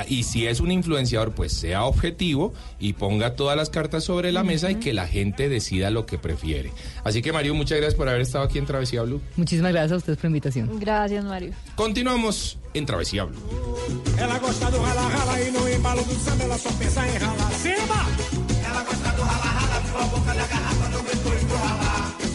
y 0.07 0.23
si 0.23 0.47
es 0.47 0.59
un 0.59 0.71
influenciador, 0.71 1.33
pues 1.33 1.53
sea 1.53 1.85
objetivo 1.85 2.53
y 2.79 2.93
ponga 2.93 3.35
todas 3.35 3.57
las 3.57 3.69
cartas 3.69 4.03
sobre 4.03 4.31
la 4.31 4.43
mesa 4.43 4.71
y 4.71 4.75
que 4.75 4.93
la 4.93 5.07
gente 5.07 5.49
decida 5.49 5.89
lo 5.89 6.05
que 6.05 6.17
prefiere. 6.17 6.71
Así 7.03 7.21
que 7.21 7.31
Mario, 7.31 7.53
muchas 7.55 7.77
gracias 7.77 7.95
por 7.95 8.09
haber 8.09 8.21
estado 8.21 8.45
aquí 8.45 8.57
en 8.57 8.65
Travesía 8.65 9.03
Blue. 9.03 9.21
Muchísimas 9.35 9.71
gracias 9.71 9.91
a 9.93 9.97
ustedes 9.97 10.17
por 10.17 10.25
la 10.25 10.29
invitación. 10.29 10.79
Gracias, 10.79 11.23
Mario. 11.23 11.53
Continuamos 11.75 12.57
en 12.73 12.85
Travesía 12.85 13.25
Blue. 13.25 13.37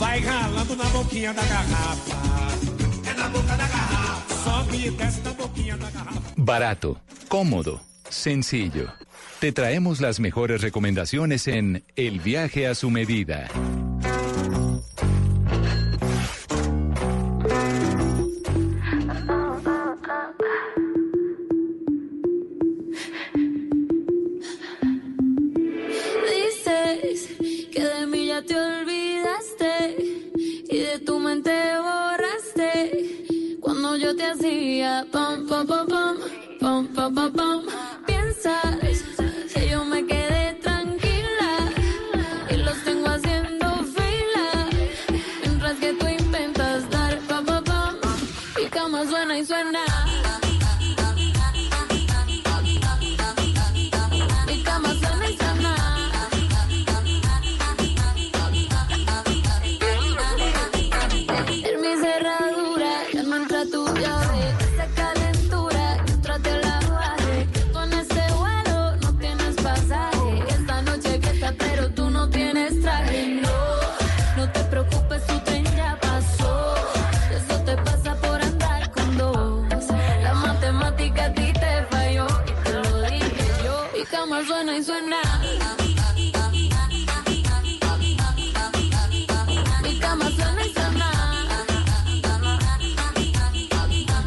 Vai 0.03 0.21
ralando 0.21 0.75
na 0.75 0.85
boquinha 0.87 1.33
da 1.33 1.43
garrafa. 1.45 2.82
Barato, 6.37 7.01
cómodo, 7.29 7.81
sencillo. 8.09 8.93
Te 9.41 9.53
traemos 9.53 10.01
las 10.01 10.21
mejores 10.21 10.61
recomendaciones 10.61 11.49
en 11.49 11.85
El 11.97 12.21
viaje 12.21 12.67
a 12.67 12.75
su 12.75 12.91
medida. 12.91 13.49
alegría. 34.83 35.07
Pom, 35.11 35.47
pom, 35.47 35.67
pom, 35.67 35.87
pom, 35.87 36.17
pom, 36.61 36.87
pom, 36.95 37.15
pom, 37.15 37.33
pom. 37.33 37.63
Piensa. 38.07 39.12
Suena 84.73 84.79
y 84.79 84.85
suena. 84.85 85.23
Mi 89.83 89.99
cama 89.99 90.31
suena 90.31 90.67
y 90.67 90.73
suena. 90.73 91.09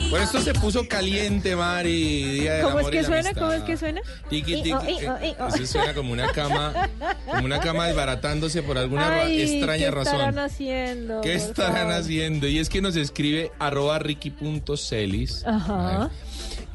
Bueno, 0.09 0.23
esto 0.25 0.39
se 0.39 0.53
puso 0.53 0.87
caliente, 0.87 1.55
Mari. 1.55 2.39
Día 2.39 2.53
del 2.55 2.63
¿Cómo 2.65 2.79
es 2.79 2.87
que 2.87 3.01
la 3.01 3.07
suena? 3.07 3.33
¿Cómo 3.33 3.51
es 3.51 3.63
que 3.63 3.75
suena? 3.77 4.01
Tiki, 4.29 4.61
tiki, 4.63 4.71
oh, 4.71 4.77
oh, 4.77 5.17
eh, 5.21 5.35
oh. 5.39 5.47
Eso 5.47 5.65
suena 5.65 5.93
como 5.93 6.13
una 6.13 6.31
cama, 6.31 6.89
como 7.25 7.45
una 7.45 7.59
cama 7.59 7.87
desbaratándose 7.87 8.63
por 8.63 8.77
alguna 8.77 9.21
Ay, 9.21 9.41
extraña 9.41 9.85
¿qué 9.85 9.91
razón. 9.91 10.13
estarán 10.13 10.39
haciendo? 10.39 11.21
¿Qué 11.21 11.31
por 11.37 11.49
estarán 11.49 11.75
favor? 11.75 11.93
haciendo? 11.93 12.47
Y 12.47 12.59
es 12.59 12.69
que 12.69 12.81
nos 12.81 12.95
escribe 12.95 13.51
arroba 13.59 13.99
ricky.celis. 13.99 15.43
Ajá. 15.45 16.09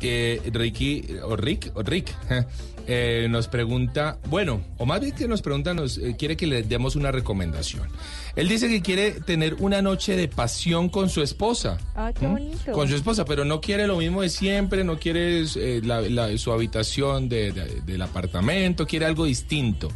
Eh, 0.03 0.41
Ricky, 0.53 1.19
o 1.23 1.37
Rick, 1.37 1.73
o 1.75 1.83
Rick, 1.83 2.15
eh, 2.93 3.29
nos 3.31 3.47
pregunta, 3.47 4.19
bueno, 4.29 4.61
o 4.79 4.85
más 4.85 5.01
bien 5.01 5.15
que 5.15 5.29
nos 5.29 5.43
pregunta, 5.43 5.73
nos 5.75 5.97
eh, 5.99 6.17
quiere 6.19 6.37
que 6.37 6.47
le 6.49 6.63
demos 6.65 6.97
una 6.97 7.13
recomendación. 7.13 7.89
Él 8.35 8.49
dice 8.49 8.69
que 8.69 8.83
quiere 8.83 9.13
tener 9.13 9.55
una 9.61 9.81
noche 9.81 10.17
de 10.17 10.27
pasión 10.27 10.89
con 10.89 11.09
su 11.09 11.23
esposa. 11.23 11.79
Ah, 11.95 12.13
qué 12.19 12.27
¿Mm? 12.27 12.33
bonito. 12.33 12.73
Con 12.73 12.89
su 12.89 12.97
esposa, 12.97 13.25
pero 13.25 13.45
no 13.45 13.61
quiere 13.61 13.87
lo 13.87 13.97
mismo 13.99 14.23
de 14.23 14.29
siempre, 14.29 14.83
no 14.83 14.99
quiere 14.99 15.43
eh, 15.57 15.81
la- 15.85 16.01
la- 16.03 16.37
su 16.37 16.51
habitación 16.53 17.29
de- 17.29 17.53
de- 17.53 17.81
del 17.83 18.03
apartamento, 18.03 18.87
quiere 18.87 19.07
algo 19.07 19.25
distinto. 19.25 19.89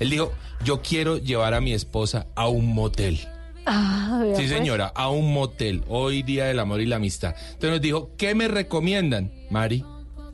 Él 0.00 0.10
dijo, 0.10 0.32
yo 0.64 0.82
quiero 0.82 1.18
llevar 1.18 1.54
a 1.54 1.60
mi 1.60 1.72
esposa 1.72 2.26
a 2.34 2.48
un 2.48 2.66
motel. 2.74 3.20
Ah, 3.66 4.22
Sí, 4.24 4.32
pues. 4.34 4.48
señora, 4.48 4.86
a 4.94 5.10
un 5.10 5.32
motel, 5.32 5.84
hoy 5.86 6.22
día 6.22 6.46
del 6.46 6.58
amor 6.58 6.80
y 6.80 6.86
la 6.86 6.96
amistad. 6.96 7.34
Entonces 7.52 7.70
nos 7.70 7.80
dijo, 7.80 8.10
¿qué 8.16 8.34
me 8.34 8.48
recomiendan, 8.48 9.30
Mari? 9.50 9.84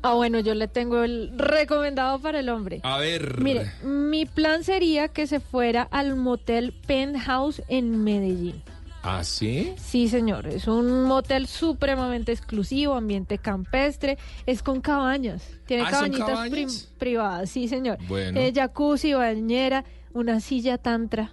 Ah, 0.07 0.15
bueno, 0.15 0.39
yo 0.41 0.55
le 0.55 0.69
tengo 0.69 1.03
el 1.03 1.33
recomendado 1.37 2.19
para 2.21 2.41
el 2.41 2.49
hombre. 2.49 2.81
A 2.85 2.99
ver. 2.99 3.41
Mire, 3.41 3.73
mi 3.83 4.25
plan 4.25 4.63
sería 4.63 5.09
que 5.09 5.27
se 5.27 5.41
fuera 5.41 5.83
al 5.91 6.15
motel 6.17 6.73
Penthouse 6.87 7.63
en 7.69 8.05
Medellín. 8.05 8.63
¿Ah, 9.03 9.23
sí? 9.23 9.73
Sí, 9.77 10.09
señor, 10.09 10.47
es 10.49 10.67
un 10.67 11.05
motel 11.05 11.47
supremamente 11.47 12.33
exclusivo, 12.33 12.95
ambiente 12.95 13.39
campestre, 13.39 14.19
es 14.47 14.63
con 14.65 14.81
cabañas, 14.81 15.45
tiene 15.67 15.85
Ah, 15.85 15.91
¿son 15.91 15.99
cabañitas 16.11 16.29
cabañas? 16.29 16.89
privadas, 16.99 17.51
sí, 17.51 17.69
señor. 17.69 17.99
Bueno. 18.09 18.41
Eh, 18.41 18.53
jacuzzi, 18.53 19.13
bañera, 19.15 19.85
una 20.13 20.41
silla 20.41 20.77
tantra. 20.79 21.31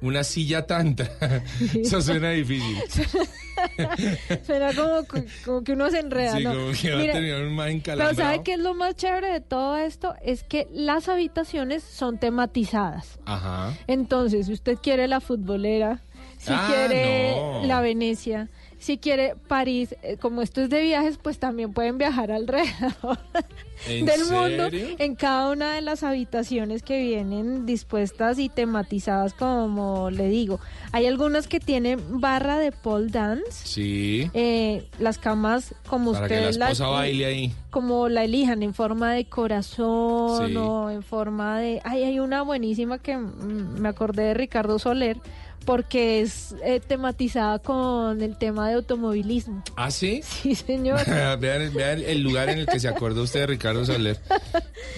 Una 0.00 0.22
silla 0.24 0.66
tanta. 0.66 1.08
Eso 1.74 2.00
suena 2.02 2.30
difícil. 2.30 2.76
Suena 4.46 4.72
como, 4.74 5.04
que- 5.06 5.26
como 5.44 5.62
que 5.64 5.72
uno 5.72 5.90
se 5.90 6.00
enreda, 6.00 6.36
Sí, 6.36 6.44
¿no? 6.44 6.52
como 6.52 6.72
que 6.72 6.92
va 6.92 7.00
a 7.00 7.04
terminar 7.12 7.42
un 7.42 7.54
más 7.54 7.70
Pero. 7.70 8.14
¿sabe 8.14 8.42
qué 8.42 8.54
es 8.54 8.58
lo 8.58 8.74
más 8.74 8.96
chévere 8.96 9.32
de 9.32 9.40
todo 9.40 9.76
esto? 9.76 10.14
Es 10.22 10.42
que 10.44 10.66
las 10.72 11.08
habitaciones 11.08 11.82
son 11.82 12.18
tematizadas. 12.18 13.18
Ajá. 13.24 13.72
Entonces, 13.86 14.46
si 14.46 14.52
usted 14.52 14.76
quiere 14.82 15.08
la 15.08 15.20
futbolera, 15.20 16.00
si 16.38 16.52
Ah, 16.52 16.66
quiere 16.68 17.36
no. 17.36 17.64
la 17.66 17.80
Venecia, 17.80 18.48
si 18.84 18.98
quiere 18.98 19.34
París, 19.48 19.94
eh, 20.02 20.18
como 20.20 20.42
esto 20.42 20.60
es 20.60 20.68
de 20.68 20.82
viajes, 20.82 21.16
pues 21.16 21.38
también 21.38 21.72
pueden 21.72 21.96
viajar 21.96 22.30
alrededor 22.30 23.18
¿En 23.88 24.04
del 24.06 24.20
mundo 24.26 24.68
en 24.98 25.14
cada 25.14 25.50
una 25.50 25.74
de 25.74 25.80
las 25.80 26.02
habitaciones 26.02 26.82
que 26.82 27.00
vienen 27.00 27.64
dispuestas 27.66 28.38
y 28.38 28.48
tematizadas, 28.50 29.32
como 29.34 30.10
le 30.10 30.28
digo. 30.28 30.60
Hay 30.92 31.06
algunas 31.06 31.48
que 31.48 31.60
tienen 31.60 31.98
barra 32.20 32.58
de 32.58 32.72
pole 32.72 33.08
dance. 33.10 33.44
Sí. 33.50 34.30
eh, 34.34 34.86
las 34.98 35.16
camas 35.18 35.74
como 35.88 36.12
Para 36.12 36.28
que 36.28 36.34
ustedes 36.34 36.56
la 36.58 36.66
esposa 36.66 36.84
las- 36.84 36.92
baile 36.92 37.24
ahí. 37.24 37.52
como 37.70 38.08
la 38.10 38.24
elijan 38.24 38.62
en 38.62 38.74
forma 38.74 39.12
de 39.14 39.24
corazón 39.24 40.48
Sí. 40.48 40.56
o 40.56 40.90
en 40.90 41.02
forma 41.02 41.58
de 41.58 41.80
ay 41.84 42.04
hay 42.04 42.18
una 42.20 42.42
buenísima 42.42 42.98
que 42.98 43.16
me 43.16 43.88
acordé 43.88 44.24
de 44.24 44.34
Ricardo 44.34 44.78
Soler 44.78 45.18
porque 45.64 46.20
es 46.20 46.54
eh, 46.62 46.80
tematizada 46.86 47.58
con 47.58 48.20
el 48.22 48.36
tema 48.38 48.68
de 48.68 48.74
automovilismo 48.74 49.62
¿Ah, 49.76 49.90
sí? 49.90 50.20
sí 50.24 50.54
señor 50.54 51.00
vean, 51.40 51.72
vean 51.74 52.02
el 52.04 52.22
lugar 52.22 52.48
en 52.50 52.58
el 52.60 52.66
que 52.66 52.78
se 52.80 52.88
acordó 52.88 53.22
usted 53.22 53.40
de 53.40 53.46
Ricardo 53.46 53.84
Soler. 53.84 54.18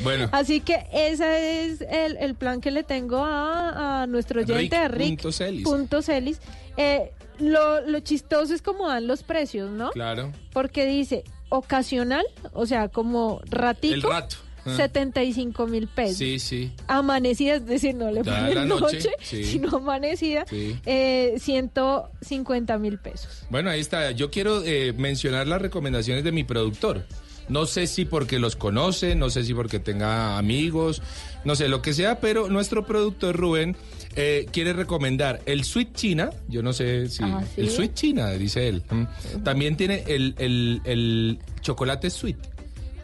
Bueno. 0.02 0.28
así 0.32 0.60
que 0.60 0.86
ese 0.92 1.64
es 1.66 1.80
el, 1.80 2.16
el 2.18 2.34
plan 2.34 2.60
que 2.60 2.70
le 2.70 2.82
tengo 2.82 3.24
a, 3.24 4.02
a 4.02 4.06
nuestro 4.06 4.40
oyente 4.42 4.76
a 4.76 4.88
Rick 4.88 5.08
Punto 5.22 5.32
Celis. 5.32 5.64
punto 5.64 6.02
Celis. 6.02 6.40
Eh, 6.76 7.12
lo, 7.38 7.80
lo 7.82 8.00
chistoso 8.00 8.54
es 8.54 8.62
como 8.62 8.88
dan 8.88 9.06
los 9.06 9.22
precios 9.22 9.70
no 9.70 9.90
Claro. 9.90 10.32
porque 10.52 10.86
dice 10.86 11.24
ocasional 11.48 12.24
o 12.52 12.66
sea 12.66 12.88
como 12.88 13.40
ratico 13.48 13.94
El 13.94 14.02
rato. 14.02 14.36
Ah. 14.66 14.76
75 14.76 15.66
mil 15.66 15.86
pesos. 15.88 16.16
Sí, 16.18 16.38
sí. 16.38 16.72
Amanecida, 16.88 17.54
es 17.56 17.66
decir, 17.66 17.94
no 17.94 18.10
le 18.10 18.24
ponen 18.24 18.68
noche, 18.68 18.96
noche, 18.96 19.10
sí. 19.22 19.44
sino 19.44 19.76
amanecida, 19.76 20.44
Sí. 20.48 20.76
eh, 20.86 21.34
150 21.38 22.78
mil 22.78 22.98
pesos. 22.98 23.44
Bueno, 23.50 23.70
ahí 23.70 23.80
está. 23.80 24.10
Yo 24.12 24.30
quiero 24.30 24.62
eh, 24.64 24.92
mencionar 24.96 25.46
las 25.46 25.60
recomendaciones 25.62 26.24
de 26.24 26.32
mi 26.32 26.44
productor. 26.44 27.04
No 27.48 27.64
sé 27.66 27.86
si 27.86 28.04
porque 28.04 28.40
los 28.40 28.56
conoce, 28.56 29.14
no 29.14 29.30
sé 29.30 29.44
si 29.44 29.54
porque 29.54 29.78
tenga 29.78 30.36
amigos, 30.36 31.00
no 31.44 31.54
sé 31.54 31.68
lo 31.68 31.80
que 31.80 31.94
sea, 31.94 32.18
pero 32.18 32.48
nuestro 32.48 32.84
productor 32.86 33.36
Rubén 33.36 33.76
eh, 34.16 34.46
quiere 34.50 34.72
recomendar 34.72 35.40
el 35.46 35.62
Sweet 35.62 35.94
China. 35.94 36.30
Yo 36.48 36.62
no 36.64 36.72
sé 36.72 37.08
si. 37.08 37.22
Ah, 37.22 37.44
¿sí? 37.54 37.60
El 37.60 37.70
Sweet 37.70 37.94
China, 37.94 38.30
dice 38.32 38.66
él. 38.68 38.82
Mm. 38.90 39.42
También 39.44 39.76
tiene 39.76 40.02
el, 40.08 40.34
el, 40.38 40.80
el 40.84 41.38
chocolate 41.60 42.10
sweet. 42.10 42.36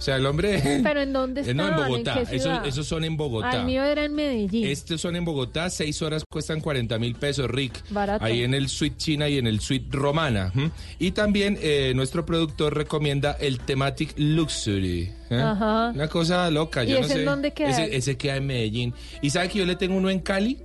O 0.03 0.05
sea, 0.05 0.17
el 0.17 0.27
hombre. 0.27 0.81
Pero 0.83 1.01
¿en 1.01 1.13
dónde 1.13 1.43
Eh, 1.43 1.55
No, 1.55 1.69
en? 1.69 1.77
Bogotá. 1.77 2.23
Esos, 2.33 2.85
son 2.89 3.05
en 3.05 3.17
Bogotá. 3.17 3.51
Al 3.53 3.67
mío 3.67 3.85
era 3.85 4.05
en 4.05 4.13
Medellín. 4.17 4.67
Estos 4.67 5.01
son 5.01 5.15
en 5.15 5.25
Bogotá, 5.25 5.71
seis 5.71 6.03
horas 6.03 6.25
cuestan 6.29 6.61
40 6.61 6.99
mil 6.99 7.15
pesos, 7.15 7.49
Rick. 7.49 7.85
Barato. 7.91 8.25
Ahí 8.25 8.43
en 8.43 8.53
el 8.53 8.69
Suite 8.69 8.97
China 8.97 9.29
y 9.29 9.39
en 9.39 9.47
el 9.47 9.61
Suite 9.61 9.87
Romana. 9.97 10.53
Y 10.99 11.13
también 11.13 11.57
eh, 11.63 11.93
nuestro 11.95 12.27
productor 12.27 12.77
recomienda 12.77 13.37
el 13.39 13.61
Thematic 13.61 14.15
Luxury. 14.17 15.09
¿eh? 15.31 15.37
Ajá. 15.41 15.93
Una 15.95 16.09
cosa 16.09 16.51
loca, 16.51 16.83
¿Y 16.85 16.89
yo 16.89 16.99
no 16.99 17.05
ese 17.07 17.13
en 17.15 17.19
sé. 17.21 17.25
dónde 17.25 17.53
queda? 17.53 17.71
Ese, 17.71 17.97
ese 17.97 18.17
queda 18.17 18.37
en 18.39 18.47
Medellín. 18.49 18.95
¿Y 19.21 19.31
sabe 19.31 19.49
que 19.51 19.61
yo 19.61 19.67
le 19.67 19.77
tengo 19.77 19.95
uno 19.97 20.11
en 20.11 20.19
Cali? 20.19 20.59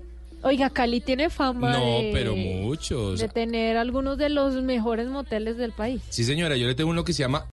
Oiga, 0.43 0.69
Cali 0.69 1.01
tiene 1.01 1.31
fama 1.31 1.73
No, 1.73 1.83
de, 1.99 2.11
pero 2.13 2.35
muchos. 2.35 3.19
de 3.19 3.27
tener 3.27 3.75
algunos 3.75 4.19
de 4.19 4.29
los 4.29 4.53
mejores 4.61 5.07
moteles 5.07 5.57
del 5.57 5.71
país. 5.71 5.99
Sí, 6.09 6.23
señora, 6.23 6.55
yo 6.55 6.67
le 6.67 6.75
tengo 6.75 6.91
uno 6.91 7.03
que 7.03 7.11
se 7.11 7.23
llama 7.23 7.43